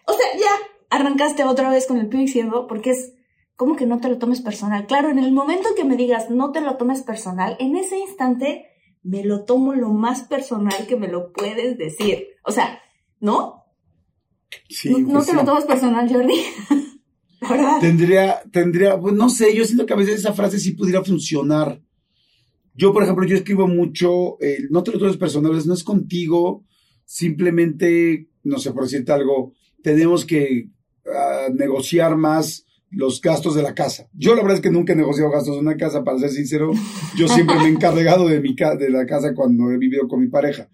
O 0.08 0.13
sea, 0.13 0.25
ya 0.38 0.49
arrancaste 0.89 1.43
otra 1.45 1.69
vez 1.69 1.88
con 1.88 1.97
el 1.99 2.10
pie 2.10 2.23
izquierdo 2.23 2.67
porque 2.67 2.89
es 2.91 3.13
como 3.56 3.75
que 3.75 3.86
no 3.86 3.99
te 3.99 4.10
lo 4.10 4.17
tomes 4.17 4.41
personal. 4.41 4.88
Claro, 4.88 5.10
en 5.10 5.19
el 5.19 5.32
momento 5.32 5.69
que 5.75 5.86
me 5.86 5.95
digas 5.95 6.30
no 6.30 6.51
te 6.51 6.60
lo 6.62 6.75
tomes 6.75 7.01
personal, 7.01 7.56
en 7.60 7.75
ese 7.77 7.97
instante 7.97 8.67
me 9.08 9.24
lo 9.24 9.46
tomo 9.46 9.74
lo 9.74 9.89
más 9.89 10.24
personal 10.24 10.86
que 10.86 10.98
me 10.98 11.08
lo 11.08 11.32
puedes 11.32 11.78
decir. 11.78 12.28
O 12.43 12.52
sea, 12.52 12.82
¿no? 13.22 13.63
Sí, 14.67 14.89
no 14.89 15.00
no 15.00 15.13
pues 15.13 15.26
te 15.28 15.32
sí. 15.32 15.38
lo 15.38 15.46
tomes 15.46 15.65
personal, 15.65 16.10
Jordi. 16.10 16.36
La 17.41 17.50
verdad. 17.50 17.80
Tendría, 17.80 18.41
tendría, 18.52 19.00
pues 19.00 19.13
no 19.13 19.30
sé, 19.30 19.56
yo 19.56 19.63
siento 19.63 19.86
que 19.86 19.93
a 19.93 19.98
veces 19.98 20.15
esa 20.15 20.34
frase 20.34 20.60
sí 20.60 20.74
pudiera 20.74 21.04
funcionar. 21.04 21.82
Yo, 22.74 22.91
por 22.91 23.04
ejemplo, 23.04 23.26
yo 23.26 23.38
escribo 23.38 23.67
mucho, 23.67 24.41
eh, 24.41 24.60
no 24.70 24.84
te 24.84 24.91
lo 24.91 25.00
tomes 25.00 25.17
personales, 25.17 25.65
no 25.65 25.74
es 25.74 25.84
contigo, 25.84 26.65
simplemente, 27.06 28.30
no 28.43 28.60
sé, 28.60 28.72
por 28.74 28.84
decirte 28.84 29.12
algo, 29.13 29.54
tenemos 29.82 30.26
que 30.26 30.70
ah, 31.06 31.48
negociar 31.54 32.17
más 32.17 32.65
los 32.89 33.21
gastos 33.21 33.56
de 33.56 33.63
la 33.63 33.73
casa. 33.76 34.08
Yo 34.13 34.34
la 34.36 34.41
verdad 34.41 34.56
es 34.56 34.62
que 34.62 34.71
nunca 34.71 34.93
he 34.93 34.95
negociado 34.95 35.30
gastos 35.32 35.56
de 35.56 35.62
una 35.62 35.76
casa, 35.78 36.04
para 36.04 36.17
ser 36.19 36.30
sincero, 36.30 36.71
yo 37.17 37.28
siempre 37.28 37.56
me 37.58 37.65
he 37.65 37.69
encargado 37.69 38.28
de, 38.28 38.39
mi 38.39 38.56
ca- 38.56 38.76
de 38.76 38.89
la 38.89 39.06
casa 39.06 39.34
cuando 39.36 39.69
he 39.71 39.78
vivido 39.78 40.08
con 40.08 40.21
mi 40.21 40.28
pareja, 40.28 40.69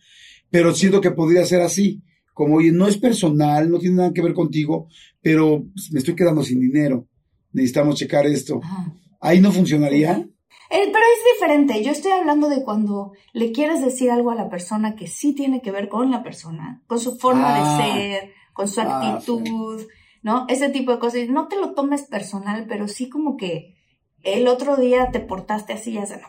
pero 0.49 0.73
siento 0.73 1.01
que 1.01 1.11
podría 1.11 1.45
ser 1.45 1.61
así, 1.61 2.01
como, 2.33 2.55
oye, 2.57 2.71
no 2.71 2.87
es 2.87 2.97
personal, 2.97 3.69
no 3.69 3.79
tiene 3.79 3.95
nada 3.97 4.13
que 4.13 4.21
ver 4.21 4.33
contigo, 4.33 4.87
pero 5.21 5.65
pues, 5.73 5.91
me 5.91 5.99
estoy 5.99 6.15
quedando 6.15 6.43
sin 6.43 6.59
dinero, 6.59 7.07
necesitamos 7.51 7.95
checar 7.97 8.25
esto. 8.25 8.59
Ajá. 8.63 8.93
Ahí 9.21 9.39
no 9.39 9.51
funcionaría. 9.51 10.27
Eh, 10.69 10.89
pero 10.91 10.97
es 10.97 11.33
diferente. 11.35 11.83
Yo 11.83 11.91
estoy 11.91 12.11
hablando 12.11 12.49
de 12.49 12.63
cuando 12.63 13.11
le 13.33 13.51
quieres 13.51 13.81
decir 13.83 14.09
algo 14.11 14.31
a 14.31 14.35
la 14.35 14.49
persona 14.49 14.95
que 14.95 15.07
sí 15.07 15.33
tiene 15.33 15.61
que 15.61 15.71
ver 15.71 15.87
con 15.87 16.09
la 16.11 16.23
persona, 16.23 16.81
con 16.87 16.99
su 16.99 17.17
forma 17.17 17.55
Ah. 17.55 17.77
de 17.77 17.83
ser, 17.93 18.29
con 18.53 18.67
su 18.67 18.81
Ah, 18.81 19.13
actitud, 19.15 19.81
¿no? 20.23 20.45
Ese 20.49 20.69
tipo 20.69 20.91
de 20.91 20.99
cosas. 20.99 21.27
No 21.29 21.47
te 21.47 21.57
lo 21.57 21.73
tomes 21.73 22.03
personal, 22.03 22.65
pero 22.67 22.87
sí 22.87 23.09
como 23.09 23.37
que 23.37 23.75
el 24.23 24.47
otro 24.47 24.77
día 24.77 25.09
te 25.11 25.19
portaste 25.19 25.73
así 25.73 25.91
y 25.91 25.93
ya 25.95 26.05
se, 26.05 26.15
no, 26.17 26.27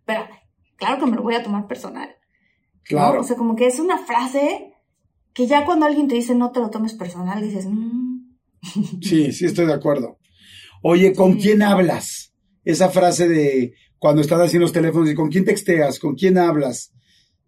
espérame, 0.00 0.28
claro 0.76 0.98
que 1.04 1.10
me 1.10 1.16
lo 1.16 1.22
voy 1.22 1.34
a 1.36 1.42
tomar 1.42 1.66
personal. 1.66 2.08
¿no? 2.08 2.82
Claro. 2.84 3.20
O 3.20 3.24
sea, 3.24 3.36
como 3.36 3.54
que 3.56 3.66
es 3.66 3.78
una 3.78 3.98
frase 3.98 4.74
que 5.32 5.46
ya 5.46 5.64
cuando 5.64 5.86
alguien 5.86 6.08
te 6.08 6.16
dice 6.16 6.34
no 6.34 6.50
te 6.50 6.58
lo 6.60 6.70
tomes 6.70 6.94
personal, 6.94 7.40
dices, 7.40 7.66
"Mm". 7.66 8.34
Sí, 9.00 9.32
sí 9.32 9.46
estoy 9.46 9.66
de 9.66 9.72
acuerdo. 9.74 10.18
Oye, 10.82 11.14
¿con 11.14 11.34
Sí. 11.34 11.40
quién 11.42 11.62
hablas? 11.62 12.34
Esa 12.64 12.88
frase 12.90 13.28
de 13.28 13.74
cuando 13.98 14.22
están 14.22 14.40
en 14.50 14.60
los 14.60 14.72
teléfonos 14.72 15.08
y 15.10 15.14
con 15.14 15.28
quién 15.30 15.44
texteas, 15.44 15.98
con 15.98 16.14
quién 16.14 16.36
hablas, 16.38 16.92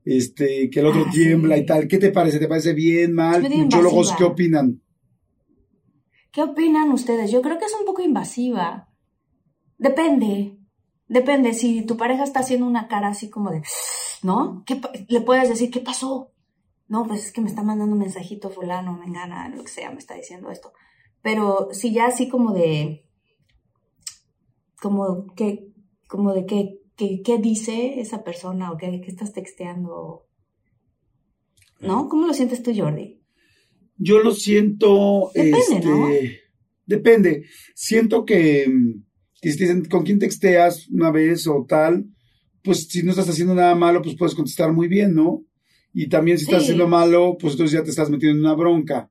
este, 0.05 0.68
que 0.70 0.81
el 0.81 0.87
otro 0.87 1.05
Ah, 1.07 1.11
tiembla 1.12 1.57
sí. 1.57 1.62
y 1.62 1.66
tal. 1.66 1.88
¿Qué 1.88 1.98
te 1.98 2.11
parece? 2.11 2.38
¿Te 2.38 2.46
parece 2.48 2.72
bien, 2.74 3.12
mal? 3.14 3.42
Muchólogos. 3.48 4.12
¿qué 4.16 4.24
opinan? 4.24 4.81
¿Qué 6.33 6.42
opinan 6.42 6.90
ustedes? 6.90 7.31
Yo 7.31 7.42
creo 7.42 7.59
que 7.59 7.66
es 7.66 7.75
un 7.79 7.85
poco 7.85 8.03
invasiva. 8.03 8.88
Depende. 9.77 10.59
Depende. 11.07 11.53
Si 11.53 11.83
tu 11.83 11.99
pareja 11.99 12.25
está 12.25 12.40
haciendo 12.40 12.66
una 12.66 12.88
cara 12.88 13.09
así 13.09 13.29
como 13.29 13.51
de, 13.51 13.62
¿no? 14.23 14.64
¿Qué 14.66 14.81
le 15.09 15.21
puedes 15.21 15.51
decir, 15.51 15.71
¿qué 15.71 15.81
pasó? 15.81 16.33
No, 16.88 17.07
pues 17.07 17.27
es 17.27 17.33
que 17.33 17.42
me 17.42 17.49
está 17.49 17.62
mandando 17.62 17.95
un 17.95 18.01
mensajito 18.01 18.51
fulano, 18.51 18.95
me 18.95 19.07
engana, 19.07 19.49
lo 19.51 19.62
que 19.62 19.71
sea, 19.71 19.90
me 19.90 19.99
está 19.99 20.14
diciendo 20.14 20.51
esto. 20.51 20.73
Pero 21.21 21.68
si 21.73 21.92
ya 21.92 22.07
así 22.07 22.29
como 22.29 22.53
de, 22.53 23.07
como 24.81 25.27
que, 25.35 25.73
como 26.09 26.33
de 26.33 26.47
qué, 26.47 26.81
qué, 26.97 27.23
qué 27.23 27.38
dice 27.38 28.01
esa 28.01 28.25
persona 28.25 28.73
o 28.73 28.77
qué, 28.77 29.01
qué 29.01 29.11
estás 29.11 29.33
texteando, 29.33 30.27
¿no? 31.81 32.09
¿Cómo 32.09 32.27
lo 32.27 32.35
sientes 32.35 32.62
tú, 32.62 32.73
Jordi? 32.75 33.22
Yo 33.96 34.20
lo 34.22 34.33
siento. 34.35 35.31
Depende, 35.35 35.59
este, 35.59 35.87
¿no? 35.88 36.09
Depende. 36.87 37.44
Siento 37.74 38.24
que, 38.24 38.66
mm, 38.68 39.02
que 39.40 39.52
si 39.52 39.59
te 39.59 39.64
dicen 39.64 39.85
con 39.87 40.02
quién 40.05 40.18
texteas 40.18 40.88
una 40.88 41.11
vez 41.11 41.46
o 41.46 41.64
tal, 41.68 42.07
pues 42.62 42.87
si 42.88 43.02
no 43.02 43.11
estás 43.11 43.28
haciendo 43.28 43.55
nada 43.55 43.74
malo, 43.74 44.02
pues 44.02 44.16
puedes 44.16 44.35
contestar 44.35 44.72
muy 44.72 44.88
bien, 44.88 45.14
¿no? 45.14 45.44
Y 45.94 46.09
también 46.09 46.38
si 46.38 46.44
estás 46.44 46.61
Sí. 46.62 46.64
haciendo 46.66 46.88
malo, 46.88 47.37
pues 47.38 47.55
entonces 47.55 47.78
ya 47.78 47.85
te 47.85 47.90
estás 47.90 48.09
metiendo 48.11 48.38
en 48.38 48.44
una 48.44 48.55
bronca. 48.55 49.11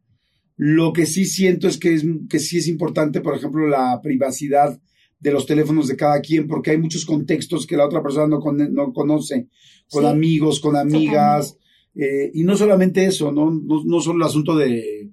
Lo 0.58 0.94
que 0.94 1.06
sí 1.06 1.26
siento 1.26 1.68
es 1.68 1.78
que, 1.78 1.94
es 1.94 2.04
que 2.30 2.40
sí 2.40 2.58
es 2.58 2.68
importante, 2.68 3.22
por 3.22 3.36
ejemplo, 3.36 3.68
la 3.68 4.00
privacidad 4.02 4.80
de 5.20 5.32
los 5.32 5.46
teléfonos 5.46 5.88
de 5.88 5.96
cada 5.96 6.20
quien, 6.22 6.48
porque 6.48 6.72
hay 6.72 6.78
muchos 6.78 7.06
contextos 7.06 7.68
que 7.68 7.78
la 7.78 7.86
otra 7.86 8.02
persona 8.02 8.28
no, 8.28 8.40
con- 8.40 8.74
no 8.74 8.92
conoce, 8.94 9.48
con 9.90 10.04
Sí. 10.04 10.10
amigos, 10.10 10.60
con 10.60 10.76
amigas, 10.76 11.56
eh, 11.96 12.32
y 12.34 12.44
no 12.44 12.56
solamente 12.56 13.06
eso, 13.06 13.32
¿no? 13.32 13.52
No, 13.52 13.84
no 13.86 14.00
solo 14.00 14.24
el 14.24 14.30
asunto 14.30 14.56
de, 14.56 15.12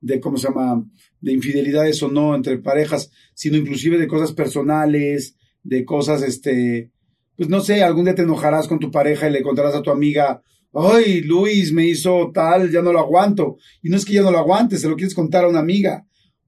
de, 0.00 0.20
¿cómo 0.20 0.36
se 0.36 0.48
llama?, 0.48 0.84
de 1.20 1.32
infidelidades 1.32 2.02
o 2.02 2.08
no 2.08 2.34
entre 2.34 2.58
parejas, 2.58 3.10
sino 3.34 3.56
inclusive 3.56 3.98
de 3.98 4.08
cosas 4.08 4.32
personales, 4.32 5.36
de 5.62 5.84
cosas, 5.84 6.22
este, 6.22 6.90
pues 7.36 7.48
no 7.48 7.60
sé, 7.60 7.82
algún 7.82 8.04
día 8.04 8.14
te 8.14 8.22
enojarás 8.22 8.68
con 8.68 8.78
tu 8.78 8.90
pareja 8.90 9.28
y 9.28 9.32
le 9.32 9.42
contarás 9.42 9.74
a 9.74 9.82
tu 9.82 9.90
amiga, 9.90 10.42
ay, 10.72 11.22
Luis 11.22 11.72
me 11.72 11.86
hizo 11.86 12.30
tal, 12.32 12.70
ya 12.70 12.82
no 12.82 12.92
lo 12.92 13.00
aguanto. 13.00 13.56
Y 13.82 13.88
no 13.88 13.96
es 13.96 14.04
que 14.04 14.14
ya 14.14 14.22
no 14.22 14.30
lo 14.30 14.38
aguantes, 14.38 14.80
se 14.80 14.88
lo 14.88 14.96
quieres 14.96 15.14
contar 15.14 15.44
a 15.44 15.48
una 15.48 15.60
amiga, 15.60 16.06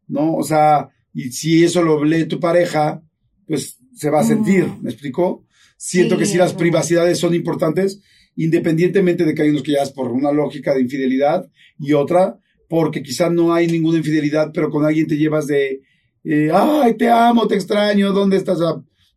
¿no? 0.09 0.35
O 0.35 0.43
sea, 0.43 0.89
y 1.13 1.31
si 1.31 1.63
eso 1.63 1.83
lo 1.83 2.05
lee 2.05 2.27
tu 2.27 2.41
pareja, 2.41 3.03
pues 3.47 3.79
se 3.95 4.11
va 4.11 4.21
a 4.21 4.25
sentir. 4.25 4.67
¿me 4.83 4.91
explicó? 4.91 5.45
Siento 5.77 6.15
Sí, 6.15 6.21
que 6.21 6.27
sí 6.27 6.37
las 6.37 6.55
privacidades 6.55 7.19
son 7.19 7.35
importantes, 7.35 8.01
independientemente 8.37 9.25
de 9.25 9.35
que 9.35 9.42
hay 9.42 9.51
unos 9.51 9.62
que 9.62 9.73
ya 9.73 9.83
es 9.83 9.90
por 9.90 10.11
una 10.11 10.33
lógica 10.33 10.75
de 10.75 10.83
infidelidad 10.83 11.49
y 11.79 11.92
otra 11.92 12.38
porque 12.68 13.03
quizá 13.03 13.31
no 13.31 13.55
hay 13.55 13.66
ninguna 13.66 13.99
infidelidad, 13.99 14.51
pero 14.53 14.70
con 14.70 14.85
alguien 14.85 15.07
te 15.07 15.16
llevas 15.16 15.47
de, 15.47 15.83
eh, 16.25 16.51
ay, 16.53 16.97
te 16.97 17.09
amo, 17.09 17.47
te 17.47 17.55
extraño, 17.55 18.12
¿dónde 18.12 18.37
estás? 18.37 18.59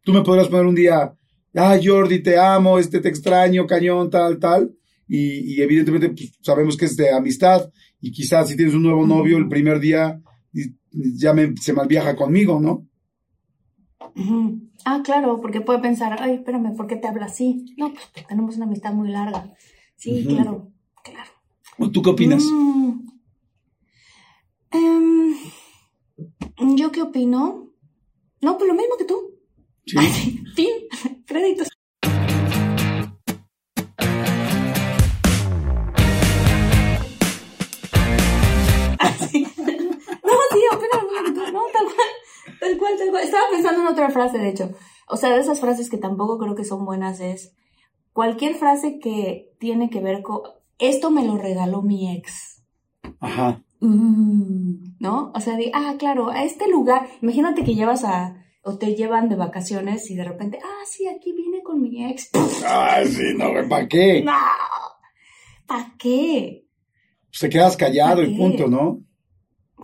Tú 0.04 0.14
me 0.14 0.22
podrás 0.22 0.48
poner 0.48 0.66
un 0.66 0.76
día, 0.76 1.14
ay, 1.54 1.86
Jordi, 1.86 2.22
te 2.22 2.38
amo, 2.38 2.78
este, 2.78 3.00
te 3.00 3.10
extraño, 3.10 3.66
cañón, 3.66 4.10
tal, 4.10 4.38
tal, 4.38 4.72
y, 5.08 5.56
y 5.56 5.62
evidentemente 5.62 6.10
pues, 6.10 6.34
sabemos 6.42 6.78
que 6.78 6.86
es 6.86 6.96
de 6.98 7.12
amistad, 7.12 7.70
y 8.00 8.12
quizás 8.12 8.50
si 8.50 8.56
tienes 8.56 8.76
un 8.76 8.84
nuevo 8.84 9.08
novio 9.08 9.38
el 9.38 9.48
primer 9.48 9.80
día, 9.80 10.22
ya 10.92 11.34
me, 11.34 11.56
se 11.58 11.74
malviaja 11.74 12.16
conmigo, 12.16 12.60
¿no? 12.60 12.88
Ah, 14.86 15.02
claro, 15.04 15.40
porque 15.42 15.62
puede 15.62 15.80
pensar, 15.80 16.16
ay, 16.20 16.36
espérame, 16.36 16.76
¿por 16.76 16.88
qué 16.88 16.96
te 16.96 17.08
habla 17.08 17.26
así? 17.26 17.66
No, 17.78 17.92
pues 17.94 18.06
porque 18.06 18.24
tenemos 18.28 18.56
una 18.56 18.66
amistad 18.66 18.94
muy 18.94 19.10
larga. 19.10 19.54
Sí, 19.96 20.26
claro, 20.28 20.72
claro. 21.04 21.32
¿O 21.78 21.92
¿Tú 21.92 22.02
qué 22.02 22.10
opinas? 22.10 22.44
Mm. 22.44 23.08
Em, 24.72 25.36
¿Yo 26.76 26.92
qué 26.92 27.02
opino? 27.04 27.70
No, 28.42 28.58
pues 28.58 28.68
lo 28.68 28.74
mismo 28.76 28.98
que 28.98 29.06
tú. 29.06 29.36
Sí. 29.86 29.98
Fin, 30.56 30.70
créditos. 31.26 31.68
Así. 39.00 39.46
No, 40.28 40.34
sí, 40.52 40.60
opino 40.74 40.94
lo 40.94 41.02
mismo 41.12 41.24
que 41.26 41.32
tú. 41.32 41.42
No, 41.54 41.62
tal 41.72 41.86
cual, 41.86 42.08
tal 42.68 42.78
cual, 42.78 42.98
tal 42.98 43.10
cual. 43.10 43.24
Estaba 43.24 43.50
pensando 43.52 43.82
en 43.82 43.88
otra 43.88 44.10
frase, 44.10 44.38
de 44.38 44.50
hecho. 44.50 44.72
O 45.08 45.18
sea, 45.18 45.30
de 45.34 45.40
esas 45.40 45.60
frases 45.60 45.90
que 45.90 45.98
tampoco 45.98 46.38
creo 46.38 46.56
que 46.56 46.66
son 46.66 46.86
buenas 46.86 47.20
es 47.20 47.56
cualquier 48.14 48.56
frase 48.56 49.00
que 49.00 49.54
tiene 49.60 49.90
que 49.90 50.02
ver 50.02 50.22
con 50.22 50.42
esto 50.80 51.12
me 51.12 51.26
lo 51.26 51.38
regaló 51.38 51.82
mi 51.82 52.16
ex. 52.16 52.64
Ajá. 53.20 53.64
Mm, 53.80 54.98
¿No? 55.00 55.32
O 55.34 55.40
sea, 55.40 55.56
de, 55.56 55.72
ah, 55.74 55.96
claro, 55.98 56.30
a 56.30 56.44
este 56.44 56.70
lugar, 56.70 57.08
imagínate 57.22 57.64
que 57.64 57.76
llevas 57.76 58.04
a, 58.04 58.44
o 58.64 58.78
te 58.78 58.96
llevan 58.96 59.30
de 59.30 59.36
vacaciones 59.36 60.10
y 60.12 60.16
de 60.16 60.24
repente, 60.24 60.60
ah, 60.64 60.84
sí, 60.86 61.08
aquí 61.08 61.32
vine 61.34 61.64
con 61.64 61.82
mi 61.82 62.06
ex. 62.06 62.30
Ay, 62.66 63.08
sí, 63.08 63.34
no, 63.36 63.48
¿para 63.70 63.88
qué? 63.88 64.24
No, 64.24 64.34
¿para 65.66 65.94
qué? 65.98 66.66
Pues 67.30 67.40
te 67.40 67.50
quedas 67.50 67.78
callado 67.78 68.18
¿Pa' 68.18 68.28
y 68.28 68.36
punto, 68.36 68.68
¿no? 68.68 69.07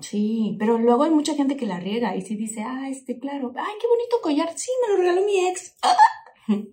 Sí, 0.01 0.55
pero 0.59 0.77
luego 0.79 1.03
hay 1.03 1.11
mucha 1.11 1.35
gente 1.35 1.55
que 1.55 1.65
la 1.67 1.79
riega 1.79 2.15
y 2.15 2.21
sí 2.21 2.35
dice, 2.35 2.63
ah, 2.63 2.89
este, 2.89 3.19
claro, 3.19 3.53
ay, 3.55 3.73
qué 3.79 3.87
bonito 3.87 4.17
collar, 4.21 4.51
sí, 4.57 4.71
me 4.81 4.93
lo 4.93 4.99
regaló 4.99 5.25
mi 5.25 5.47
ex. 5.47 5.75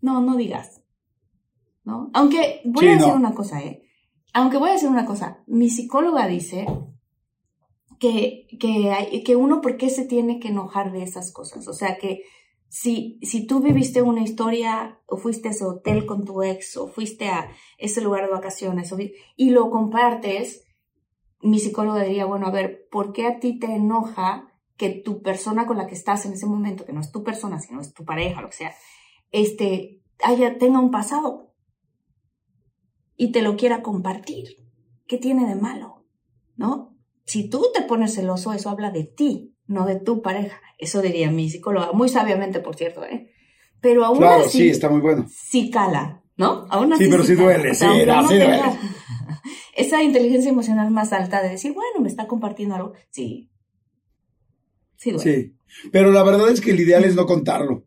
No, 0.00 0.20
no 0.20 0.36
digas. 0.36 0.82
¿No? 1.84 2.10
Aunque 2.12 2.60
voy 2.66 2.84
Sí, 2.84 2.90
a 2.90 2.92
decir 2.96 3.08
no. 3.08 3.14
una 3.16 3.34
cosa, 3.34 3.62
¿eh? 3.62 3.82
Aunque 4.34 4.58
voy 4.58 4.68
a 4.68 4.72
decir 4.74 4.90
una 4.90 5.06
cosa, 5.06 5.42
mi 5.46 5.70
psicóloga 5.70 6.26
dice 6.26 6.66
que, 7.98 8.46
que, 8.60 8.90
hay, 8.90 9.22
que 9.22 9.36
uno, 9.36 9.60
¿por 9.62 9.76
qué 9.78 9.88
se 9.88 10.04
tiene 10.04 10.40
que 10.40 10.48
enojar 10.48 10.92
de 10.92 11.02
esas 11.02 11.32
cosas? 11.32 11.68
O 11.68 11.72
sea, 11.72 11.96
que 11.96 12.22
si, 12.68 13.18
si 13.22 13.46
tú 13.46 13.60
viviste 13.60 14.02
una 14.02 14.22
historia 14.22 15.00
o 15.06 15.16
fuiste 15.16 15.48
a 15.48 15.50
ese 15.52 15.64
hotel 15.64 16.04
con 16.04 16.24
tu 16.24 16.42
ex 16.42 16.76
o 16.76 16.88
fuiste 16.88 17.28
a 17.28 17.48
ese 17.78 18.02
lugar 18.02 18.26
de 18.26 18.32
vacaciones 18.32 18.92
y 19.36 19.50
lo 19.50 19.70
compartes, 19.70 20.64
mi 21.44 21.58
psicóloga 21.58 22.02
diría, 22.02 22.24
bueno, 22.24 22.46
a 22.46 22.50
ver, 22.50 22.86
¿por 22.90 23.12
qué 23.12 23.26
a 23.26 23.38
ti 23.38 23.58
te 23.58 23.66
enoja 23.66 24.48
que 24.76 24.90
tu 24.90 25.22
persona 25.22 25.66
con 25.66 25.76
la 25.76 25.86
que 25.86 25.94
estás 25.94 26.24
en 26.26 26.32
ese 26.32 26.46
momento, 26.46 26.84
que 26.84 26.92
no 26.92 27.00
es 27.00 27.12
tu 27.12 27.22
persona, 27.22 27.60
sino 27.60 27.80
es 27.80 27.92
tu 27.92 28.04
pareja, 28.04 28.40
lo 28.40 28.48
que 28.48 28.56
sea, 28.56 28.74
este, 29.30 30.02
haya, 30.22 30.58
tenga 30.58 30.80
un 30.80 30.90
pasado 30.90 31.54
y 33.16 33.30
te 33.30 33.42
lo 33.42 33.56
quiera 33.56 33.82
compartir. 33.82 34.44
¿Qué 35.06 35.18
tiene 35.18 35.46
de 35.46 35.54
malo? 35.54 36.06
¿No? 36.56 36.96
Si 37.26 37.48
tú 37.48 37.66
te 37.74 37.82
pones 37.82 38.14
celoso, 38.14 38.52
eso 38.52 38.70
habla 38.70 38.90
de 38.90 39.04
ti, 39.04 39.54
no 39.66 39.84
de 39.86 40.00
tu 40.00 40.22
pareja. 40.22 40.60
Eso 40.78 41.02
diría 41.02 41.30
mi 41.30 41.48
psicóloga, 41.50 41.92
muy 41.92 42.08
sabiamente, 42.08 42.60
por 42.60 42.74
cierto, 42.76 43.04
¿eh? 43.04 43.30
Pero 43.80 44.04
aún 44.04 44.18
Claro, 44.18 44.44
así, 44.46 44.58
sí, 44.58 44.68
está 44.70 44.88
muy 44.88 45.00
bueno. 45.02 45.26
sí 45.28 45.70
cala, 45.70 46.22
¿no? 46.36 46.66
Aún 46.70 46.92
así 46.92 47.04
Sí, 47.04 47.10
pero 47.10 47.22
sí 47.22 47.34
duele, 47.34 47.74
sí, 47.74 47.84
no, 48.06 48.28
sí 48.28 48.36
duele. 48.36 48.62
Esa 49.76 50.02
inteligencia 50.02 50.50
emocional 50.50 50.90
más 50.90 51.12
alta 51.12 51.42
de 51.42 51.50
decir, 51.50 51.72
bueno, 51.72 52.00
me 52.00 52.08
está 52.08 52.26
compartiendo 52.26 52.74
algo. 52.74 52.92
Sí. 53.10 53.50
Sí 54.96 55.10
duele. 55.10 55.32
Sí. 55.32 55.54
Pero 55.90 56.12
la 56.12 56.22
verdad 56.22 56.48
es 56.50 56.60
que 56.60 56.70
el 56.70 56.80
ideal 56.80 57.04
es 57.04 57.14
no 57.14 57.26
contarlo. 57.26 57.84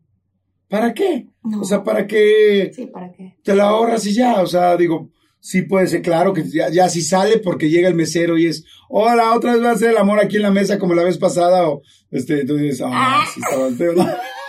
¿Para 0.68 0.92
qué? 0.92 1.28
No. 1.42 1.62
O 1.62 1.64
sea, 1.64 1.82
¿para 1.82 2.06
qué 2.06 2.70
Sí, 2.74 2.86
¿para 2.86 3.10
qué? 3.12 3.36
te 3.42 3.54
la 3.54 3.70
ahorras 3.70 4.06
y 4.06 4.12
ya? 4.12 4.42
O 4.42 4.46
sea, 4.46 4.76
digo, 4.76 5.10
sí 5.40 5.62
puede 5.62 5.86
ser 5.86 6.02
claro 6.02 6.34
que 6.34 6.44
ya, 6.44 6.68
ya 6.68 6.88
si 6.90 7.00
sale 7.00 7.38
porque 7.38 7.70
llega 7.70 7.88
el 7.88 7.94
mesero 7.94 8.36
y 8.36 8.46
es, 8.46 8.64
hola, 8.90 9.34
otra 9.34 9.54
vez 9.54 9.62
va 9.64 9.70
a 9.70 9.72
hacer 9.72 9.90
el 9.90 9.96
amor 9.96 10.20
aquí 10.20 10.36
en 10.36 10.42
la 10.42 10.50
mesa 10.50 10.78
como 10.78 10.92
la 10.94 11.04
vez 11.04 11.16
pasada, 11.16 11.68
o 11.68 11.80
este, 12.10 12.44
tú 12.44 12.56
dices, 12.56 12.82
ah, 12.84 13.24
sí. 13.32 13.40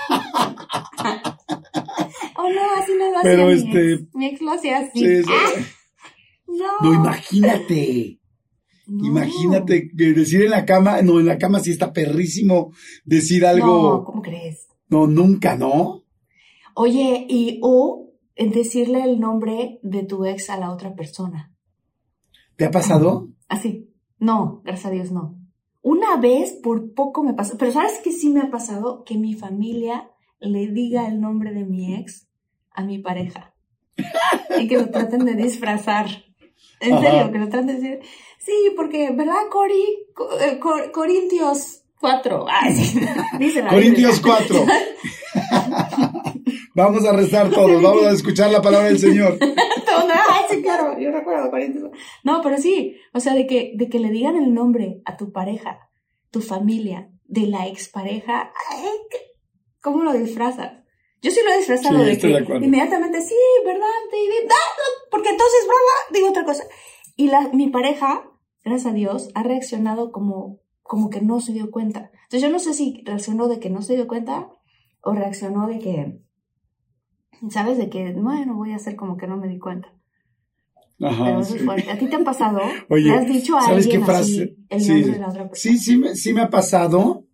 Oh, 2.41 2.49
no, 2.49 2.61
así 2.81 2.93
no 2.97 3.11
lo 3.11 3.21
Pero 3.21 3.49
este-. 3.49 4.07
Mi 4.13 4.27
ex 4.27 4.41
lo 4.41 4.53
hacía 4.53 4.79
así. 4.79 4.99
Sí, 4.99 5.23
sí. 5.23 5.65
¡Ah! 6.61 6.77
No. 6.81 6.89
No, 6.89 6.93
imagínate. 6.95 8.19
No. 8.87 9.05
Imagínate 9.05 9.89
decir 9.93 10.43
en 10.43 10.49
la 10.49 10.65
cama, 10.65 11.01
no, 11.03 11.19
en 11.19 11.27
la 11.27 11.37
cama 11.37 11.59
sí 11.59 11.71
está 11.71 11.93
perrísimo 11.93 12.71
decir 13.05 13.43
No, 13.43 13.47
algo. 13.49 14.03
¿cómo 14.03 14.21
crees? 14.21 14.67
No, 14.87 15.05
nunca, 15.05 15.55
¿no? 15.55 16.03
Oye, 16.73 17.25
y 17.29 17.59
o 17.61 18.09
decirle 18.35 19.03
el 19.03 19.19
nombre 19.19 19.79
de 19.83 20.03
tu 20.03 20.25
ex 20.25 20.49
a 20.49 20.57
la 20.57 20.71
otra 20.71 20.95
persona. 20.95 21.53
¿Te 22.55 22.65
ha 22.65 22.71
pasado? 22.71 23.29
Así. 23.47 23.93
No, 24.17 24.61
gracias 24.63 24.87
a 24.87 24.91
Dios 24.91 25.11
no. 25.11 25.37
Una 25.81 26.17
vez 26.17 26.53
por 26.61 26.93
poco 26.93 27.23
me 27.23 27.33
pasó, 27.33 27.57
pero 27.57 27.71
¿sabes 27.71 27.99
qué 28.03 28.11
sí 28.11 28.29
me 28.29 28.41
ha 28.41 28.49
pasado? 28.49 29.03
Que 29.05 29.17
mi 29.17 29.33
familia 29.33 30.09
le 30.39 30.67
diga 30.67 31.07
el 31.07 31.21
nombre 31.21 31.53
de 31.53 31.65
mi 31.65 31.95
ex 31.95 32.27
a 32.71 32.83
mi 32.83 32.99
pareja. 32.99 33.53
y 34.59 34.67
que 34.67 34.77
lo 34.77 34.89
traten 34.89 35.25
de 35.25 35.35
disfrazar. 35.35 36.07
En 36.81 36.93
Ajá. 36.93 37.03
serio, 37.03 37.31
que 37.31 37.37
lo 37.39 37.49
traten 37.49 37.67
de 37.67 37.73
decir, 37.73 37.99
sí, 38.39 38.53
porque, 38.75 39.11
¿verdad, 39.11 39.47
Cori? 39.51 40.07
Co- 40.13 40.29
eh, 40.39 40.59
Cor- 40.59 40.91
Corintios 40.91 41.83
4. 41.99 42.45
Ay, 42.49 42.73
sí. 42.75 42.99
Dice 43.39 43.61
la 43.61 43.69
Corintios 43.69 44.21
Biblia. 44.21 44.37
4. 44.47 44.65
vamos 46.75 47.05
a 47.05 47.11
rezar 47.13 47.49
todos, 47.49 47.81
vamos 47.81 48.03
a 48.05 48.11
escuchar 48.11 48.51
la 48.51 48.61
palabra 48.61 48.87
del 48.87 48.99
Señor. 48.99 49.37
Ay, 49.91 50.45
sí, 50.49 50.61
claro, 50.61 50.97
yo 50.99 51.11
recuerdo 51.11 51.49
Corintios. 51.51 51.89
No, 52.23 52.41
pero 52.41 52.57
sí, 52.57 52.95
o 53.13 53.19
sea, 53.19 53.33
de 53.33 53.45
que, 53.45 53.73
de 53.75 53.89
que 53.89 53.99
le 53.99 54.09
digan 54.09 54.35
el 54.37 54.53
nombre 54.53 55.01
a 55.05 55.17
tu 55.17 55.31
pareja, 55.31 55.79
tu 56.31 56.41
familia, 56.41 57.09
de 57.25 57.47
la 57.47 57.67
expareja, 57.67 58.51
ay, 58.71 58.85
¿qué- 59.11 59.17
¿cómo 59.81 60.03
lo 60.03 60.13
disfrazas? 60.13 60.78
Yo 61.21 61.31
sí 61.31 61.39
lo 61.45 61.51
he 61.53 61.57
disfrazado 61.57 61.97
Sí, 61.99 62.05
de 62.05 62.11
estoy 62.13 62.29
que 62.31 62.37
de 62.37 62.43
acuerdo. 62.43 62.65
inmediatamente, 62.65 63.21
sí, 63.21 63.35
¿verdad, 63.65 63.87
David? 64.11 64.49
Ah, 64.49 64.81
porque 65.11 65.29
entonces, 65.29 65.59
broma, 65.65 66.13
digo 66.13 66.29
otra 66.29 66.45
cosa. 66.45 66.63
Y 67.17 67.27
la, 67.27 67.49
mi 67.49 67.69
pareja, 67.69 68.23
gracias 68.63 68.91
a 68.91 68.95
Dios, 68.95 69.29
ha 69.35 69.43
reaccionado 69.43 70.11
como, 70.11 70.59
como 70.81 71.09
que 71.09 71.21
no 71.21 71.41
se 71.41 71.51
dio 71.53 71.71
cuenta. 71.71 72.11
Entonces 72.23 72.41
yo 72.41 72.49
no 72.49 72.59
sé 72.59 72.73
si 72.73 73.01
reaccionó 73.05 73.47
de 73.49 73.59
que 73.59 73.69
no 73.69 73.81
se 73.81 73.95
dio 73.95 74.07
cuenta 74.07 74.49
o 75.01 75.13
reaccionó 75.13 75.67
de 75.67 75.79
que, 75.79 76.19
¿sabes? 77.49 77.77
De 77.77 77.89
que, 77.89 78.13
bueno, 78.13 78.55
voy 78.55 78.71
a 78.71 78.77
hacer 78.77 78.95
como 78.95 79.17
que 79.17 79.27
no 79.27 79.37
me 79.37 79.47
di 79.47 79.59
cuenta. 79.59 79.93
Pero 80.97 81.09
Ajá, 81.09 81.39
eso 81.41 81.51
sí. 81.51 81.55
es 81.57 81.65
fuerte. 81.65 81.91
¿A 81.91 81.97
ti 81.97 82.07
te 82.07 82.15
ha 82.17 82.23
pasado? 82.23 82.59
Oye, 82.89 83.09
¿Le 83.09 83.15
has 83.15 83.27
dicho 83.27 83.57
a 83.57 83.61
¿sabes 83.61 83.85
alguien 83.85 83.99
qué 84.01 84.05
frase? 84.05 84.21
así 84.23 84.55
el 84.69 84.81
Sí, 84.81 84.91
nombre 84.93 85.11
de 85.13 85.19
la 85.19 85.29
otra 85.29 85.49
persona? 85.49 85.75
Sí, 85.75 85.77
sí, 85.79 85.97
me- 85.97 86.15
sí 86.15 86.33
me 86.33 86.41
ha 86.41 86.49
pasado. 86.49 87.25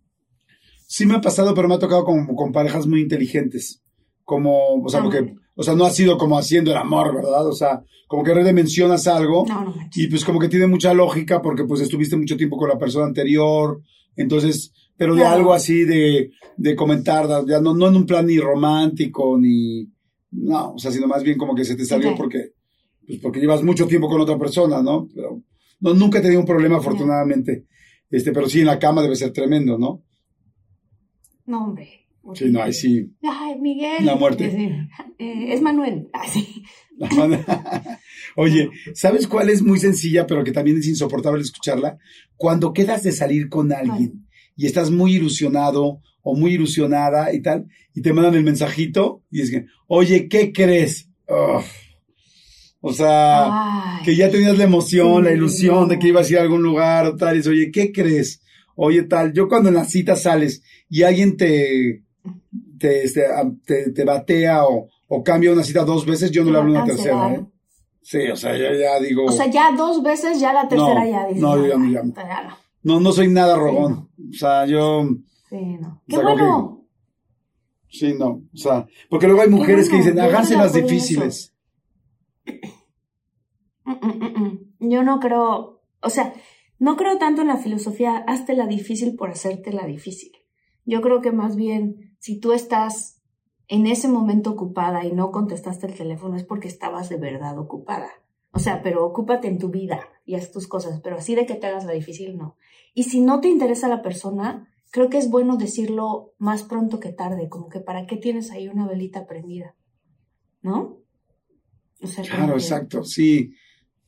Sí 0.86 1.04
me 1.06 1.14
ha 1.14 1.20
pasado, 1.20 1.54
pero 1.54 1.68
me 1.68 1.74
ha 1.74 1.78
tocado 1.78 2.04
con, 2.04 2.26
con 2.34 2.52
parejas 2.52 2.86
muy 2.86 3.00
inteligentes. 3.00 3.82
Como, 4.24 4.82
o 4.82 4.88
sea, 4.88 5.00
Ah, 5.00 5.02
porque, 5.04 5.34
o 5.54 5.62
sea, 5.62 5.74
no 5.74 5.84
ha 5.84 5.90
sido 5.90 6.16
como 6.18 6.38
haciendo 6.38 6.70
el 6.70 6.76
amor, 6.76 7.14
¿verdad? 7.14 7.46
O 7.46 7.52
sea, 7.52 7.82
como 8.08 8.22
que 8.24 8.32
de 8.34 8.52
mencionas 8.52 9.06
algo 9.08 9.44
No, 9.48 9.64
no 9.64 9.74
y 9.94 10.06
pues 10.08 10.24
como 10.24 10.38
que 10.38 10.48
tiene 10.48 10.66
mucha 10.66 10.94
lógica 10.94 11.42
porque 11.42 11.64
pues 11.64 11.80
estuviste 11.80 12.16
mucho 12.16 12.36
tiempo 12.36 12.56
con 12.56 12.68
la 12.68 12.78
persona 12.78 13.06
anterior. 13.06 13.80
Entonces, 14.16 14.72
pero 14.96 15.14
de 15.14 15.20
Claro. 15.22 15.36
algo 15.36 15.52
así 15.52 15.84
de, 15.84 16.30
de 16.56 16.74
comentar, 16.76 17.26
ya 17.46 17.60
no, 17.60 17.74
no 17.74 17.88
en 17.88 17.96
un 17.96 18.06
plan 18.06 18.26
ni 18.26 18.38
romántico 18.38 19.36
ni, 19.38 19.88
no, 20.32 20.72
o 20.74 20.78
sea, 20.78 20.90
sino 20.90 21.06
más 21.06 21.22
bien 21.22 21.36
como 21.38 21.54
que 21.54 21.64
se 21.64 21.76
te 21.76 21.84
salió 21.84 22.10
Ok. 22.10 22.16
porque, 22.16 22.50
pues 23.06 23.18
porque 23.20 23.40
llevas 23.40 23.62
mucho 23.62 23.86
tiempo 23.86 24.08
con 24.08 24.20
otra 24.20 24.38
persona, 24.38 24.82
¿no? 24.82 25.08
Pero 25.14 25.42
no, 25.80 25.94
nunca 25.94 26.18
he 26.18 26.22
tenido 26.22 26.40
un 26.40 26.46
problema, 26.46 26.78
afortunadamente. 26.78 27.66
Este, 28.10 28.32
pero 28.32 28.48
sí 28.48 28.60
en 28.60 28.66
la 28.66 28.78
cama 28.78 29.02
debe 29.02 29.16
ser 29.16 29.32
tremendo, 29.32 29.78
¿no? 29.78 30.02
No, 31.46 31.64
hombre. 31.64 32.06
Sí, 32.34 32.46
no, 32.50 32.62
ahí 32.62 32.72
sí. 32.72 33.12
Ay, 33.22 33.56
Miguel. 33.60 34.04
La 34.04 34.16
muerte. 34.16 34.46
Eh, 35.18 35.52
es 35.52 35.62
Manuel. 35.62 36.08
Ay, 36.12 36.28
sí. 36.28 36.64
Oye, 38.36 38.70
¿sabes 38.94 39.26
cuál 39.26 39.50
es 39.50 39.62
muy 39.62 39.78
sencilla, 39.78 40.26
pero 40.26 40.42
que 40.42 40.52
también 40.52 40.78
es 40.78 40.88
insoportable 40.88 41.42
escucharla? 41.42 41.98
Cuando 42.36 42.72
quedas 42.72 43.02
de 43.02 43.12
salir 43.12 43.48
con 43.48 43.72
alguien 43.72 44.26
y 44.56 44.66
estás 44.66 44.90
muy 44.90 45.14
ilusionado 45.14 46.00
o 46.22 46.34
muy 46.34 46.54
ilusionada 46.54 47.32
y 47.32 47.40
tal, 47.40 47.66
y 47.94 48.02
te 48.02 48.12
mandan 48.12 48.34
el 48.34 48.42
mensajito 48.42 49.22
y 49.30 49.42
es 49.42 49.50
que, 49.50 49.66
oye, 49.86 50.28
¿qué 50.28 50.52
crees? 50.52 51.08
Ugh. 51.28 51.64
O 52.80 52.92
sea, 52.92 53.96
Ay. 53.96 54.04
que 54.04 54.16
ya 54.16 54.30
tenías 54.30 54.58
la 54.58 54.64
emoción, 54.64 55.24
la 55.24 55.32
ilusión 55.32 55.88
de 55.88 55.98
que 55.98 56.08
ibas 56.08 56.28
a 56.28 56.32
ir 56.32 56.38
a 56.38 56.42
algún 56.42 56.62
lugar 56.62 57.06
o 57.06 57.16
tal, 57.16 57.34
y 57.34 57.38
dices, 57.38 57.52
oye, 57.52 57.70
¿qué 57.70 57.92
crees? 57.92 58.42
Oye, 58.76 59.02
tal, 59.04 59.32
yo 59.32 59.48
cuando 59.48 59.70
en 59.70 59.74
la 59.74 59.84
cita 59.84 60.14
sales 60.16 60.62
y 60.88 61.02
alguien 61.02 61.36
te, 61.36 62.04
te, 62.78 63.04
este, 63.04 63.24
te, 63.64 63.90
te 63.90 64.04
batea 64.04 64.64
o, 64.66 64.88
o 65.08 65.24
cambia 65.24 65.52
una 65.52 65.64
cita 65.64 65.84
dos 65.84 66.06
veces, 66.06 66.30
yo 66.30 66.44
no 66.44 66.50
le 66.52 66.58
hablo 66.58 66.70
a 66.70 66.82
una 66.82 66.84
tercera. 66.84 67.34
¿eh? 67.34 67.44
Sí, 68.02 68.18
o 68.28 68.36
sea, 68.36 68.56
yo 68.56 68.72
ya 68.78 69.00
digo, 69.00 69.24
O 69.24 69.32
sea, 69.32 69.46
ya 69.50 69.72
dos 69.76 70.02
veces, 70.02 70.38
ya 70.38 70.52
la 70.52 70.68
tercera 70.68 71.04
No, 71.04 71.10
ya 71.10 71.26
dices. 71.26 71.42
no, 71.42 71.56
yo 71.56 71.66
ya 71.66 71.76
no 71.76 71.84
llamo. 71.86 72.14
no. 72.82 73.00
no, 73.00 73.12
soy 73.12 73.28
nada 73.28 73.56
rogón. 73.56 74.10
O 74.30 74.32
sea, 74.32 74.64
yo, 74.66 75.08
Sí, 75.48 75.56
no. 75.80 75.88
O 75.88 76.02
Qué 76.06 76.16
sea, 76.16 76.22
bueno. 76.24 76.86
sí, 77.88 78.14
no. 78.14 78.42
O 78.52 78.56
sea, 78.56 78.86
porque 79.08 79.26
luego 79.26 79.42
hay 79.42 79.48
mujeres 79.48 79.88
que 79.88 79.96
dicen, 79.96 80.20
háganse 80.20 80.54
las 80.56 80.72
difíciles. 80.72 81.52
Mm, 83.84 83.92
mm, 83.92 84.42
mm. 84.80 84.90
Yo 84.90 85.02
no 85.02 85.18
creo, 85.20 85.82
o 86.00 86.10
sea, 86.10 86.32
no 86.78 86.96
creo 86.96 87.18
tanto 87.18 87.42
en 87.42 87.48
la 87.48 87.56
filosofía, 87.56 88.18
hazte 88.26 88.54
la 88.54 88.66
difícil 88.66 89.16
por 89.16 89.30
hacerte 89.30 89.72
la 89.72 89.86
difícil. 89.86 90.32
Yo 90.84 91.00
creo 91.00 91.20
que 91.20 91.32
más 91.32 91.56
bien, 91.56 92.16
si 92.18 92.38
tú 92.38 92.52
estás 92.52 93.22
en 93.68 93.86
ese 93.86 94.08
momento 94.08 94.50
ocupada 94.50 95.04
y 95.04 95.12
no 95.12 95.32
contestaste 95.32 95.86
el 95.86 95.94
teléfono, 95.94 96.36
es 96.36 96.44
porque 96.44 96.68
estabas 96.68 97.08
de 97.08 97.16
verdad 97.16 97.58
ocupada. 97.58 98.10
O 98.52 98.58
sea, 98.58 98.82
pero 98.82 99.04
ocúpate 99.04 99.48
en 99.48 99.58
tu 99.58 99.70
vida 99.70 100.00
y 100.24 100.34
haz 100.36 100.50
tus 100.52 100.66
cosas, 100.68 101.00
pero 101.02 101.16
así 101.16 101.34
de 101.34 101.44
que 101.46 101.54
te 101.56 101.66
hagas 101.66 101.84
la 101.84 101.92
difícil, 101.92 102.36
no. 102.38 102.56
Y 102.94 103.02
si 103.04 103.20
no 103.20 103.40
te 103.40 103.48
interesa 103.48 103.88
la 103.88 104.02
persona, 104.02 104.68
creo 104.90 105.10
que 105.10 105.18
es 105.18 105.28
bueno 105.28 105.56
decirlo 105.56 106.32
más 106.38 106.62
pronto 106.62 107.00
que 107.00 107.12
tarde, 107.12 107.48
como 107.48 107.68
que 107.68 107.80
para 107.80 108.06
qué 108.06 108.16
tienes 108.16 108.50
ahí 108.52 108.68
una 108.68 108.86
velita 108.86 109.26
prendida, 109.26 109.74
¿no? 110.62 110.98
O 112.00 112.06
sea, 112.06 112.22
como 112.24 112.36
Claro, 112.36 112.52
que- 112.54 112.60
exacto, 112.62 113.04
sí. 113.04 113.52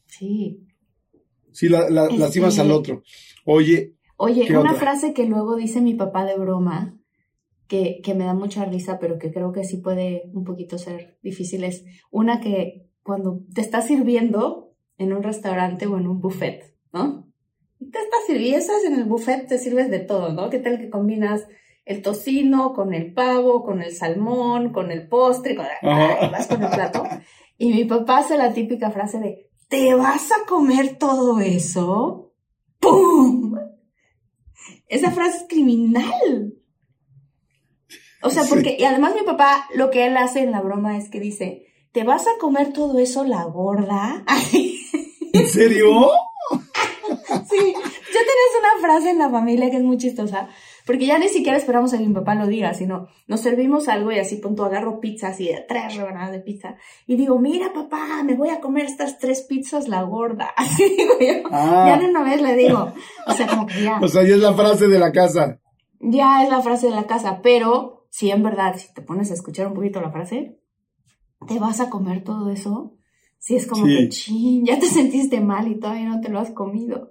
Sí. 0.07 0.64
Sí, 1.53 1.68
la, 1.68 1.88
la- 1.90 2.05
Este- 2.05 2.18
lastimas 2.18 2.59
al 2.59 2.70
otro. 2.70 3.03
Oye, 3.44 3.94
Oye, 4.16 4.46
¿Qué 4.46 4.53
una 4.53 4.72
otra? 4.72 4.74
frase 4.74 5.14
que 5.14 5.26
luego 5.26 5.55
dice 5.57 5.80
mi 5.80 5.94
papá 5.94 6.24
de 6.24 6.36
broma, 6.36 6.99
que, 7.68 8.01
que 8.03 8.14
me 8.14 8.24
da 8.24 8.34
mucha 8.34 8.64
risa, 8.64 8.99
pero 8.99 9.18
que 9.18 9.30
creo 9.30 9.53
que 9.53 9.62
sí 9.64 9.76
puede 9.76 10.30
un 10.34 10.42
poquito 10.44 10.76
ser 10.78 11.18
difícil, 11.22 11.62
es 11.64 11.84
una 12.11 12.40
que 12.40 12.88
cuando 13.03 13.40
te 13.55 13.61
estás 13.61 13.86
sirviendo 13.86 14.74
en 14.99 15.12
un 15.12 15.22
restaurante 15.22 15.86
o 15.86 15.96
en 15.99 16.09
un 16.09 16.20
buffet, 16.20 16.74
¿no? 16.92 17.28
Te 17.78 17.99
estás 17.99 18.20
sirviendo, 18.26 18.59
estás 18.59 18.84
en 18.84 18.94
el 18.94 19.05
buffet, 19.05 19.46
te 19.46 19.59
sirves 19.59 19.88
de 19.90 20.01
todo, 20.01 20.32
¿no? 20.32 20.51
¿Qué 20.51 20.59
tal 20.59 20.78
que 20.78 20.90
combinas 20.90 21.46
el 21.84 22.03
tocino 22.03 22.72
con 22.74 22.92
el 22.92 23.14
pavo, 23.14 23.62
con 23.62 23.80
el 23.82 23.92
salmón, 23.92 24.72
con 24.72 24.90
el 24.90 25.07
postre, 25.09 25.55
con... 25.55 25.64
Ay, 25.82 26.28
vas 26.32 26.49
con 26.49 26.62
el 26.62 26.70
plato? 26.70 27.05
Y 27.57 27.72
mi 27.72 27.84
papá 27.84 28.18
hace 28.18 28.36
la 28.36 28.53
típica 28.53 28.90
frase 28.90 29.20
de, 29.20 29.47
¿te 29.69 29.95
vas 29.95 30.31
a 30.33 30.47
comer 30.47 30.97
todo 30.99 31.41
eso? 31.41 32.33
¡Pum! 32.81 33.57
Esa 34.89 35.11
frase 35.11 35.39
es 35.39 35.45
criminal. 35.49 36.55
O 38.23 38.31
sea, 38.31 38.43
Sí. 38.45 38.49
porque, 38.51 38.77
y 38.79 38.85
además 38.85 39.14
mi 39.14 39.23
papá, 39.23 39.69
lo 39.75 39.91
que 39.91 40.07
él 40.07 40.16
hace 40.16 40.41
en 40.41 40.51
la 40.51 40.61
broma 40.61 40.97
es 40.97 41.09
que 41.11 41.21
dice, 41.21 41.66
¿te 41.93 42.05
vas 42.05 42.27
a 42.27 42.39
comer 42.41 42.73
todo 42.73 42.99
eso 42.99 43.25
la 43.25 43.45
gorda? 43.45 44.25
¿en 45.33 45.47
serio? 45.49 46.09
Sí, 47.51 47.73
yo 47.73 48.21
tenés 48.21 48.53
una 48.61 48.81
frase 48.81 49.11
en 49.11 49.19
la 49.19 49.31
familia 49.31 49.71
que 49.71 49.77
es 49.77 49.83
muy 49.83 49.97
chistosa, 49.99 50.49
Porque 50.89 51.05
ya 51.05 51.18
ni 51.18 51.28
siquiera 51.28 51.59
esperamos 51.59 51.93
a 51.93 51.99
que 51.99 52.07
mi 52.09 52.14
papá 52.14 52.34
lo 52.34 52.47
diga, 52.47 52.72
sino 52.72 53.09
nos 53.26 53.41
servimos 53.41 53.89
algo 53.89 54.11
y 54.11 54.18
así 54.18 54.36
punto 54.36 54.64
agarro 54.64 55.01
pizza, 55.01 55.28
así 55.28 55.45
de 55.45 55.62
tres 55.68 55.95
rebanadas 55.97 56.32
de 56.32 56.41
pizza. 56.41 56.76
Y 57.07 57.16
digo, 57.16 57.39
mira 57.39 57.74
papá, 57.74 58.22
me 58.24 58.34
voy 58.34 58.49
a 58.49 58.61
comer 58.61 58.86
estas 58.86 59.18
tres 59.18 59.43
pizzas 59.43 59.86
la 59.86 60.01
gorda. 60.05 60.47
Así 60.57 60.84
digo 60.97 61.12
yo. 61.20 61.47
Ah. 61.53 61.84
Ya 61.89 61.99
de 61.99 62.09
una 62.09 62.22
vez 62.22 62.41
le 62.41 62.57
digo. 62.57 62.91
O 63.26 63.32
sea, 63.34 63.47
como 63.47 63.66
que 63.66 63.82
ya. 63.82 63.99
O 64.03 64.09
sea, 64.09 64.22
ya 64.22 64.34
es 64.36 64.41
la 64.41 64.55
frase 64.55 64.89
de 64.89 64.99
la 64.99 65.12
casa. 65.12 65.61
Ya 66.01 66.43
es 66.43 66.49
la 66.49 66.62
frase 66.62 66.86
de 66.86 66.95
la 66.95 67.07
casa, 67.07 67.41
pero 67.43 68.07
si 68.09 68.30
en 68.30 68.43
verdad, 68.43 68.74
si 68.78 68.91
te 68.95 69.03
pones 69.03 69.30
a 69.30 69.34
escuchar 69.34 69.66
un 69.66 69.74
poquito 69.74 70.01
la 70.01 70.11
frase, 70.11 70.59
te 71.47 71.59
vas 71.59 71.80
a 71.80 71.91
comer 71.91 72.24
todo 72.24 72.51
eso. 72.51 72.97
Si 73.39 73.57
es 73.57 73.66
como 73.66 73.84
Sí. 73.84 73.95
que, 73.95 74.09
chin, 74.09 74.64
ya 74.64 74.78
te 74.78 74.86
sentiste 74.86 75.43
mal 75.43 75.68
y 75.68 75.78
todavía 75.78 76.09
no 76.09 76.22
te 76.22 76.30
lo 76.30 76.41
has 76.41 76.51
comido. 76.53 77.11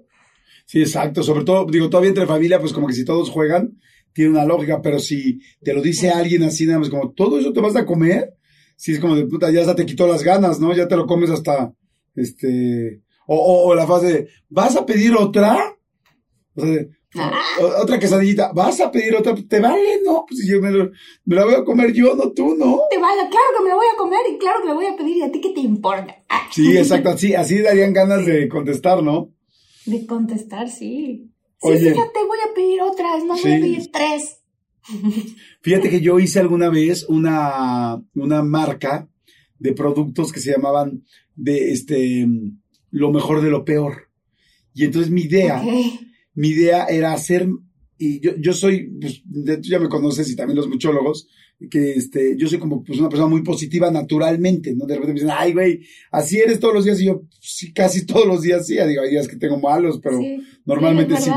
Sí, 0.67 0.81
exacto. 0.81 1.23
Sobre 1.23 1.45
todo, 1.45 1.65
digo, 1.65 1.89
todavía 1.89 2.09
entre 2.09 2.25
familia, 2.27 2.59
pues 2.59 2.73
como 2.73 2.87
que 2.87 2.93
si 2.93 3.05
todos 3.05 3.29
juegan, 3.29 3.79
tiene 4.13 4.31
una 4.31 4.45
lógica, 4.45 4.81
pero 4.81 4.99
si 4.99 5.39
te 5.63 5.73
lo 5.73 5.81
dice 5.81 6.09
alguien 6.09 6.43
así, 6.43 6.65
nada 6.65 6.79
más 6.79 6.89
como, 6.89 7.11
¿todo 7.13 7.39
eso 7.39 7.53
te 7.53 7.61
vas 7.61 7.75
a 7.77 7.85
comer? 7.85 8.33
Sí, 8.75 8.91
es 8.91 8.99
como 8.99 9.15
de 9.15 9.25
puta, 9.25 9.49
ya 9.49 9.61
hasta 9.61 9.75
te 9.75 9.85
quitó 9.85 10.05
las 10.07 10.23
ganas, 10.23 10.59
¿no? 10.59 10.75
Ya 10.75 10.87
te 10.87 10.97
lo 10.97 11.05
comes 11.07 11.29
hasta, 11.29 11.73
este, 12.15 13.01
o, 13.27 13.35
o, 13.37 13.67
o 13.69 13.75
la 13.75 13.87
frase 13.87 14.07
de, 14.07 14.27
¿vas 14.49 14.75
a 14.75 14.85
pedir 14.85 15.15
otra? 15.15 15.57
O 16.55 16.61
sea, 16.61 16.69
de, 16.69 16.89
o- 17.61 17.81
otra 17.81 17.97
quesadillita, 17.99 18.51
¿vas 18.53 18.79
a 18.81 18.91
pedir 18.91 19.15
otra? 19.15 19.33
¿Te 19.35 19.59
vale? 19.59 20.01
No, 20.03 20.25
pues 20.27 20.45
yo 20.45 20.59
me, 20.61 20.71
lo- 20.71 20.91
me 21.25 21.35
la 21.35 21.45
voy 21.45 21.53
a 21.55 21.63
comer 21.63 21.93
yo, 21.93 22.13
no 22.15 22.31
tú, 22.33 22.55
¿no? 22.57 22.81
Te 22.91 22.97
vaya, 22.97 23.29
claro 23.29 23.47
que 23.57 23.63
me 23.63 23.69
lo 23.69 23.75
voy 23.77 23.85
a 23.93 23.97
comer 23.97 24.19
y 24.33 24.37
claro 24.37 24.61
que 24.61 24.67
le 24.67 24.73
voy 24.73 24.85
a 24.87 24.97
pedir 24.97 25.17
y 25.17 25.21
a 25.23 25.31
ti 25.31 25.39
qué 25.39 25.49
te 25.53 25.61
importa. 25.61 26.23
Ah, 26.29 26.47
Sí, 26.51 26.75
exacto, 26.77 27.09
así, 27.09 27.33
así 27.35 27.59
darían 27.61 27.93
ganas 27.93 28.25
de 28.25 28.47
contestar, 28.49 29.01
¿no? 29.03 29.31
De 29.87 30.05
contestar, 30.05 30.69
sí. 30.69 31.31
Sí, 31.59 31.67
Oye. 31.69 31.79
fíjate, 31.91 32.19
voy 32.27 32.37
a 32.49 32.53
pedir 32.53 32.81
otra, 32.81 33.17
es 33.17 33.23
más, 33.25 33.41
voy 33.41 33.51
Sí. 33.51 33.57
a 33.57 33.61
pedir 33.61 33.91
tres. 33.91 34.37
Fíjate 35.61 35.89
que 35.89 36.01
yo 36.01 36.19
hice 36.19 36.39
alguna 36.39 36.69
vez 36.69 37.05
una, 37.09 38.01
una 38.15 38.43
marca 38.43 39.09
de 39.59 39.73
productos 39.73 40.31
que 40.31 40.39
se 40.39 40.51
llamaban 40.51 41.03
de 41.35 41.71
este 41.71 42.27
lo 42.91 43.11
mejor 43.11 43.41
de 43.41 43.49
lo 43.49 43.65
peor. 43.65 44.09
Y 44.73 44.85
entonces 44.85 45.11
mi 45.11 45.21
idea, 45.23 45.61
mi 46.35 46.49
idea 46.49 46.85
era 46.85 47.11
hacer, 47.13 47.49
y 47.97 48.19
yo, 48.19 48.31
yo 48.37 48.53
soy, 48.53 48.89
pues, 49.01 49.23
tú 49.23 49.61
ya 49.69 49.79
me 49.79 49.89
conoces 49.89 50.29
y 50.29 50.35
también 50.35 50.57
los 50.57 50.69
muchólogos, 50.69 51.27
que 51.69 51.93
este, 51.93 52.35
yo 52.37 52.47
soy 52.47 52.59
como 52.59 52.83
pues 52.83 52.99
una 52.99 53.09
persona 53.09 53.29
muy 53.29 53.41
positiva 53.41 53.89
naturalmente, 53.89 54.75
¿no? 54.75 54.85
De 54.85 54.95
repente 54.95 55.13
me 55.13 55.19
dicen, 55.21 55.35
ay, 55.37 55.53
güey, 55.53 55.79
así 56.11 56.37
eres 56.37 56.59
todos 56.59 56.73
los 56.73 56.85
días, 56.85 57.01
y 57.01 57.05
yo, 57.05 57.23
sí, 57.39 57.73
casi 57.73 58.05
todos 58.05 58.27
los 58.27 58.41
días 58.41 58.67
sí, 58.67 58.77
digo, 58.87 59.01
hay 59.01 59.11
días 59.11 59.27
que 59.27 59.37
tengo 59.37 59.59
malos, 59.59 59.99
pero 60.01 60.19
Sí, 60.19 60.39
normalmente 60.65 61.17
sí. 61.17 61.31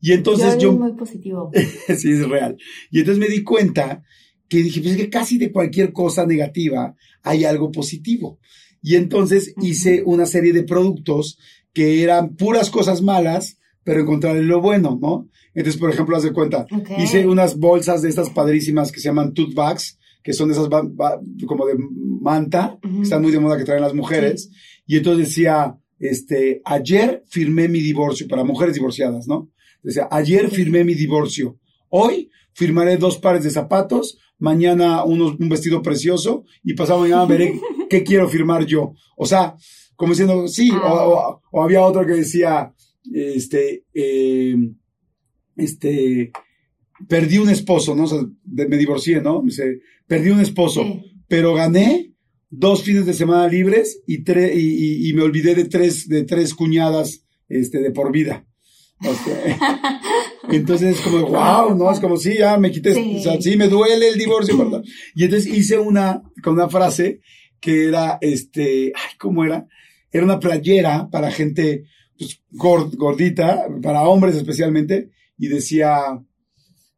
Y 0.00 0.12
entonces 0.12 0.58
yo, 0.58 0.72
es 0.72 0.78
muy 0.78 0.92
positivo. 0.92 1.50
sí, 1.96 2.12
es 2.12 2.28
real. 2.28 2.56
Y 2.90 3.00
entonces 3.00 3.18
me 3.20 3.28
di 3.28 3.42
cuenta 3.42 4.04
que 4.48 4.58
dije, 4.58 4.80
pues 4.80 4.92
es 4.94 5.00
que 5.00 5.10
casi 5.10 5.38
de 5.38 5.52
cualquier 5.52 5.92
cosa 5.92 6.24
negativa 6.24 6.94
hay 7.22 7.44
algo 7.44 7.70
positivo. 7.72 8.38
Y 8.80 8.94
entonces 8.94 9.54
hice 9.60 10.02
una 10.06 10.24
serie 10.26 10.52
de 10.52 10.62
productos 10.62 11.38
que 11.72 12.02
eran 12.02 12.36
puras 12.36 12.70
cosas 12.70 13.02
malas, 13.02 13.57
pero 13.88 14.02
encontrarle 14.02 14.42
lo 14.42 14.60
bueno, 14.60 14.98
¿no? 15.00 15.28
Entonces, 15.54 15.80
por 15.80 15.88
ejemplo, 15.88 16.14
haz 16.14 16.22
de 16.24 16.32
cuenta, 16.34 16.66
Ok. 16.70 16.90
hice 16.98 17.26
unas 17.26 17.56
bolsas 17.58 18.02
de 18.02 18.10
estas 18.10 18.28
padrísimas 18.28 18.92
que 18.92 19.00
se 19.00 19.08
llaman 19.08 19.32
tote 19.32 19.54
bags, 19.54 19.98
que 20.22 20.34
son 20.34 20.48
de 20.48 20.52
esas 20.54 20.68
como 20.68 21.64
de 21.66 21.74
manta, 22.20 22.78
que 22.82 23.00
están 23.00 23.22
muy 23.22 23.32
de 23.32 23.40
moda 23.40 23.56
que 23.56 23.64
traen 23.64 23.80
las 23.80 23.94
mujeres. 23.94 24.50
Y 24.86 24.98
entonces 24.98 25.28
decía, 25.28 25.74
este, 25.98 26.60
ayer 26.66 27.24
firmé 27.28 27.66
mi 27.68 27.80
divorcio 27.80 28.28
para 28.28 28.44
mujeres 28.44 28.74
divorciadas, 28.74 29.26
¿no? 29.26 29.48
Decía, 29.82 30.06
ayer 30.10 30.50
firmé 30.50 30.84
mi 30.84 30.92
divorcio. 30.94 31.56
Hoy 31.88 32.30
firmaré 32.52 32.98
dos 32.98 33.16
pares 33.16 33.42
de 33.44 33.50
zapatos, 33.50 34.18
mañana 34.38 35.02
unos, 35.04 35.36
un 35.40 35.48
vestido 35.48 35.80
precioso 35.80 36.44
y 36.62 36.74
pasado 36.74 37.00
mañana 37.00 37.24
veré 37.24 37.58
qué 37.88 38.04
quiero 38.04 38.28
firmar 38.28 38.66
yo. 38.66 38.92
O 39.16 39.24
sea, 39.24 39.54
como 39.96 40.12
diciendo, 40.12 40.46
sí, 40.46 40.70
o, 40.70 40.92
o- 40.92 41.40
o 41.50 41.62
había 41.62 41.80
otro 41.82 42.04
que 42.06 42.12
decía, 42.12 42.74
este, 43.14 43.84
eh, 43.94 44.56
este, 45.56 46.32
perdí 47.08 47.38
un 47.38 47.50
esposo, 47.50 47.94
¿no? 47.94 48.04
O 48.04 48.06
sea, 48.06 48.20
me 48.44 48.76
divorcié, 48.76 49.20
¿no? 49.20 49.42
Dice, 49.44 49.80
perdí 50.06 50.30
un 50.30 50.40
esposo, 50.40 50.82
Sí. 50.82 51.22
pero 51.28 51.54
gané 51.54 52.12
dos 52.50 52.82
fines 52.82 53.06
de 53.06 53.12
semana 53.12 53.46
libres 53.48 54.02
y, 54.06 54.24
tre- 54.24 54.54
y, 54.54 54.58
y- 55.06 55.10
y 55.10 55.12
me 55.12 55.22
olvidé 55.22 55.54
de 55.54 55.64
tres, 55.66 56.08
de 56.08 56.24
tres 56.24 56.54
cuñadas, 56.54 57.24
este, 57.48 57.78
de 57.80 57.90
por 57.90 58.10
vida. 58.12 58.46
O 59.00 59.14
sea, 59.14 59.58
entonces 60.50 60.96
es 60.96 61.00
como, 61.02 61.26
wow, 61.28 61.76
¿no? 61.76 61.90
Es 61.92 62.00
como, 62.00 62.16
sí, 62.16 62.36
ya 62.38 62.56
me 62.58 62.70
quité, 62.70 62.94
Sí. 62.94 63.16
o 63.18 63.22
sea, 63.22 63.40
sí, 63.40 63.56
me 63.56 63.68
duele 63.68 64.08
el 64.08 64.18
divorcio, 64.18 64.56
¿verdad? 64.58 64.82
Y 65.14 65.24
entonces 65.24 65.52
hice 65.56 65.78
una, 65.78 66.22
con 66.42 66.54
una 66.54 66.68
frase 66.68 67.20
que 67.60 67.86
era, 67.88 68.18
este, 68.20 68.92
ay, 68.94 69.16
¿cómo 69.18 69.44
era? 69.44 69.66
Era 70.10 70.24
una 70.24 70.40
playera 70.40 71.08
para 71.10 71.30
gente, 71.30 71.84
pues, 72.18 72.40
gord- 72.52 72.96
gordita, 72.96 73.66
para 73.82 74.02
hombres 74.08 74.34
especialmente, 74.36 75.10
y 75.38 75.48
decía, 75.48 76.00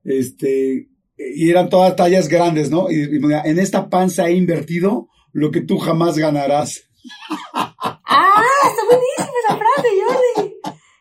este, 0.05 0.89
y 1.17 1.51
eran 1.51 1.69
todas 1.69 1.95
tallas 1.97 2.29
grandes, 2.29 2.71
¿no? 2.71 2.91
Y, 2.91 2.95
y 3.03 3.21
en 3.45 3.59
esta 3.59 3.89
panza 3.91 4.29
he 4.29 4.33
invertido 4.35 5.09
lo 5.33 5.51
que 5.51 5.61
tú 5.61 5.79
jamás 5.79 6.17
ganarás. 6.19 6.83
¡Ah! 7.55 8.43
Está 8.69 8.83
buenísima 8.87 9.39
esa 9.45 9.57
frase, 9.57 9.89
Jordi. 10.07 10.55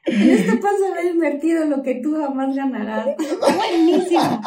En 0.05 0.29
esta 0.31 0.53
pasa 0.59 0.87
haber 0.91 1.13
invertido 1.13 1.65
lo 1.65 1.83
que 1.83 1.95
tú 1.95 2.15
jamás 2.19 2.55
ganarás. 2.55 3.07
Está 3.19 3.55
buenísimo. 3.55 4.41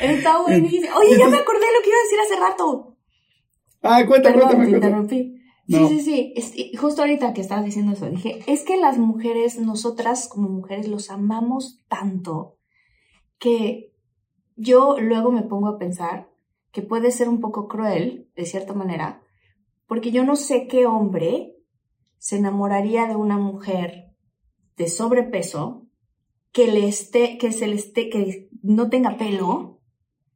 Está 0.00 0.42
buenísimo. 0.42 0.96
Oye, 0.98 1.18
ya 1.18 1.28
me 1.28 1.38
acordé 1.38 1.60
lo 1.74 1.82
que 1.82 1.88
iba 1.90 1.98
a 1.98 2.02
decir 2.04 2.18
hace 2.24 2.40
rato. 2.40 2.96
Ah, 3.82 4.04
cuéntame, 4.06 4.34
Perdón, 4.36 4.56
cuéntame, 4.56 4.64
te 4.64 4.70
cuéntame. 4.80 5.02
interrumpí. 5.02 5.35
No. 5.68 5.88
Sí, 5.88 5.98
sí, 5.98 6.00
sí. 6.04 6.32
Es- 6.36 6.80
justo 6.80 7.02
ahorita 7.02 7.32
que 7.32 7.40
estabas 7.40 7.64
diciendo 7.64 7.92
eso, 7.92 8.08
dije, 8.08 8.40
es 8.46 8.62
que 8.64 8.76
las 8.76 8.98
mujeres, 8.98 9.58
nosotras 9.58 10.28
como 10.28 10.48
mujeres, 10.48 10.88
los 10.88 11.10
amamos 11.10 11.84
tanto 11.88 12.58
que 13.38 13.92
yo 14.56 14.96
luego 15.00 15.30
me 15.32 15.42
pongo 15.42 15.68
a 15.68 15.78
pensar 15.78 16.30
que 16.72 16.82
puede 16.82 17.10
ser 17.10 17.28
un 17.28 17.40
poco 17.40 17.68
cruel, 17.68 18.30
de 18.36 18.46
cierta 18.46 18.74
manera, 18.74 19.22
porque 19.86 20.10
yo 20.10 20.24
no 20.24 20.36
sé 20.36 20.66
qué 20.66 20.86
hombre 20.86 21.54
se 22.18 22.36
enamoraría 22.36 23.06
de 23.06 23.16
una 23.16 23.38
mujer 23.38 24.14
de 24.76 24.88
sobrepeso 24.88 25.86
que 26.52 26.66
le 26.68 26.88
esté, 26.88 27.38
que 27.38 27.52
se 27.52 27.66
le 27.66 27.76
esté, 27.76 28.08
que 28.08 28.48
no 28.62 28.88
tenga 28.88 29.16
pelo, 29.16 29.80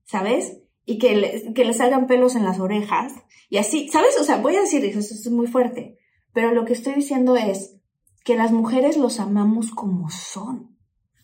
¿sabes? 0.04 0.59
Y 0.90 0.98
que 0.98 1.14
le, 1.14 1.52
que 1.54 1.64
le 1.64 1.72
salgan 1.72 2.08
pelos 2.08 2.34
en 2.34 2.44
las 2.44 2.58
orejas. 2.58 3.12
Y 3.48 3.58
así, 3.58 3.88
¿sabes? 3.88 4.18
O 4.20 4.24
sea, 4.24 4.38
voy 4.38 4.56
a 4.56 4.60
decir, 4.60 4.84
eso 4.84 4.98
es 4.98 5.30
muy 5.30 5.46
fuerte. 5.46 5.98
Pero 6.32 6.52
lo 6.52 6.64
que 6.64 6.72
estoy 6.72 6.94
diciendo 6.94 7.36
es 7.36 7.76
que 8.24 8.34
las 8.34 8.50
mujeres 8.50 8.96
los 8.96 9.20
amamos 9.20 9.70
como 9.70 10.10
son. 10.10 10.76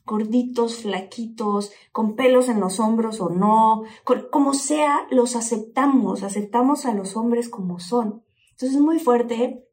Gorditos, 0.04 0.82
flaquitos, 0.82 1.72
con 1.90 2.14
pelos 2.14 2.48
en 2.48 2.60
los 2.60 2.78
hombros 2.78 3.20
o 3.20 3.28
no. 3.28 3.82
como 4.30 4.54
sea, 4.54 5.08
los 5.10 5.34
aceptamos. 5.34 6.22
Aceptamos 6.22 6.86
a 6.86 6.94
los 6.94 7.16
hombres 7.16 7.48
como 7.48 7.80
son. 7.80 8.22
Entonces 8.50 8.76
es 8.76 8.80
muy 8.80 9.00
fuerte 9.00 9.64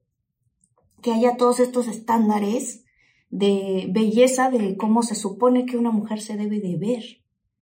que 1.04 1.12
haya 1.12 1.38
todos 1.38 1.60
estos 1.60 1.88
estándares 1.88 2.84
de 3.30 3.88
belleza 3.92 4.50
de 4.50 4.76
cómo 4.76 5.04
se 5.04 5.14
supone 5.14 5.66
que 5.68 5.78
una 5.78 5.92
mujer 5.92 6.20
se 6.20 6.36
debe 6.36 6.60
de 6.60 6.78
ver. 6.78 7.23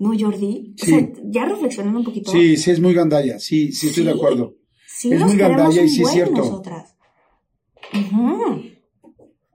¿No, 0.00 0.10
Jordi? 0.18 0.74
O 0.80 0.84
Sí. 0.84 0.90
sea, 0.90 1.08
ya 1.24 1.44
reflexionando 1.44 1.98
un 2.00 2.04
poquito. 2.04 2.32
Sí, 2.32 2.56
sí, 2.56 2.70
es 2.72 2.80
muy 2.80 2.92
gandalla, 2.94 3.38
sí, 3.38 3.70
sí, 3.70 3.88
estoy 3.88 4.04
de 4.04 4.10
acuerdo. 4.10 4.56
Sí, 4.88 5.12
Es 5.12 5.20
muy 5.20 5.36
gandalla 5.36 5.82
y 5.82 5.88
sí 5.88 6.02
es 6.02 6.10
cierto. 6.10 6.36
nosotras. 6.36 6.96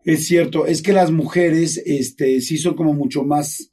Es 0.03 0.27
cierto, 0.27 0.65
es 0.67 0.81
que 0.81 0.93
las 0.93 1.11
mujeres, 1.11 1.81
este, 1.85 2.39
sí 2.41 2.57
son 2.57 2.75
como 2.75 2.93
mucho 2.93 3.23
más, 3.23 3.71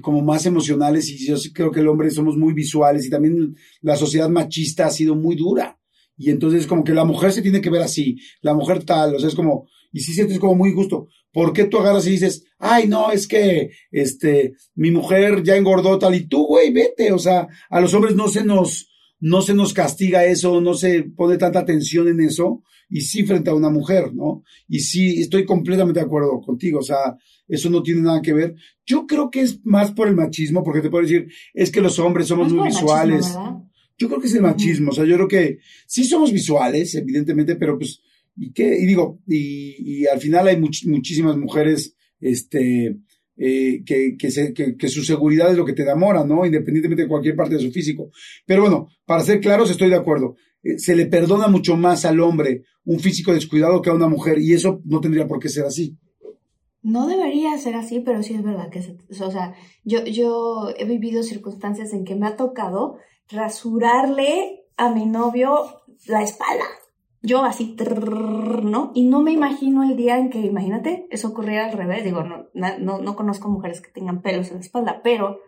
como 0.00 0.20
más 0.20 0.46
emocionales 0.46 1.08
y 1.08 1.24
yo 1.26 1.36
creo 1.54 1.70
que 1.70 1.80
el 1.80 1.88
hombre 1.88 2.10
somos 2.10 2.36
muy 2.36 2.52
visuales 2.52 3.06
y 3.06 3.10
también 3.10 3.54
la 3.80 3.96
sociedad 3.96 4.28
machista 4.28 4.86
ha 4.86 4.90
sido 4.90 5.14
muy 5.14 5.36
dura. 5.36 5.78
Y 6.16 6.30
entonces 6.30 6.66
como 6.66 6.82
que 6.84 6.92
la 6.92 7.04
mujer 7.04 7.32
se 7.32 7.40
tiene 7.42 7.60
que 7.60 7.70
ver 7.70 7.82
así, 7.82 8.16
la 8.42 8.52
mujer 8.54 8.84
tal, 8.84 9.14
o 9.14 9.18
sea, 9.18 9.28
es 9.28 9.34
como, 9.34 9.66
y 9.92 10.00
sí 10.00 10.12
sientes 10.12 10.38
como 10.38 10.54
muy 10.56 10.72
justo. 10.72 11.08
¿Por 11.32 11.52
qué 11.52 11.64
tú 11.64 11.78
agarras 11.78 12.06
y 12.06 12.10
dices, 12.10 12.44
ay, 12.58 12.86
no, 12.88 13.10
es 13.10 13.26
que, 13.26 13.70
este, 13.90 14.54
mi 14.74 14.90
mujer 14.90 15.42
ya 15.42 15.56
engordó 15.56 15.98
tal 15.98 16.14
y 16.14 16.26
tú, 16.26 16.46
güey, 16.46 16.72
vete, 16.72 17.12
o 17.12 17.18
sea, 17.18 17.48
a 17.70 17.80
los 17.80 17.94
hombres 17.94 18.14
no 18.14 18.28
se 18.28 18.44
nos, 18.44 18.90
no 19.20 19.40
se 19.40 19.54
nos 19.54 19.72
castiga 19.72 20.24
eso, 20.24 20.60
no 20.60 20.74
se 20.74 21.04
pone 21.04 21.38
tanta 21.38 21.60
atención 21.60 22.08
en 22.08 22.20
eso, 22.20 22.62
y 22.92 23.00
sí 23.00 23.24
frente 23.24 23.48
a 23.48 23.54
una 23.54 23.70
mujer, 23.70 24.14
¿no? 24.14 24.44
Y 24.68 24.80
sí, 24.80 25.20
estoy 25.20 25.46
completamente 25.46 26.00
de 26.00 26.06
acuerdo 26.06 26.42
contigo, 26.42 26.80
o 26.80 26.82
sea, 26.82 27.16
eso 27.48 27.70
no 27.70 27.82
tiene 27.82 28.02
nada 28.02 28.20
que 28.20 28.34
ver. 28.34 28.54
Yo 28.84 29.06
creo 29.06 29.30
que 29.30 29.40
es 29.40 29.64
más 29.64 29.92
por 29.92 30.08
el 30.08 30.14
machismo, 30.14 30.62
porque 30.62 30.82
te 30.82 30.90
puedo 30.90 31.02
decir, 31.02 31.28
es 31.54 31.70
que 31.70 31.80
los 31.80 31.98
hombres 31.98 32.26
somos 32.26 32.52
muy 32.52 32.68
visuales. 32.68 33.34
yo 33.98 34.08
creo 34.08 34.20
que 34.20 34.26
es 34.26 34.34
el 34.34 34.42
machismo, 34.42 34.90
o 34.90 34.94
sea, 34.94 35.06
yo 35.06 35.16
creo 35.16 35.28
que 35.28 35.58
sí 35.86 36.04
somos 36.04 36.32
visuales, 36.32 36.94
evidentemente, 36.94 37.56
pero 37.56 37.78
pues 37.78 38.02
y 38.36 38.52
y 38.56 38.86
digo, 38.86 39.20
y, 39.26 40.06
al 40.06 40.20
final 40.20 40.48
hay 40.48 40.58
muchísimas 40.58 41.36
mujeres, 41.36 41.94
este, 42.20 42.96
eh, 43.36 43.82
que, 43.84 44.16
que, 44.16 44.76
que, 44.76 44.88
su 44.88 45.02
seguridad 45.02 45.50
es 45.50 45.56
lo 45.56 45.64
que 45.64 45.72
te 45.72 45.82
enamora, 45.82 46.24
¿no? 46.24 46.46
Independientemente 46.46 47.02
de 47.02 47.08
cualquier 47.08 47.36
parte 47.36 47.54
de 47.54 47.60
su 47.60 47.70
físico. 47.70 48.10
Pero 48.46 48.62
bueno, 48.62 48.88
para 49.04 49.24
ser 49.24 49.40
claros, 49.40 49.70
estoy 49.70 49.90
de 49.90 49.96
acuerdo. 49.96 50.36
Eh, 50.62 50.78
se 50.78 50.94
le 50.94 51.06
perdona 51.06 51.48
mucho 51.48 51.76
más 51.76 52.04
al 52.04 52.20
hombre 52.20 52.62
un 52.84 53.00
físico 53.00 53.32
descuidado 53.32 53.82
que 53.82 53.90
a 53.90 53.94
una 53.94 54.08
mujer, 54.08 54.38
y 54.38 54.54
eso 54.54 54.80
no 54.84 55.00
tendría 55.00 55.26
por 55.26 55.38
qué 55.38 55.48
ser 55.48 55.64
así. 55.64 55.98
No 56.82 57.06
debería 57.06 57.56
ser 57.58 57.76
así, 57.76 58.00
pero 58.00 58.22
sí 58.22 58.34
es 58.34 58.42
verdad 58.42 58.68
que, 58.68 58.80
o 58.80 59.30
sea, 59.30 59.54
yo, 59.84 60.04
yo 60.04 60.70
he 60.76 60.84
vivido 60.84 61.22
circunstancias 61.22 61.92
en 61.92 62.04
que 62.04 62.16
me 62.16 62.26
ha 62.26 62.36
tocado 62.36 62.98
rasurarle 63.30 64.64
a 64.76 64.92
mi 64.92 65.06
novio 65.06 65.64
la 66.06 66.22
espalda 66.22 66.64
yo 67.22 67.44
así, 67.44 67.76
¿no? 68.62 68.90
Y 68.94 69.04
no 69.04 69.22
me 69.22 69.32
imagino 69.32 69.84
el 69.84 69.96
día 69.96 70.18
en 70.18 70.28
que, 70.28 70.40
imagínate, 70.40 71.06
eso 71.10 71.28
ocurriera 71.28 71.66
al 71.66 71.72
revés. 71.72 72.04
Digo, 72.04 72.24
no, 72.24 72.48
no, 72.52 72.98
no 72.98 73.16
conozco 73.16 73.48
mujeres 73.48 73.80
que 73.80 73.92
tengan 73.92 74.22
pelos 74.22 74.48
en 74.48 74.54
la 74.54 74.60
espalda, 74.60 75.00
pero 75.04 75.38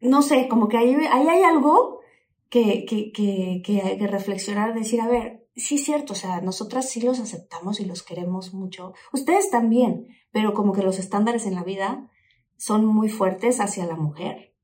no 0.00 0.22
sé, 0.22 0.48
como 0.48 0.68
que 0.68 0.78
ahí, 0.78 0.94
ahí 0.94 1.28
hay 1.28 1.42
algo 1.42 2.00
que, 2.48 2.84
que, 2.86 3.12
que, 3.12 3.62
que 3.64 3.96
que 3.98 4.06
reflexionar, 4.06 4.74
decir, 4.74 5.00
a 5.00 5.08
ver, 5.08 5.46
sí 5.54 5.76
es 5.76 5.84
cierto, 5.84 6.12
o 6.12 6.16
sea, 6.16 6.40
nosotras 6.40 6.88
sí 6.90 7.00
los 7.00 7.20
aceptamos 7.20 7.80
y 7.80 7.84
los 7.84 8.02
queremos 8.02 8.52
mucho. 8.52 8.94
Ustedes 9.12 9.50
también, 9.50 10.08
pero 10.32 10.54
como 10.54 10.72
que 10.72 10.82
los 10.82 10.98
estándares 10.98 11.46
en 11.46 11.54
la 11.54 11.64
vida 11.64 12.10
son 12.56 12.84
muy 12.84 13.08
fuertes 13.08 13.60
hacia 13.60 13.86
la 13.86 13.96
mujer. 13.96 14.54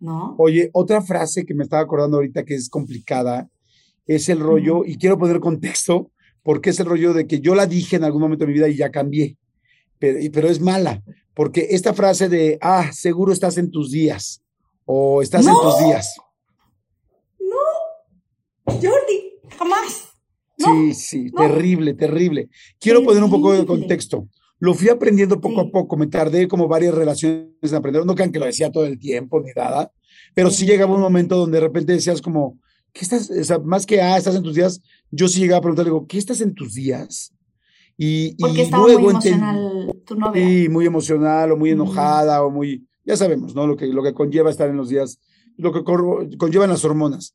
¿No? 0.00 0.36
Oye, 0.38 0.70
otra 0.72 1.02
frase 1.02 1.44
que 1.44 1.54
me 1.54 1.64
estaba 1.64 1.82
acordando 1.82 2.18
ahorita 2.18 2.44
que 2.44 2.54
es 2.54 2.70
complicada 2.70 3.50
es 4.08 4.28
el 4.28 4.40
rollo, 4.40 4.84
y 4.84 4.96
quiero 4.96 5.18
poner 5.18 5.38
contexto, 5.38 6.10
porque 6.42 6.70
es 6.70 6.80
el 6.80 6.86
rollo 6.86 7.12
de 7.12 7.26
que 7.26 7.40
yo 7.40 7.54
la 7.54 7.66
dije 7.66 7.96
en 7.96 8.04
algún 8.04 8.22
momento 8.22 8.44
de 8.44 8.48
mi 8.48 8.54
vida 8.54 8.68
y 8.68 8.76
ya 8.76 8.90
cambié, 8.90 9.36
pero, 9.98 10.18
pero 10.32 10.48
es 10.48 10.60
mala, 10.60 11.02
porque 11.34 11.68
esta 11.70 11.94
frase 11.94 12.28
de, 12.28 12.58
ah, 12.60 12.90
seguro 12.92 13.32
estás 13.32 13.58
en 13.58 13.70
tus 13.70 13.92
días, 13.92 14.42
o 14.86 15.20
estás 15.22 15.46
en 15.46 15.52
tus 15.52 15.78
días. 15.84 16.16
No, 17.38 18.74
Jordi, 18.74 19.34
jamás. 19.56 20.08
sí, 20.56 20.94
sí, 20.94 21.30
terrible, 21.30 21.94
terrible. 21.94 22.48
Quiero 22.80 23.04
poner 23.04 23.22
un 23.22 23.30
poco 23.30 23.52
de 23.52 23.66
contexto. 23.66 24.26
Lo 24.60 24.74
fui 24.74 24.88
aprendiendo 24.88 25.40
poco 25.40 25.60
a 25.60 25.70
poco, 25.70 25.96
me 25.96 26.08
tardé 26.08 26.48
como 26.48 26.66
varias 26.66 26.94
relaciones 26.94 27.48
en 27.62 27.74
aprender, 27.74 28.04
no 28.04 28.14
crean 28.14 28.32
que 28.32 28.40
lo 28.40 28.46
decía 28.46 28.72
todo 28.72 28.86
el 28.86 28.98
tiempo 28.98 29.40
ni 29.40 29.52
nada, 29.54 29.92
pero 30.34 30.50
sí. 30.50 30.66
llegaba 30.66 30.94
un 30.94 31.00
momento 31.00 31.36
donde 31.36 31.58
de 31.58 31.64
repente 31.66 31.92
decías 31.92 32.20
como, 32.20 32.58
¿qué 32.98 33.04
estás? 33.04 33.30
O 33.30 33.44
sea, 33.44 33.58
más 33.60 33.86
que, 33.86 34.02
ah, 34.02 34.18
estás 34.18 34.34
en 34.34 34.42
tus 34.42 34.56
días, 34.56 34.82
yo 35.10 35.28
sí 35.28 35.38
llegaba 35.38 35.58
a 35.58 35.62
preguntarle, 35.62 35.90
digo, 35.90 36.06
¿qué 36.08 36.18
estás 36.18 36.40
en 36.40 36.52
tus 36.52 36.74
días? 36.74 37.32
Y, 37.96 38.34
Porque 38.36 38.62
estaba 38.62 38.82
muy 38.82 38.92
emocional 38.92 40.02
tu 40.04 40.14
novia. 40.16 40.44
Sí, 40.44 40.68
muy 40.68 40.86
emocional 40.86 41.52
o 41.52 41.56
muy 41.56 41.70
enojada 41.70 42.42
o 42.42 42.50
muy, 42.50 42.86
ya 43.04 43.16
sabemos, 43.16 43.54
¿no? 43.54 43.66
Lo 43.66 43.76
que, 43.76 43.86
lo 43.86 44.02
que 44.02 44.14
conlleva 44.14 44.50
estar 44.50 44.68
en 44.68 44.76
los 44.76 44.88
días, 44.88 45.20
lo 45.56 45.72
que 45.72 45.84
conllevan 45.84 46.70
las 46.70 46.84
hormonas. 46.84 47.34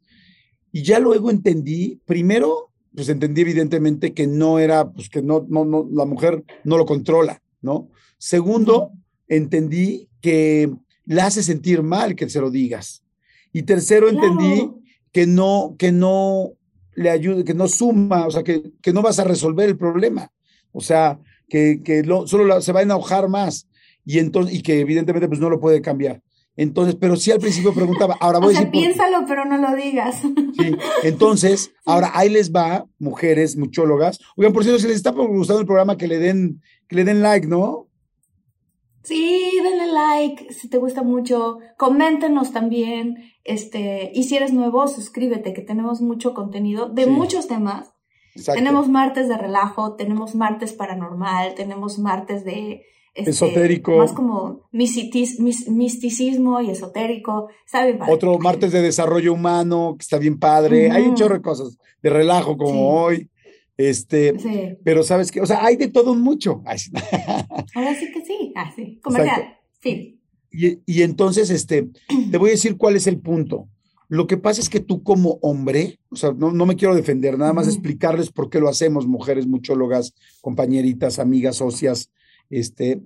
Y 0.71 0.83
ya 0.83 0.99
luego 0.99 1.29
entendí, 1.29 2.01
primero, 2.05 2.71
pues 2.93 3.07
entendí 3.07 3.41
evidentemente 3.41 4.13
que 4.13 4.27
no 4.27 4.59
era, 4.59 4.91
pues 4.91 5.09
que 5.09 5.21
no, 5.21 5.45
no, 5.47 5.63
no, 5.63 5.87
la 5.91 6.05
mujer 6.05 6.43
no 6.65 6.77
lo 6.77 6.85
controla, 6.85 7.41
¿no? 7.61 7.89
Segundo, 8.17 8.91
entendí 9.27 10.09
que 10.19 10.73
le 11.05 11.21
hace 11.21 11.41
sentir 11.41 11.83
mal 11.83 12.15
que 12.15 12.29
se 12.29 12.41
lo 12.41 12.49
digas. 12.49 13.03
Y 13.53 13.63
tercero, 13.63 14.09
entendí 14.09 14.69
que 15.13 15.25
no, 15.27 15.75
que 15.79 15.91
no 15.93 16.51
le 16.95 17.09
ayude, 17.09 17.45
que 17.45 17.53
no 17.53 17.67
suma, 17.67 18.27
o 18.27 18.31
sea, 18.31 18.43
que, 18.43 18.73
que 18.81 18.91
no 18.91 19.01
vas 19.01 19.19
a 19.19 19.23
resolver 19.23 19.69
el 19.69 19.77
problema. 19.77 20.31
O 20.71 20.81
sea, 20.81 21.19
que, 21.47 21.81
que 21.83 22.03
solo 22.25 22.61
se 22.61 22.71
va 22.73 22.81
a 22.81 22.83
enojar 22.83 23.29
más 23.29 23.67
y, 24.03 24.19
entonces, 24.19 24.55
y 24.55 24.61
que 24.61 24.79
evidentemente 24.79 25.27
pues 25.27 25.39
no 25.39 25.49
lo 25.49 25.59
puede 25.59 25.81
cambiar. 25.81 26.21
Entonces, 26.55 26.95
pero 26.99 27.15
sí 27.15 27.31
al 27.31 27.39
principio 27.39 27.73
preguntaba, 27.73 28.15
ahora 28.19 28.37
voy 28.37 28.55
a 28.55 28.59
decir. 28.59 28.71
piénsalo, 28.71 29.25
pero 29.27 29.45
no 29.45 29.57
lo 29.57 29.75
digas. 29.75 30.17
Sí, 30.21 30.75
entonces, 31.03 31.71
ahora 31.85 32.11
ahí 32.13 32.29
les 32.29 32.51
va, 32.51 32.85
mujeres, 32.99 33.55
muchólogas. 33.57 34.19
Oigan, 34.35 34.53
por 34.53 34.63
cierto, 34.63 34.79
si 34.79 34.87
les 34.87 34.97
está 34.97 35.11
gustando 35.11 35.61
el 35.61 35.65
programa, 35.65 35.97
que 35.97 36.07
le 36.07 36.19
den, 36.19 36.61
que 36.87 36.95
le 36.95 37.05
den 37.05 37.23
like, 37.23 37.47
¿no? 37.47 37.87
Sí, 39.03 39.51
denle 39.63 39.91
like 39.91 40.53
si 40.53 40.69
te 40.69 40.77
gusta 40.77 41.03
mucho. 41.03 41.57
Coméntenos 41.77 42.51
también. 42.51 43.32
Este, 43.43 44.11
y 44.13 44.23
si 44.23 44.35
eres 44.37 44.53
nuevo, 44.53 44.87
suscríbete, 44.87 45.53
que 45.53 45.61
tenemos 45.61 46.01
mucho 46.01 46.33
contenido 46.33 46.89
de 46.89 47.07
muchos 47.07 47.47
temas. 47.47 47.93
Tenemos 48.53 48.89
martes 48.89 49.27
de 49.27 49.37
relajo, 49.37 49.95
tenemos 49.95 50.33
martes 50.33 50.73
paranormal, 50.73 51.53
tenemos 51.53 51.99
martes 51.99 52.43
de 52.43 52.83
este, 53.13 53.29
esotérico. 53.29 53.97
Más 53.97 54.11
como 54.11 54.61
misticismo 54.71 56.61
y 56.61 56.71
esotérico. 56.71 57.49
Está 57.65 57.85
bien 57.85 57.99
padre. 57.99 58.13
Otro 58.13 58.39
martes 58.39 58.71
de 58.71 58.81
desarrollo 58.81 59.33
humano, 59.33 59.95
que 59.97 60.03
está 60.03 60.17
bien 60.17 60.39
padre. 60.39 60.89
Hay 60.89 61.03
un 61.03 61.15
chorro 61.15 61.35
de 61.35 61.41
cosas. 61.41 61.77
De 62.01 62.09
relajo 62.09 62.57
como 62.57 63.01
hoy. 63.01 63.29
Este, 63.77 64.77
pero 64.83 65.03
sabes 65.03 65.31
que, 65.31 65.41
o 65.41 65.45
sea, 65.45 65.65
hay 65.65 65.75
de 65.75 65.87
todo 65.87 66.13
mucho. 66.15 66.63
Ahora 67.75 67.95
sí 67.95 68.11
que 68.11 68.23
sí, 68.23 68.53
así, 68.55 68.97
ah, 68.97 69.01
comercial, 69.03 69.57
fin. 69.79 70.22
Y, 70.53 71.01
entonces, 71.01 71.49
este, 71.49 71.89
te 72.31 72.37
voy 72.37 72.49
a 72.49 72.53
decir 72.53 72.77
cuál 72.77 72.95
es 72.95 73.07
el 73.07 73.19
punto. 73.19 73.67
Lo 74.07 74.27
que 74.27 74.37
pasa 74.37 74.61
es 74.61 74.69
que 74.69 74.79
tú 74.79 75.01
como 75.01 75.39
hombre, 75.41 75.99
o 76.09 76.15
sea, 76.15 76.31
no, 76.31 76.65
me 76.67 76.75
quiero 76.75 76.93
defender, 76.93 77.39
nada 77.39 77.53
más 77.53 77.67
explicarles 77.67 78.31
por 78.31 78.51
qué 78.51 78.59
lo 78.59 78.69
hacemos, 78.69 79.07
mujeres, 79.07 79.47
muchólogas, 79.47 80.13
compañeritas, 80.41 81.17
amigas, 81.17 81.55
socias, 81.55 82.11
este, 82.51 83.01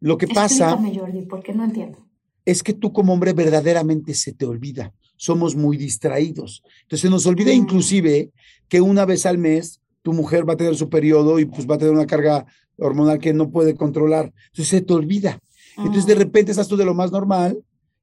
lo 0.00 0.18
que 0.18 0.26
pasa... 0.26 0.76
Jordi, 0.76 1.22
porque 1.22 1.54
no 1.54 1.64
entiendo. 1.64 2.04
Es 2.44 2.64
que 2.64 2.72
tú 2.72 2.92
como 2.92 3.12
hombre 3.12 3.32
verdaderamente 3.32 4.14
se 4.14 4.32
te 4.32 4.46
olvida, 4.46 4.92
somos 5.16 5.54
muy 5.54 5.76
distraídos. 5.76 6.64
Entonces 6.82 7.02
se 7.02 7.10
nos 7.10 7.26
olvida 7.26 7.52
inclusive 7.52 8.32
que 8.68 8.80
una 8.80 9.04
vez 9.04 9.26
al 9.26 9.38
mes 9.38 9.80
tu 10.02 10.12
mujer 10.12 10.48
va 10.48 10.54
a 10.54 10.56
tener 10.56 10.74
su 10.74 10.88
periodo 10.88 11.38
y 11.38 11.44
pues 11.44 11.68
va 11.68 11.76
a 11.76 11.78
tener 11.78 11.94
una 11.94 12.06
carga 12.06 12.46
hormonal 12.78 13.18
que 13.18 13.32
no 13.32 13.50
puede 13.50 13.76
controlar. 13.76 14.32
Entonces 14.46 14.68
se 14.68 14.80
te 14.80 14.94
olvida. 14.94 15.38
Entonces 15.78 16.06
de 16.06 16.14
repente 16.14 16.50
estás 16.50 16.68
tú 16.68 16.76
de 16.76 16.84
lo 16.84 16.94
más 16.94 17.12
normal 17.12 17.58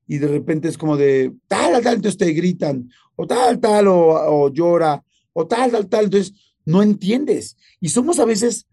y 0.07 0.17
de 0.17 0.27
repente 0.27 0.67
es 0.67 0.77
como 0.77 0.97
de 0.97 1.33
tal, 1.47 1.81
tal, 1.83 1.95
entonces 1.95 2.17
te 2.17 2.31
gritan, 2.31 2.89
o 3.15 3.27
tal, 3.27 3.59
tal, 3.59 3.87
o, 3.87 4.51
llora, 4.53 5.03
o 5.33 5.45
tal, 5.45 5.71
tal, 5.71 5.87
tal, 5.87 6.05
entonces 6.05 6.33
no 6.65 6.81
entiendes. 6.81 7.57
Y 7.81 7.89
somos 7.89 8.19
a 8.19 8.25
veces, 8.25 8.67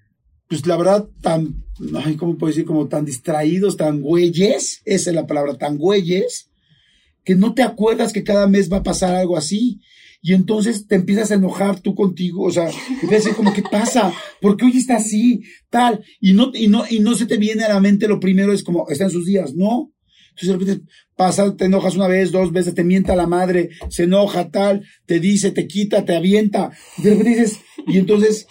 pues 0.49 0.67
la 0.67 0.77
verdad, 0.77 1.09
tan, 1.21 1.65
ay, 2.05 2.17
¿cómo 2.17 2.37
puedo 2.39 2.51
decir? 2.51 2.65
Como 2.65 2.89
tan 2.89 3.05
distraídos, 3.05 3.77
tan 3.77 4.03
güeyes, 4.03 4.83
esa 4.85 5.11
es 5.11 5.17
la 5.17 5.27
palabra, 5.27 5.59
tan 5.59 5.79
güeyes, 5.79 6.51
que 7.25 7.35
no 7.35 7.55
te 7.55 7.63
acuerdas 7.63 8.13
que 8.13 8.25
cada 8.25 8.47
mes 8.47 8.73
va 8.73 8.79
a 8.79 8.83
pasar 8.83 9.15
algo 9.15 9.37
así 9.37 9.81
y 10.25 10.35
entonces 10.35 10.87
te 10.87 10.95
empiezas 10.95 11.33
a 11.33 11.35
enojar 11.35 11.81
tú 11.81 11.97
contigo, 11.97 12.45
o 12.45 12.51
sea, 12.53 12.71
empiezas 13.03 13.35
como, 13.35 13.53
¿qué 13.53 13.63
pasa? 13.63 14.15
¿Por 14.41 14.57
qué 14.57 14.67
hoy 14.67 14.77
está 14.77 14.97
así? 14.97 15.43
Tal, 15.69 16.05
y 16.21 16.33
no, 16.33 16.53
y 16.55 16.69
no, 16.69 16.85
y 16.89 17.01
no 17.01 17.17
se 17.17 17.27
te 17.27 17.39
viene 17.39 17.65
a 17.65 17.69
la 17.71 17.81
mente 17.81 18.07
lo 18.07 18.21
primero 18.21 18.53
es 18.53 18.63
como, 18.63 18.89
está 18.89 19.05
en 19.05 19.11
sus 19.11 19.27
días, 19.27 19.55
¿no? 19.55 19.93
Entonces 20.31 20.49
de 20.49 20.53
repente 20.53 20.93
pasa, 21.17 21.57
te 21.57 21.65
enojas 21.65 21.97
una 21.97 22.07
vez, 22.07 22.31
dos 22.31 22.53
veces, 22.53 22.75
te 22.75 22.85
mienta 22.85 23.17
la 23.17 23.27
madre, 23.27 23.71
se 23.91 24.05
enoja, 24.05 24.49
tal, 24.49 24.87
te 25.07 25.19
dice, 25.19 25.51
te 25.51 25.67
quita, 25.67 26.05
te 26.05 26.15
avienta, 26.15 26.71
y 26.99 27.03
de 27.03 27.11
repente 27.11 27.31
dices, 27.31 27.59
y 27.89 27.99
entonces 27.99 28.47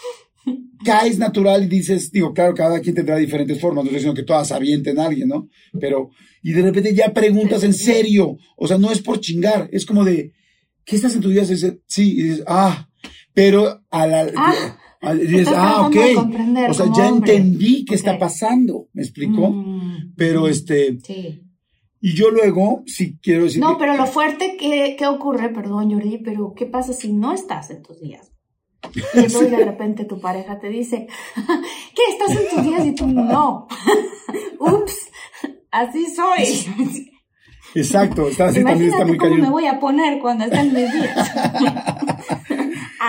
caes 0.84 1.20
natural 1.20 1.64
y 1.64 1.68
dices, 1.68 2.12
digo, 2.12 2.34
claro, 2.34 2.54
cada 2.54 2.82
quien 2.82 2.96
tendrá 2.96 3.16
diferentes 3.16 3.62
formas, 3.62 3.86
no 3.86 3.90
estoy 3.90 4.00
diciendo 4.00 4.20
que 4.20 4.28
todas 4.28 4.52
avienten 4.52 5.00
a 5.00 5.06
alguien, 5.06 5.30
¿no? 5.30 5.48
Pero, 5.80 6.10
y 6.44 6.52
de 6.52 6.64
repente 6.64 6.94
ya 6.94 7.14
preguntas 7.14 7.64
en 7.64 7.74
serio, 7.74 8.38
o 8.58 8.68
sea, 8.68 8.78
no 8.78 8.92
es 8.92 9.02
por 9.02 9.22
chingar, 9.22 9.70
es 9.72 9.86
como 9.86 10.04
de, 10.04 10.34
¿qué 10.86 10.96
estás 10.96 11.16
en 11.16 11.22
tu 11.22 11.30
día? 11.30 11.44
sí, 11.46 12.12
y 12.12 12.24
dices, 12.24 12.44
ah, 12.48 12.88
pero 13.34 13.82
a 13.90 14.08
la... 14.08 14.32
Ah, 15.04 15.14
dices, 15.14 15.50
ah, 15.56 15.88
ok. 15.88 15.96
O 16.70 16.74
sea, 16.74 16.86
ya 16.96 17.08
entendí 17.08 17.86
qué 17.86 17.96
está 17.96 18.20
pasando, 18.20 18.88
¿me 18.94 19.02
explicó? 19.02 19.50
Mm, 19.50 20.14
pero 20.16 20.48
este... 20.48 21.00
Sí. 21.02 21.42
Y 22.04 22.14
yo 22.14 22.32
luego, 22.32 22.84
si 22.88 23.18
quiero 23.18 23.44
decir... 23.44 23.62
No, 23.62 23.78
pero 23.78 23.96
lo 23.96 24.08
fuerte 24.08 24.58
que, 24.58 24.96
que 24.98 25.08
ocurre, 25.08 25.50
perdón, 25.50 25.92
Jordi, 25.92 26.18
pero 26.18 26.54
¿qué 26.56 26.66
pasa 26.66 26.94
si 26.94 27.14
no 27.14 27.32
estás 27.32 27.70
en 27.70 27.84
tus 27.84 28.02
días? 28.02 28.32
Y 28.96 29.00
entonces 29.20 29.52
de 29.52 29.66
repente 29.66 30.06
tu 30.06 30.20
pareja 30.20 30.60
te 30.60 30.70
dice, 30.70 31.08
¿qué? 31.96 32.02
¿Estás 32.10 32.32
en 32.32 32.50
tus 32.50 32.64
días? 32.64 32.86
Y 32.86 32.96
tú, 32.96 33.08
no. 33.08 33.68
Ups, 34.60 35.10
así 35.70 36.08
soy. 36.08 37.11
Exacto, 37.76 38.28
está 38.28 38.48
así 38.48 38.64
también 38.64 38.92
está 38.92 39.06
muy 39.06 39.18
cómo 39.18 39.36
me 39.36 39.50
voy 39.50 39.66
a 39.66 39.80
poner 39.80 40.20
cuando 40.20 40.46
están 40.46 40.68
mis 40.74 40.92
días. 40.92 41.32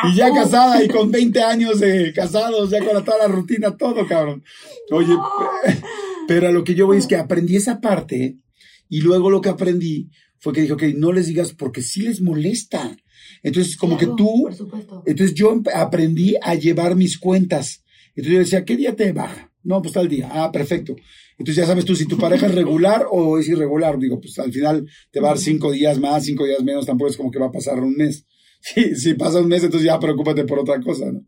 y 0.05 0.17
ya 0.17 0.33
casada 0.33 0.83
y 0.83 0.89
con 0.89 1.11
20 1.11 1.43
años 1.43 1.81
de 1.81 2.13
casados, 2.13 2.71
ya 2.71 2.79
con 2.85 3.05
toda 3.05 3.19
la 3.19 3.29
rutina, 3.29 3.77
todo, 3.77 4.07
cabrón. 4.07 4.43
Oye, 4.91 5.15
pero 6.29 6.49
a 6.49 6.53
lo 6.53 6.65
que 6.65 6.75
yo 6.75 6.87
voy 6.87 6.99
es 6.99 7.07
que 7.07 7.17
aprendí 7.17 7.57
esa 7.57 7.81
parte 7.81 8.39
y 8.89 9.01
luego 9.01 9.31
lo 9.31 9.41
que 9.41 9.49
aprendí 9.49 10.11
fue 10.39 10.53
que 10.53 10.63
dije, 10.63 10.73
ok, 10.73 10.83
no 10.97 11.13
les 11.13 11.27
digas 11.27 11.53
porque 11.53 11.83
sí 11.83 12.03
les 12.03 12.21
molesta. 12.21 12.97
Entonces, 13.43 13.77
como 13.77 13.97
que 13.97 14.07
tú, 14.07 14.49
entonces 15.07 15.35
yo 15.35 15.61
aprendí 15.75 16.35
a 16.43 16.55
llevar 16.55 16.97
mis 16.97 17.19
cuentas. 17.19 17.85
Entonces 18.15 18.33
yo 18.33 18.39
decía, 18.39 18.65
¿qué 18.65 18.77
día 18.77 18.95
te 18.95 19.13
baja? 19.13 19.53
No, 19.63 19.81
pues 19.81 19.95
tal 19.95 20.09
día. 20.09 20.29
Ah, 20.33 20.51
perfecto. 20.51 20.97
Entonces 21.43 21.57
ya 21.57 21.67
sabes 21.67 21.85
tú 21.85 21.97
si 21.97 22.07
tu 22.07 22.17
pareja 22.17 22.47
es 22.47 22.55
regular 22.55 23.05
o 23.11 23.37
es 23.37 23.49
irregular. 23.49 23.99
Digo, 23.99 24.21
pues 24.21 24.39
al 24.39 24.53
final 24.53 24.87
te 25.11 25.19
va 25.19 25.27
a 25.27 25.31
dar 25.33 25.39
cinco 25.39 25.73
días 25.73 25.99
más, 25.99 26.25
cinco 26.25 26.47
días 26.47 26.63
menos, 26.63 26.87
tampoco 26.87 27.11
es 27.11 27.17
como 27.17 27.33
que 27.33 27.41
va 27.41 27.47
a 27.47 27.53
pasar 27.53 27.81
un 27.81 27.95
mes. 27.97 28.25
Si, 28.65 28.95
si 28.95 29.15
pasa 29.15 29.41
un 29.41 29.49
mes, 29.49 29.65
entonces 29.65 29.89
ya 29.89 29.99
preocúpate 29.99 30.45
por 30.45 30.61
otra 30.61 30.81
cosa, 30.81 31.11
¿no? 31.11 31.25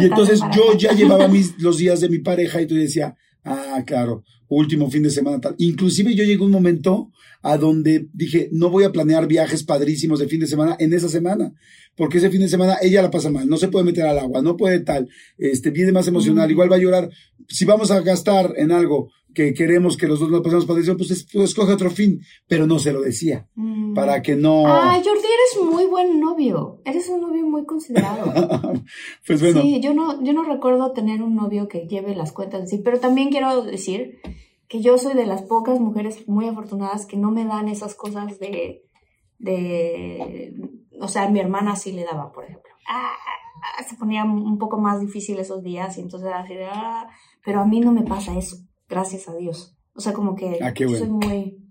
Y 0.00 0.04
entonces 0.06 0.40
yo 0.52 0.76
ya 0.76 0.94
llevaba 0.94 1.28
mis, 1.28 1.56
los 1.62 1.78
días 1.78 2.00
de 2.00 2.08
mi 2.08 2.18
pareja 2.18 2.60
y 2.60 2.66
tú 2.66 2.74
decía, 2.74 3.16
ah, 3.44 3.84
claro, 3.86 4.24
último 4.48 4.90
fin 4.90 5.04
de 5.04 5.10
semana 5.10 5.40
tal. 5.40 5.54
Inclusive 5.58 6.12
yo 6.16 6.24
llegué 6.24 6.42
a 6.42 6.44
un 6.44 6.50
momento 6.50 7.12
a 7.42 7.56
donde 7.56 8.08
dije, 8.12 8.48
no 8.50 8.68
voy 8.68 8.82
a 8.82 8.90
planear 8.90 9.28
viajes 9.28 9.62
padrísimos 9.62 10.18
de 10.18 10.26
fin 10.26 10.40
de 10.40 10.48
semana 10.48 10.74
en 10.80 10.92
esa 10.92 11.08
semana, 11.08 11.52
porque 11.94 12.18
ese 12.18 12.30
fin 12.30 12.40
de 12.40 12.48
semana 12.48 12.78
ella 12.82 13.00
la 13.00 13.12
pasa 13.12 13.30
mal, 13.30 13.48
no 13.48 13.58
se 13.58 13.68
puede 13.68 13.84
meter 13.84 14.04
al 14.04 14.18
agua, 14.18 14.42
no 14.42 14.56
puede 14.56 14.80
tal, 14.80 15.08
este, 15.38 15.70
viene 15.70 15.92
más 15.92 16.08
emocional, 16.08 16.50
igual 16.50 16.72
va 16.72 16.74
a 16.74 16.80
llorar. 16.80 17.10
Si 17.46 17.64
vamos 17.64 17.92
a 17.92 18.00
gastar 18.00 18.52
en 18.56 18.72
algo 18.72 19.12
que 19.36 19.52
queremos 19.52 19.98
que 19.98 20.08
los 20.08 20.18
dos 20.18 20.30
nos 20.30 20.40
pasemos 20.40 20.64
padrísimo, 20.64 20.96
pues, 20.96 21.28
pues, 21.30 21.50
escoge 21.50 21.74
otro 21.74 21.90
fin, 21.90 22.22
pero 22.48 22.66
no 22.66 22.78
se 22.78 22.90
lo 22.90 23.02
decía, 23.02 23.46
mm. 23.54 23.92
para 23.92 24.22
que 24.22 24.34
no... 24.34 24.66
Ah, 24.66 24.94
Jordi, 24.94 25.26
eres 25.26 25.70
muy 25.70 25.84
buen 25.84 26.18
novio, 26.18 26.80
eres 26.86 27.10
un 27.10 27.20
novio 27.20 27.46
muy 27.46 27.66
considerado. 27.66 28.32
pues 29.26 29.42
bueno. 29.42 29.60
Sí, 29.60 29.78
yo 29.80 29.92
no, 29.92 30.24
yo 30.24 30.32
no 30.32 30.42
recuerdo 30.42 30.92
tener 30.92 31.22
un 31.22 31.34
novio 31.34 31.68
que 31.68 31.86
lleve 31.86 32.16
las 32.16 32.32
cuentas 32.32 32.62
así, 32.62 32.78
pero 32.78 32.98
también 32.98 33.28
quiero 33.28 33.62
decir 33.62 34.20
que 34.68 34.80
yo 34.80 34.96
soy 34.96 35.12
de 35.12 35.26
las 35.26 35.42
pocas 35.42 35.80
mujeres 35.80 36.26
muy 36.26 36.48
afortunadas 36.48 37.04
que 37.04 37.18
no 37.18 37.30
me 37.30 37.44
dan 37.44 37.68
esas 37.68 37.94
cosas 37.94 38.40
de, 38.40 38.84
de 39.38 40.54
o 40.98 41.08
sea, 41.08 41.28
mi 41.28 41.40
hermana 41.40 41.76
sí 41.76 41.92
le 41.92 42.04
daba, 42.04 42.32
por 42.32 42.44
ejemplo. 42.44 42.72
Ah, 42.88 43.12
se 43.86 43.96
ponía 43.96 44.24
un 44.24 44.56
poco 44.56 44.78
más 44.78 44.98
difícil 44.98 45.38
esos 45.38 45.62
días 45.62 45.98
y 45.98 46.00
entonces 46.00 46.26
era 46.26 46.40
así 46.40 46.54
de, 46.54 46.66
ah, 46.66 47.06
pero 47.44 47.60
a 47.60 47.66
mí 47.66 47.80
no 47.80 47.92
me 47.92 48.02
pasa 48.02 48.36
eso, 48.36 48.56
gracias 48.88 49.28
a 49.28 49.34
Dios. 49.34 49.76
O 49.94 50.00
sea, 50.00 50.12
como 50.12 50.34
que 50.34 50.58
ah, 50.62 50.72
soy 50.76 51.08
muy 51.08 51.66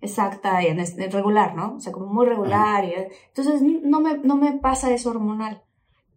exacta 0.00 0.62
y 0.62 0.72
regular, 1.08 1.54
¿no? 1.54 1.76
O 1.76 1.80
sea, 1.80 1.92
como 1.92 2.06
muy 2.06 2.26
regular. 2.26 2.84
Y, 2.84 2.92
entonces 3.28 3.62
no 3.62 4.00
me, 4.00 4.18
no 4.18 4.36
me 4.36 4.58
pasa 4.58 4.92
eso 4.92 5.10
hormonal. 5.10 5.62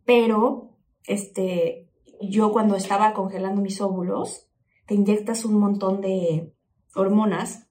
Pero, 0.06 0.72
este, 1.06 1.90
yo 2.22 2.52
cuando 2.52 2.76
estaba 2.76 3.14
congelando 3.14 3.62
mis 3.62 3.82
óvulos, 3.82 4.48
te 4.86 4.96
inyectas 4.96 5.46
un 5.46 5.60
montón 5.60 6.02
de 6.02 6.54
hormonas. 6.96 7.68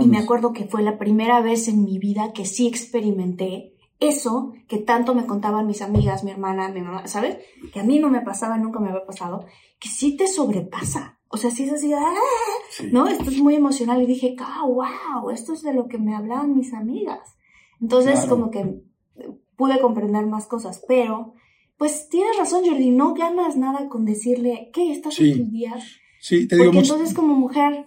Y 0.00 0.08
me 0.08 0.18
acuerdo 0.18 0.52
que 0.52 0.66
fue 0.66 0.82
la 0.82 0.98
primera 0.98 1.40
vez 1.40 1.66
en 1.66 1.84
mi 1.84 1.98
vida 1.98 2.32
que 2.34 2.44
sí 2.44 2.66
experimenté 2.66 3.74
eso 4.00 4.54
que 4.66 4.78
tanto 4.78 5.14
me 5.14 5.26
contaban 5.26 5.66
mis 5.66 5.82
amigas, 5.82 6.24
mi 6.24 6.30
hermana, 6.30 6.68
mi 6.70 6.80
mamá, 6.80 7.06
¿sabes? 7.06 7.38
Que 7.72 7.80
a 7.80 7.84
mí 7.84 7.98
no 7.98 8.08
me 8.08 8.22
pasaba, 8.22 8.56
nunca 8.56 8.80
me 8.80 8.88
había 8.88 9.04
pasado, 9.04 9.46
que 9.78 9.88
sí 9.88 10.16
te 10.16 10.26
sobrepasa. 10.26 11.18
O 11.28 11.36
sea, 11.36 11.50
sí 11.50 11.64
es 11.64 11.72
así, 11.72 11.92
¡ah! 11.92 12.14
¿no? 12.90 13.06
Esto 13.06 13.30
es 13.30 13.38
muy 13.38 13.54
emocional 13.54 14.02
y 14.02 14.06
dije, 14.06 14.34
¡ah, 14.40 14.64
wow! 14.66 15.30
Esto 15.30 15.52
es 15.52 15.62
de 15.62 15.74
lo 15.74 15.86
que 15.86 15.98
me 15.98 16.16
hablaban 16.16 16.56
mis 16.56 16.72
amigas. 16.74 17.36
Entonces, 17.80 18.24
como 18.26 18.50
que 18.50 18.82
pude 19.56 19.78
comprender 19.80 20.26
más 20.26 20.46
cosas, 20.46 20.82
pero, 20.88 21.34
pues 21.76 22.08
tienes 22.08 22.36
razón, 22.36 22.64
Jordi, 22.66 22.90
no 22.90 23.14
ganas 23.14 23.56
nada 23.56 23.88
con 23.88 24.04
decirle, 24.06 24.70
¿qué? 24.72 24.90
¿Estás 24.90 25.20
en 25.20 25.38
tus 25.38 25.52
días? 25.52 25.84
Sí, 26.20 26.48
te 26.48 26.56
digo 26.56 26.66
Porque 26.66 26.80
entonces 26.80 27.14
como 27.14 27.34
mujer, 27.34 27.86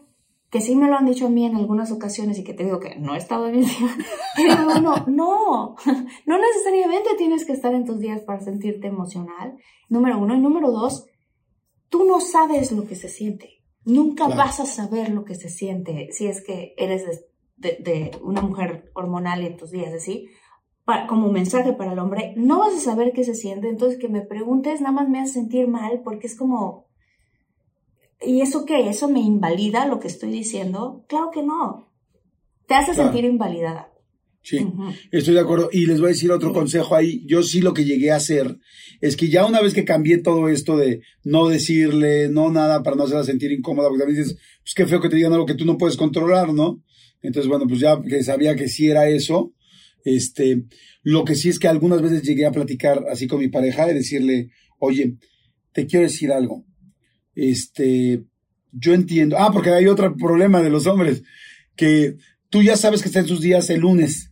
que 0.53 0.61
sí 0.61 0.75
me 0.75 0.87
lo 0.87 0.95
han 0.95 1.07
dicho 1.07 1.25
a 1.25 1.29
mí 1.31 1.47
en 1.47 1.55
algunas 1.55 1.91
ocasiones 1.91 2.37
y 2.37 2.43
que 2.43 2.53
te 2.53 2.63
digo 2.63 2.79
que 2.79 2.95
no 2.99 3.15
he 3.15 3.17
estado 3.17 3.49
bien, 3.49 3.65
pero 4.35 4.79
no, 4.79 5.03
no, 5.07 5.75
no 6.27 6.37
necesariamente 6.37 7.15
tienes 7.17 7.43
que 7.43 7.53
estar 7.53 7.73
en 7.73 7.85
tus 7.85 7.97
días 7.97 8.21
para 8.21 8.39
sentirte 8.39 8.85
emocional, 8.85 9.57
número 9.89 10.19
uno. 10.19 10.35
Y 10.35 10.39
número 10.39 10.69
dos, 10.69 11.07
tú 11.89 12.05
no 12.05 12.19
sabes 12.19 12.71
lo 12.71 12.85
que 12.85 12.93
se 12.93 13.09
siente. 13.09 13.63
Nunca 13.83 14.27
vas 14.27 14.59
a 14.59 14.67
saber 14.67 15.09
lo 15.09 15.25
que 15.25 15.33
se 15.33 15.49
siente 15.49 16.09
si 16.11 16.27
es 16.27 16.43
que 16.43 16.75
eres 16.77 17.03
de, 17.57 18.11
una 18.21 18.43
mujer 18.43 18.91
hormonal 18.93 19.41
en 19.41 19.57
tus 19.57 19.71
días, 19.71 20.03
¿sí? 20.03 20.27
como 21.09 21.31
mensaje 21.31 21.73
para 21.73 21.93
el 21.93 21.99
hombre, 21.99 22.35
no 22.37 22.59
vas 22.59 22.75
a 22.75 22.79
saber 22.79 23.11
qué 23.11 23.23
se 23.23 23.33
siente, 23.33 23.69
entonces 23.69 23.97
que 23.97 24.07
me 24.07 24.21
preguntes 24.21 24.81
nada 24.81 24.93
más 24.93 25.09
me 25.09 25.19
hace 25.19 25.33
sentir 25.33 25.67
mal 25.67 26.01
porque 26.03 26.27
es 26.27 26.37
como, 26.37 26.85
¿Y 28.25 28.41
eso 28.41 28.65
qué? 28.65 28.89
¿Eso 28.89 29.09
me 29.09 29.19
invalida 29.19 29.85
lo 29.85 29.99
que 29.99 30.07
estoy 30.07 30.31
diciendo? 30.31 31.05
Claro 31.07 31.29
que 31.33 31.43
no. 31.43 31.91
Te 32.67 32.75
hace 32.75 32.93
sentir 32.93 33.25
invalidada. 33.25 33.89
Sí, 34.41 34.59
estoy 35.11 35.35
de 35.35 35.39
acuerdo. 35.39 35.69
Y 35.71 35.85
les 35.85 35.99
voy 36.01 36.07
a 36.07 36.13
decir 36.13 36.31
otro 36.31 36.51
consejo 36.51 36.95
ahí. 36.95 37.25
Yo 37.25 37.43
sí 37.43 37.61
lo 37.61 37.73
que 37.73 37.85
llegué 37.85 38.11
a 38.11 38.17
hacer 38.17 38.57
es 38.99 39.15
que 39.15 39.29
ya 39.29 39.45
una 39.45 39.61
vez 39.61 39.73
que 39.73 39.85
cambié 39.85 40.17
todo 40.17 40.49
esto 40.49 40.75
de 40.75 41.01
no 41.23 41.47
decirle, 41.47 42.27
no 42.27 42.51
nada 42.51 42.83
para 42.83 42.97
no 42.97 43.03
hacerla 43.03 43.23
sentir 43.23 43.53
incómoda, 43.53 43.87
porque 43.87 44.03
también 44.03 44.21
dices, 44.21 44.37
pues 44.61 44.73
qué 44.75 44.85
feo 44.85 44.99
que 44.99 45.07
te 45.07 45.15
digan 45.15 45.31
algo 45.31 45.45
que 45.45 45.55
tú 45.55 45.63
no 45.63 45.77
puedes 45.77 45.95
controlar, 45.95 46.53
¿no? 46.53 46.83
Entonces, 47.21 47.49
bueno, 47.49 47.67
pues 47.67 47.79
ya 47.79 48.01
que 48.01 48.21
sabía 48.21 48.55
que 48.55 48.67
sí 48.67 48.89
era 48.89 49.07
eso, 49.07 49.53
este, 50.03 50.65
lo 51.03 51.23
que 51.23 51.35
sí 51.35 51.47
es 51.47 51.57
que 51.57 51.69
algunas 51.69 52.01
veces 52.01 52.23
llegué 52.23 52.45
a 52.45 52.51
platicar 52.51 53.05
así 53.09 53.27
con 53.27 53.39
mi 53.39 53.47
pareja 53.47 53.89
y 53.89 53.93
decirle, 53.93 54.49
oye, 54.77 55.15
te 55.71 55.85
quiero 55.85 56.03
decir 56.03 56.33
algo 56.33 56.65
este, 57.35 58.23
yo 58.71 58.93
entiendo. 58.93 59.37
Ah, 59.37 59.51
porque 59.51 59.71
hay 59.71 59.87
otro 59.87 60.15
problema 60.15 60.61
de 60.61 60.69
los 60.69 60.87
hombres, 60.87 61.23
que 61.75 62.17
tú 62.49 62.61
ya 62.61 62.77
sabes 62.77 63.01
que 63.01 63.07
está 63.07 63.19
en 63.19 63.27
sus 63.27 63.41
días 63.41 63.69
el 63.69 63.81
lunes 63.81 64.31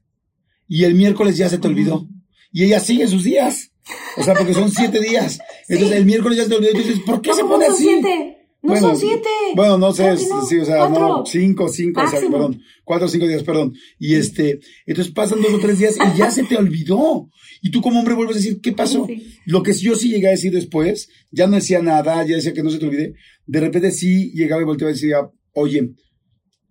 y 0.68 0.84
el 0.84 0.96
miércoles 0.96 1.38
ya 1.38 1.50
se 1.50 1.58
te 1.58 1.68
olvidó. 1.68 2.08
Y 2.52 2.64
ella 2.64 2.80
sigue 2.80 3.08
sus 3.08 3.24
días. 3.24 3.72
O 4.18 4.24
sea, 4.24 4.34
porque 4.36 4.54
son 4.54 4.72
siete 4.72 5.00
días. 5.00 5.40
Entonces 5.68 5.98
el 5.98 6.06
miércoles 6.06 6.38
ya 6.38 6.44
se 6.44 6.50
te 6.50 6.56
olvidó. 6.56 6.72
Entonces, 6.72 7.00
¿por 7.06 7.22
qué 7.22 7.34
se 7.34 7.44
pone 7.44 7.66
así? 7.66 7.84
Siete? 7.84 8.41
No 8.64 8.78
son 8.78 8.96
siete. 8.96 9.30
Bueno, 9.56 9.78
no 9.78 9.92
sé, 9.92 10.16
sí, 10.18 10.58
o 10.60 10.66
sea, 10.66 10.88
no, 10.88 11.26
cinco, 11.26 11.68
cinco, 11.68 12.02
o 12.02 12.08
sea, 12.08 12.20
perdón, 12.20 12.62
cuatro 12.84 13.08
o 13.08 13.10
cinco 13.10 13.28
días, 13.28 13.44
perdón. 13.44 13.74
Y 13.98 14.14
este, 14.14 14.60
entonces 14.86 15.12
pasan 15.14 15.42
dos 15.42 15.54
o 15.54 15.60
tres 15.60 15.80
días 15.80 15.96
y 15.98 16.18
ya 16.18 16.30
se 16.30 16.44
te 16.44 16.58
olvidó. 16.58 17.30
Y 17.62 17.72
tú 17.72 17.82
como 17.82 18.00
hombre 18.00 18.14
vuelves 18.14 18.36
a 18.36 18.40
decir, 18.40 18.62
¿qué 18.62 18.72
pasó? 18.72 19.08
Lo 19.46 19.64
que 19.64 19.74
yo 19.74 19.96
sí 19.96 20.10
llegué 20.10 20.28
a 20.28 20.32
decir 20.32 20.54
después, 20.54 21.10
ya 21.32 21.48
no 21.48 21.56
decía 21.56 21.82
nada, 21.82 22.24
ya 22.26 22.36
decía 22.36 22.54
que 22.54 22.62
no 22.62 22.70
se 22.70 22.78
te 22.78 22.86
olvide. 22.86 23.16
De 23.48 23.60
repente 23.60 23.92
sí 23.92 24.32
llegaba 24.34 24.62
y 24.62 24.66
volteaba 24.66 24.92
y 24.92 24.96
decía, 24.96 25.30
oye, 25.54 25.94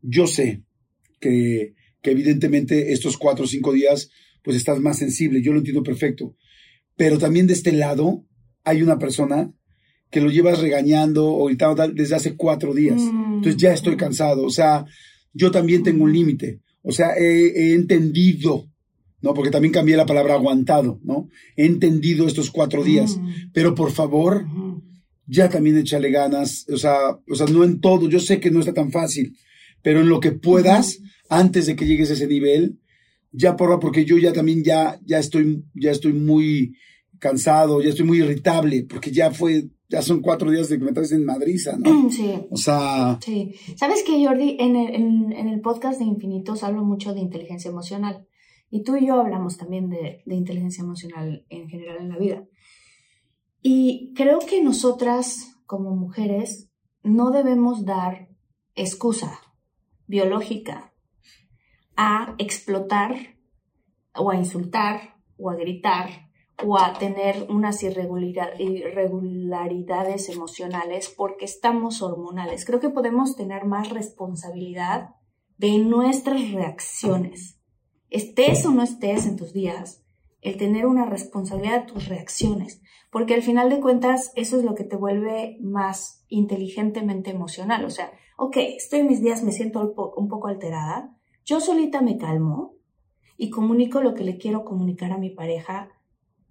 yo 0.00 0.28
sé 0.28 0.62
que, 1.20 1.74
que 2.02 2.10
evidentemente 2.12 2.92
estos 2.92 3.18
cuatro 3.18 3.44
o 3.44 3.48
cinco 3.48 3.72
días, 3.72 4.10
pues 4.44 4.56
estás 4.56 4.80
más 4.80 4.98
sensible, 4.98 5.42
yo 5.42 5.52
lo 5.52 5.58
entiendo 5.58 5.82
perfecto. 5.82 6.36
Pero 6.96 7.18
también 7.18 7.48
de 7.48 7.54
este 7.54 7.72
lado 7.72 8.26
hay 8.62 8.82
una 8.82 8.98
persona 8.98 9.52
que 10.10 10.20
lo 10.20 10.30
llevas 10.30 10.60
regañando 10.60 11.26
o 11.26 11.46
gritando 11.46 11.76
tal 11.76 11.94
desde 11.94 12.16
hace 12.16 12.36
cuatro 12.36 12.74
días. 12.74 13.00
Mm. 13.00 13.34
Entonces 13.36 13.56
ya 13.56 13.72
estoy 13.72 13.96
cansado. 13.96 14.44
O 14.44 14.50
sea, 14.50 14.84
yo 15.32 15.50
también 15.50 15.82
tengo 15.82 16.04
un 16.04 16.12
límite. 16.12 16.60
O 16.82 16.92
sea, 16.92 17.14
he, 17.16 17.74
entendido, 17.74 18.68
¿no? 19.20 19.34
Porque 19.34 19.50
también 19.50 19.72
cambié 19.72 19.96
la 19.96 20.06
palabra 20.06 20.34
aguantado, 20.34 20.98
¿no? 21.04 21.28
He 21.56 21.66
entendido 21.66 22.26
estos 22.26 22.50
cuatro 22.50 22.82
días. 22.82 23.16
Mm. 23.16 23.50
Pero 23.52 23.74
por 23.74 23.92
favor, 23.92 24.44
ya 25.26 25.48
también 25.48 25.78
échale 25.78 26.10
ganas. 26.10 26.66
O 26.68 26.76
sea, 26.76 27.18
o 27.28 27.34
sea, 27.34 27.46
no 27.46 27.62
en 27.62 27.80
todo. 27.80 28.08
Yo 28.08 28.18
sé 28.18 28.40
que 28.40 28.50
no 28.50 28.60
está 28.60 28.74
tan 28.74 28.90
fácil, 28.90 29.36
pero 29.82 30.00
en 30.00 30.08
lo 30.08 30.18
que 30.18 30.32
puedas, 30.32 30.98
antes 31.28 31.66
de 31.66 31.76
que 31.76 31.86
llegues 31.86 32.10
a 32.10 32.14
ese 32.14 32.26
nivel, 32.26 32.78
ya 33.30 33.56
porra, 33.56 33.78
porque 33.78 34.04
yo 34.04 34.18
ya 34.18 34.32
también 34.32 34.64
ya, 34.64 34.98
ya 35.04 35.20
estoy, 35.20 35.62
ya 35.74 35.92
estoy 35.92 36.14
muy 36.14 36.74
cansado, 37.20 37.80
ya 37.80 37.90
estoy 37.90 38.06
muy 38.06 38.18
irritable, 38.18 38.84
porque 38.88 39.12
ya 39.12 39.30
fue 39.30 39.68
ya 39.90 40.02
son 40.02 40.20
cuatro 40.20 40.50
días 40.50 40.68
de 40.68 40.78
que 40.78 40.84
me 40.84 40.92
traes 40.92 41.12
en 41.12 41.24
Madrid, 41.24 41.58
¿no? 41.78 42.10
Sí. 42.10 42.46
O 42.50 42.56
sea. 42.56 43.18
Sí. 43.20 43.54
¿Sabes 43.76 44.04
qué, 44.06 44.24
Jordi? 44.24 44.56
En 44.60 44.76
el, 44.76 44.94
en, 44.94 45.48
el, 45.48 45.60
podcast 45.60 45.98
de 45.98 46.04
Infinitos 46.04 46.62
hablo 46.62 46.84
mucho 46.84 47.12
de 47.12 47.20
inteligencia 47.20 47.70
emocional. 47.70 48.26
Y 48.70 48.84
tú 48.84 48.96
y 48.96 49.06
yo 49.06 49.14
hablamos 49.14 49.56
también 49.56 49.90
de, 49.90 50.22
de 50.24 50.34
inteligencia 50.34 50.82
emocional 50.82 51.44
en 51.48 51.68
general 51.68 51.98
en 52.00 52.08
la 52.08 52.18
vida. 52.18 52.44
Y 53.62 54.12
creo 54.14 54.38
que 54.38 54.62
nosotras, 54.62 55.56
como 55.66 55.96
mujeres, 55.96 56.70
no 57.02 57.32
debemos 57.32 57.84
dar 57.84 58.28
excusa 58.76 59.40
biológica 60.06 60.94
a 61.96 62.36
explotar 62.38 63.36
o 64.14 64.30
a 64.30 64.36
insultar 64.36 65.16
o 65.36 65.50
a 65.50 65.56
gritar 65.56 66.29
o 66.64 66.78
a 66.78 66.94
tener 66.94 67.46
unas 67.48 67.82
irregularidades 67.82 70.28
emocionales 70.28 71.12
porque 71.16 71.44
estamos 71.44 72.02
hormonales. 72.02 72.64
Creo 72.64 72.78
que 72.80 72.90
podemos 72.90 73.36
tener 73.36 73.64
más 73.64 73.90
responsabilidad 73.90 75.10
de 75.58 75.78
nuestras 75.78 76.50
reacciones. 76.52 77.60
Estés 78.08 78.64
o 78.66 78.72
no 78.72 78.82
estés 78.82 79.26
en 79.26 79.36
tus 79.36 79.52
días, 79.52 80.04
el 80.40 80.56
tener 80.56 80.86
una 80.86 81.04
responsabilidad 81.04 81.82
de 81.82 81.92
tus 81.92 82.08
reacciones, 82.08 82.80
porque 83.10 83.34
al 83.34 83.42
final 83.42 83.68
de 83.68 83.80
cuentas 83.80 84.32
eso 84.36 84.58
es 84.58 84.64
lo 84.64 84.74
que 84.74 84.84
te 84.84 84.96
vuelve 84.96 85.58
más 85.60 86.24
inteligentemente 86.28 87.30
emocional. 87.30 87.84
O 87.84 87.90
sea, 87.90 88.10
ok, 88.36 88.56
estoy 88.56 89.00
en 89.00 89.08
mis 89.08 89.22
días, 89.22 89.42
me 89.42 89.52
siento 89.52 89.94
un 90.16 90.28
poco 90.28 90.48
alterada, 90.48 91.14
yo 91.44 91.60
solita 91.60 92.00
me 92.00 92.16
calmo 92.16 92.76
y 93.36 93.50
comunico 93.50 94.00
lo 94.00 94.14
que 94.14 94.24
le 94.24 94.38
quiero 94.38 94.64
comunicar 94.64 95.12
a 95.12 95.18
mi 95.18 95.30
pareja 95.30 95.90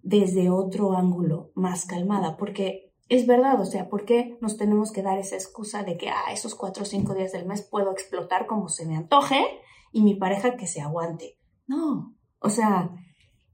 desde 0.04 0.50
otro 0.50 0.94
ángulo, 0.94 1.52
más 1.56 1.86
calmada, 1.86 2.38
porque 2.38 2.90
es 3.10 3.26
verdad, 3.26 3.60
o 3.60 3.66
sea, 3.66 3.90
¿por 3.90 4.06
qué 4.06 4.38
nos 4.40 4.58
tenemos 4.58 4.92
que 4.92 5.02
dar 5.02 5.18
esa 5.18 5.36
excusa 5.36 5.84
de 5.84 5.98
que, 5.98 6.10
ah, 6.10 6.32
esos 6.32 6.56
cuatro 6.56 6.84
o 6.84 6.86
cinco 6.86 7.16
días 7.16 7.32
del 7.32 7.46
mes 7.46 7.62
puedo 7.64 7.92
explotar 7.92 8.46
como 8.46 8.70
se 8.70 8.86
me 8.86 8.96
antoje 8.96 9.44
y 9.92 10.04
mi 10.04 10.14
pareja 10.14 10.56
que 10.56 10.68
se 10.68 10.82
aguante? 10.82 11.38
No, 11.66 12.16
o 12.40 12.50
sea, 12.50 12.92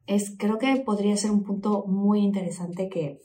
es, 0.08 0.36
creo 0.38 0.58
que 0.58 0.76
podría 0.78 1.16
ser 1.16 1.32
un 1.32 1.44
punto 1.44 1.86
muy 1.88 2.20
interesante 2.20 2.90
que 2.90 3.22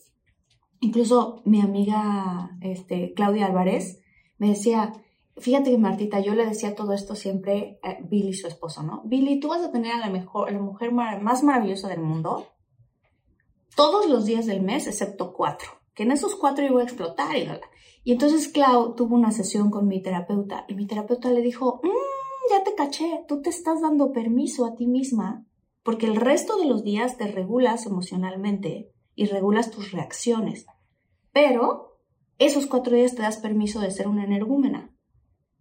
incluso 0.81 1.43
mi 1.45 1.61
amiga 1.61 2.57
este, 2.61 3.13
Claudia 3.15 3.47
Álvarez 3.47 4.01
me 4.39 4.51
decía, 4.51 4.93
fíjate 5.37 5.73
que 5.73 5.79
Martita, 5.79 6.21
yo 6.21 6.35
le 6.35 6.47
decía 6.47 6.77
todo 6.77 6.93
esto 6.95 7.17
siempre 7.17 7.79
a 7.83 7.97
Billy, 8.03 8.33
su 8.33 8.47
esposo, 8.47 8.85
¿no? 8.85 9.03
Billy, 9.05 9.41
tú 9.41 9.49
vas 9.49 9.63
a 9.63 9.73
tener 9.73 9.93
a 9.93 9.99
la, 9.99 10.11
mejor, 10.11 10.49
a 10.49 10.53
la 10.53 10.61
mujer 10.61 10.93
más 10.93 11.43
maravillosa 11.43 11.89
del 11.89 12.01
mundo 12.01 12.47
todos 13.77 14.07
los 14.07 14.25
días 14.25 14.47
del 14.47 14.63
mes, 14.63 14.87
excepto 14.87 15.33
cuatro, 15.33 15.71
que 15.95 16.03
en 16.03 16.13
esos 16.13 16.35
cuatro 16.35 16.67
voy 16.71 16.83
a 16.83 16.85
explotar 16.85 17.37
y 17.37 17.49
Y 18.05 18.13
entonces 18.13 18.49
Clau 18.49 18.95
tuvo 18.95 19.15
una 19.15 19.31
sesión 19.31 19.71
con 19.71 19.87
mi 19.87 20.03
terapeuta 20.03 20.65
y 20.69 20.75
mi 20.75 20.87
terapeuta 20.87 21.31
le 21.31 21.43
dijo, 21.43 21.81
mmm, 21.83 22.51
ya 22.51 22.65
te 22.65 22.75
caché, 22.75 23.25
tú 23.29 23.43
te 23.43 23.51
estás 23.51 23.81
dando 23.81 24.13
permiso 24.13 24.67
a 24.67 24.75
ti 24.75 24.87
misma 24.87 25.47
porque 25.83 26.07
el 26.07 26.17
resto 26.17 26.59
de 26.59 26.67
los 26.67 26.85
días 26.85 27.17
te 27.17 27.27
regulas 27.27 27.87
emocionalmente 27.87 28.93
y 29.15 29.27
regulas 29.27 29.71
tus 29.71 29.93
reacciones. 29.93 30.67
Pero 31.33 31.99
esos 32.39 32.67
cuatro 32.67 32.97
días 32.97 33.15
te 33.15 33.23
das 33.23 33.39
permiso 33.39 33.81
de 33.81 33.91
ser 33.91 34.09
una 34.09 34.25
energúmena. 34.25 34.95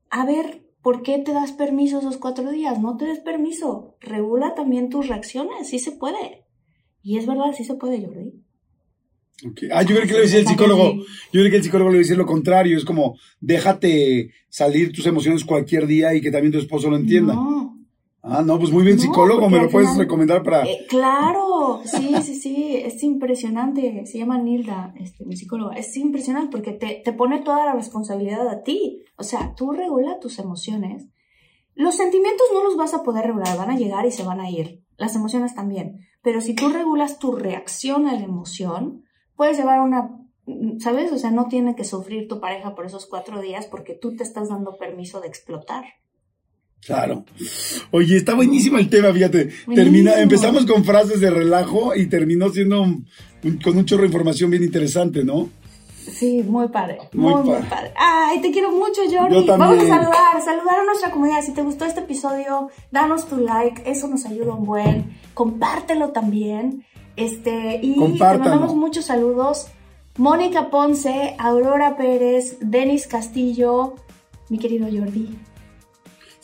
A 0.10 0.26
ver, 0.26 0.66
¿por 0.82 1.04
qué 1.04 1.20
te 1.20 1.34
das 1.34 1.52
permiso 1.52 2.00
esos 2.00 2.18
cuatro 2.18 2.50
días? 2.50 2.80
No 2.80 2.98
te 2.98 3.06
des 3.06 3.20
permiso. 3.20 3.96
Regula 4.00 4.56
también 4.56 4.90
tus 4.90 5.08
reacciones, 5.08 5.70
sí 5.70 5.80
se 5.80 5.92
puede. 5.92 6.46
Y 7.02 7.18
es 7.18 7.26
verdad, 7.26 7.54
sí 7.56 7.64
se 7.64 7.76
puede, 7.76 8.02
Jordi. 8.02 8.34
Ah, 9.74 9.84
yo 9.84 9.96
creo 9.96 10.08
que 10.08 10.14
le 10.14 10.22
decía 10.22 10.40
el 10.40 10.48
psicólogo, 10.48 10.96
yo 10.96 11.06
creo 11.32 11.50
que 11.50 11.58
el 11.58 11.64
psicólogo 11.64 11.92
le 11.92 12.00
dice 12.00 12.16
lo 12.16 12.26
contrario, 12.26 12.78
es 12.78 12.84
como, 12.84 13.18
déjate 13.40 14.32
salir 14.50 14.92
tus 14.92 15.06
emociones 15.06 15.46
cualquier 15.46 15.88
día 15.88 16.14
y 16.14 16.22
que 16.22 16.32
también 16.32 16.52
tu 16.52 16.60
esposo 16.60 16.90
lo 16.90 16.98
entienda. 16.98 17.38
Ah, 18.22 18.42
no, 18.46 18.60
pues 18.60 18.72
muy 18.72 18.84
bien 18.84 19.00
psicólogo, 19.00 19.50
me 19.50 19.62
lo 19.62 19.70
puedes 19.70 19.96
recomendar 19.96 20.44
para... 20.44 20.66
Eh, 20.66 20.86
claro, 20.90 21.82
sí, 21.86 22.14
sí, 22.22 22.36
sí, 22.36 22.76
es 22.76 23.02
impresionante, 23.02 24.06
se 24.06 24.18
llama 24.18 24.38
Nilda, 24.38 24.94
este, 25.00 25.26
mi 25.26 25.38
psicóloga, 25.38 25.78
es 25.78 25.96
impresionante 25.96 26.52
porque 26.52 26.74
te, 26.74 27.02
te 27.04 27.14
pone 27.14 27.40
toda 27.40 27.66
la 27.66 27.74
responsabilidad 27.74 28.50
a 28.50 28.62
ti, 28.62 29.04
o 29.16 29.24
sea, 29.24 29.54
tú 29.56 29.72
regula 29.72 30.20
tus 30.20 30.38
emociones. 30.38 31.08
Los 31.76 31.96
sentimientos 31.96 32.46
no 32.54 32.62
los 32.62 32.76
vas 32.76 32.94
a 32.94 33.04
poder 33.04 33.26
regular, 33.26 33.58
van 33.58 33.72
a 33.72 33.78
llegar 33.78 34.06
y 34.06 34.12
se 34.12 34.24
van 34.24 34.42
a 34.42 34.50
ir, 34.50 34.84
las 35.00 35.16
emociones 35.16 35.56
también, 35.56 36.08
pero 36.22 36.42
si 36.42 36.54
tú 36.54 36.70
regulas 36.70 37.20
tu 37.20 37.32
reacción 37.32 38.08
a 38.08 38.14
la 38.14 38.24
emoción, 38.24 39.04
puedes 39.36 39.58
llevar 39.58 39.80
una, 39.80 40.10
¿sabes? 40.80 41.12
O 41.12 41.18
sea, 41.18 41.32
no 41.32 41.48
tiene 41.48 41.76
que 41.76 41.86
sufrir 41.86 42.28
tu 42.28 42.40
pareja 42.40 42.76
por 42.76 42.86
esos 42.86 43.06
cuatro 43.06 43.42
días 43.42 43.66
porque 43.66 43.94
tú 43.94 44.16
te 44.16 44.24
estás 44.24 44.50
dando 44.50 44.78
permiso 44.78 45.22
de 45.22 45.28
explotar. 45.28 45.86
Claro. 46.82 47.26
Oye, 47.92 48.18
está 48.18 48.34
buenísimo 48.36 48.78
el 48.78 48.90
tema, 48.90 49.12
fíjate. 49.12 49.50
Termina, 49.74 50.22
empezamos 50.22 50.66
con 50.66 50.86
frases 50.86 51.20
de 51.20 51.30
relajo 51.30 51.96
y 51.96 52.08
terminó 52.08 52.50
siendo 52.50 52.86
con 53.64 53.78
un 53.78 53.86
chorro 53.86 54.02
de 54.02 54.08
información 54.08 54.50
bien 54.50 54.64
interesante, 54.64 55.24
¿no? 55.24 55.50
Sí, 56.10 56.44
muy 56.44 56.68
padre. 56.70 57.00
Muy, 57.14 57.44
muy, 57.44 57.62
padre. 57.64 57.94
Ay, 57.96 58.42
te 58.42 58.52
quiero 58.52 58.72
mucho, 58.72 59.02
Jordi. 59.10 59.46
Vamos 59.48 59.84
a 59.84 59.88
saludar, 59.88 60.42
saludar 60.44 60.80
a 60.80 60.84
nuestra 60.86 61.12
comunidad. 61.12 61.42
Si 61.42 61.54
te 61.54 61.62
gustó 61.62 61.86
este 61.86 62.02
episodio, 62.02 62.70
danos 62.92 63.28
tu 63.28 63.38
like, 63.38 63.90
eso 63.90 64.08
nos 64.08 64.26
ayuda 64.26 64.54
un 64.54 64.66
buen. 64.66 65.18
Compártelo 65.34 66.10
también. 66.10 66.86
Este, 67.16 67.80
y 67.82 68.18
te 68.18 68.24
mandamos 68.24 68.76
muchos 68.76 69.06
saludos. 69.06 69.68
Mónica 70.18 70.70
Ponce, 70.70 71.36
Aurora 71.38 71.96
Pérez, 71.96 72.58
Denis 72.60 73.08
Castillo, 73.08 73.96
mi 74.50 74.58
querido 74.58 74.88
Jordi. 74.92 75.38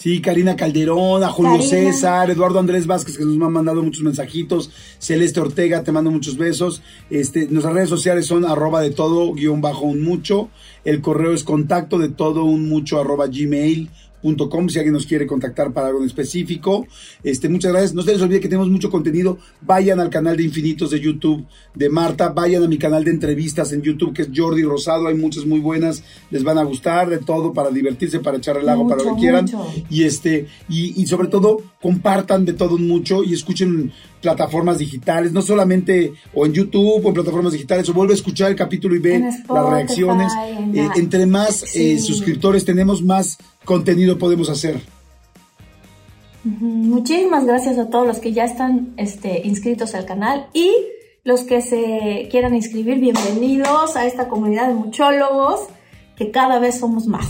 Sí, 0.06 0.22
Karina 0.22 0.56
Calderón, 0.56 1.24
a 1.24 1.30
Julio 1.30 1.64
César, 1.64 2.30
Eduardo 2.30 2.60
Andrés 2.60 2.86
Vázquez, 2.86 3.18
que 3.18 3.26
nos 3.26 3.42
ha 3.42 3.50
mandado 3.50 3.82
muchos 3.82 4.04
mensajitos, 4.04 4.70
Celeste 5.00 5.40
Ortega, 5.40 5.82
te 5.82 5.92
mando 5.92 6.12
muchos 6.12 6.38
besos. 6.38 6.84
Este, 7.10 7.48
nuestras 7.48 7.74
redes 7.74 7.90
sociales 7.90 8.28
son 8.28 8.46
arroba 8.46 8.82
de 8.82 8.92
todo, 8.92 9.34
guion 9.34 9.62
bajo 9.62 9.86
un 9.86 10.04
mucho. 10.04 10.50
El 10.84 11.02
correo 11.02 11.34
es 11.34 11.44
contacto 11.44 11.98
de 11.98 12.10
todo 12.10 12.44
un 12.44 12.70
mucho 12.70 13.00
arroba 13.00 13.26
gmail 13.26 13.90
si 14.70 14.80
alguien 14.80 14.94
nos 14.94 15.06
quiere 15.06 15.28
contactar 15.28 15.72
para 15.72 15.88
algo 15.88 16.00
en 16.00 16.06
específico. 16.06 16.88
Este, 17.24 17.48
muchas 17.50 17.72
gracias. 17.72 17.94
No 17.94 18.02
se 18.02 18.14
les 18.14 18.22
olvide 18.22 18.40
que 18.40 18.48
tenemos 18.48 18.70
mucho 18.70 18.90
contenido. 18.90 19.38
Vayan 19.62 20.00
al 20.00 20.10
canal 20.10 20.36
de 20.38 20.44
Infinitos 20.44 20.92
de 20.92 21.00
YouTube 21.00 21.46
de 21.74 21.90
Marta. 21.90 22.30
Vayan 22.30 22.64
a 22.64 22.68
mi 22.68 22.78
canal 22.78 23.04
de 23.04 23.12
entrevistas 23.12 23.72
en 23.72 23.82
YouTube 23.82 24.14
que 24.14 24.24
es 24.24 24.30
Jordi 24.34 24.64
Rosado. 24.64 25.08
Hay 25.08 25.16
muchas 25.16 25.46
muy 25.46 25.60
buenas. 25.60 26.04
Les 26.32 26.44
van 26.44 26.58
a 26.58 26.64
gustar 26.64 27.10
de 27.10 27.20
todo 27.20 27.54
para 27.54 27.70
divertirse, 27.70 28.20
para 28.20 28.38
echar 28.38 28.58
el 28.58 28.68
agua, 28.68 28.88
para 28.88 29.04
lo 29.04 29.16
que 29.16 29.22
quieran. 29.22 29.46
Y 29.90 30.04
este, 30.04 30.48
y, 30.70 31.02
y 31.02 31.06
sobre 31.06 31.28
todo, 31.28 31.62
compartan 31.82 32.46
de 32.46 32.54
todo 32.54 32.78
mucho 32.78 33.24
y 33.24 33.34
escuchen 33.34 33.92
plataformas 34.26 34.80
digitales, 34.80 35.32
no 35.32 35.44
solamente 35.44 36.14
o 36.34 36.48
en 36.48 36.54
YouTube 36.54 37.06
o 37.06 37.08
en 37.08 37.14
plataformas 37.14 37.54
digitales, 37.54 37.88
o 37.90 37.94
vuelve 37.94 38.14
a 38.14 38.16
escuchar 38.16 38.50
el 38.50 38.56
capítulo 38.56 38.96
y 38.96 39.00
ve 39.00 39.20
las 39.20 39.70
reacciones. 39.70 40.34
Eh, 40.74 40.88
entre 40.96 41.28
más 41.28 41.76
eh, 41.76 42.00
suscriptores 42.00 42.66
tenemos, 42.66 43.04
más 43.04 43.38
contenido 43.66 44.18
podemos 44.18 44.50
hacer. 44.50 44.82
Muchísimas 46.44 47.46
gracias 47.46 47.80
a 47.80 47.90
todos 47.90 48.06
los 48.06 48.20
que 48.20 48.32
ya 48.32 48.46
están 48.46 48.94
este, 48.98 49.42
inscritos 49.46 49.96
al 49.96 50.06
canal 50.06 50.48
y 50.54 50.72
los 51.24 51.42
que 51.42 51.62
se 51.62 52.28
quieran 52.30 52.54
inscribir, 52.54 53.00
bienvenidos 53.00 53.96
a 53.96 54.06
esta 54.06 54.28
comunidad 54.28 54.68
de 54.68 54.76
muchólogos, 54.76 55.62
que 56.16 56.30
cada 56.30 56.60
vez 56.60 56.80
somos 56.80 57.08
más. 57.08 57.26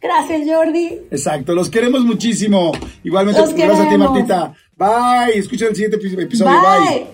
Gracias, 0.00 0.42
Jordi. 0.46 1.00
Exacto, 1.10 1.54
los 1.54 1.68
queremos 1.68 2.04
muchísimo. 2.04 2.70
Igualmente, 3.02 3.40
gracias 3.52 3.80
a 3.80 3.88
ti, 3.88 3.96
Martita. 3.96 4.54
Bye. 4.76 5.36
Escucha 5.36 5.66
el 5.66 5.74
siguiente 5.74 5.96
episodio. 5.96 6.52
Bye. 6.52 6.88
Bye. 6.88 7.06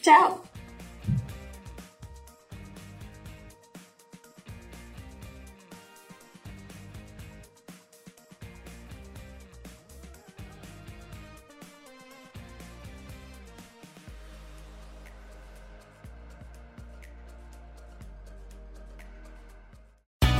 Chao. 0.00 0.45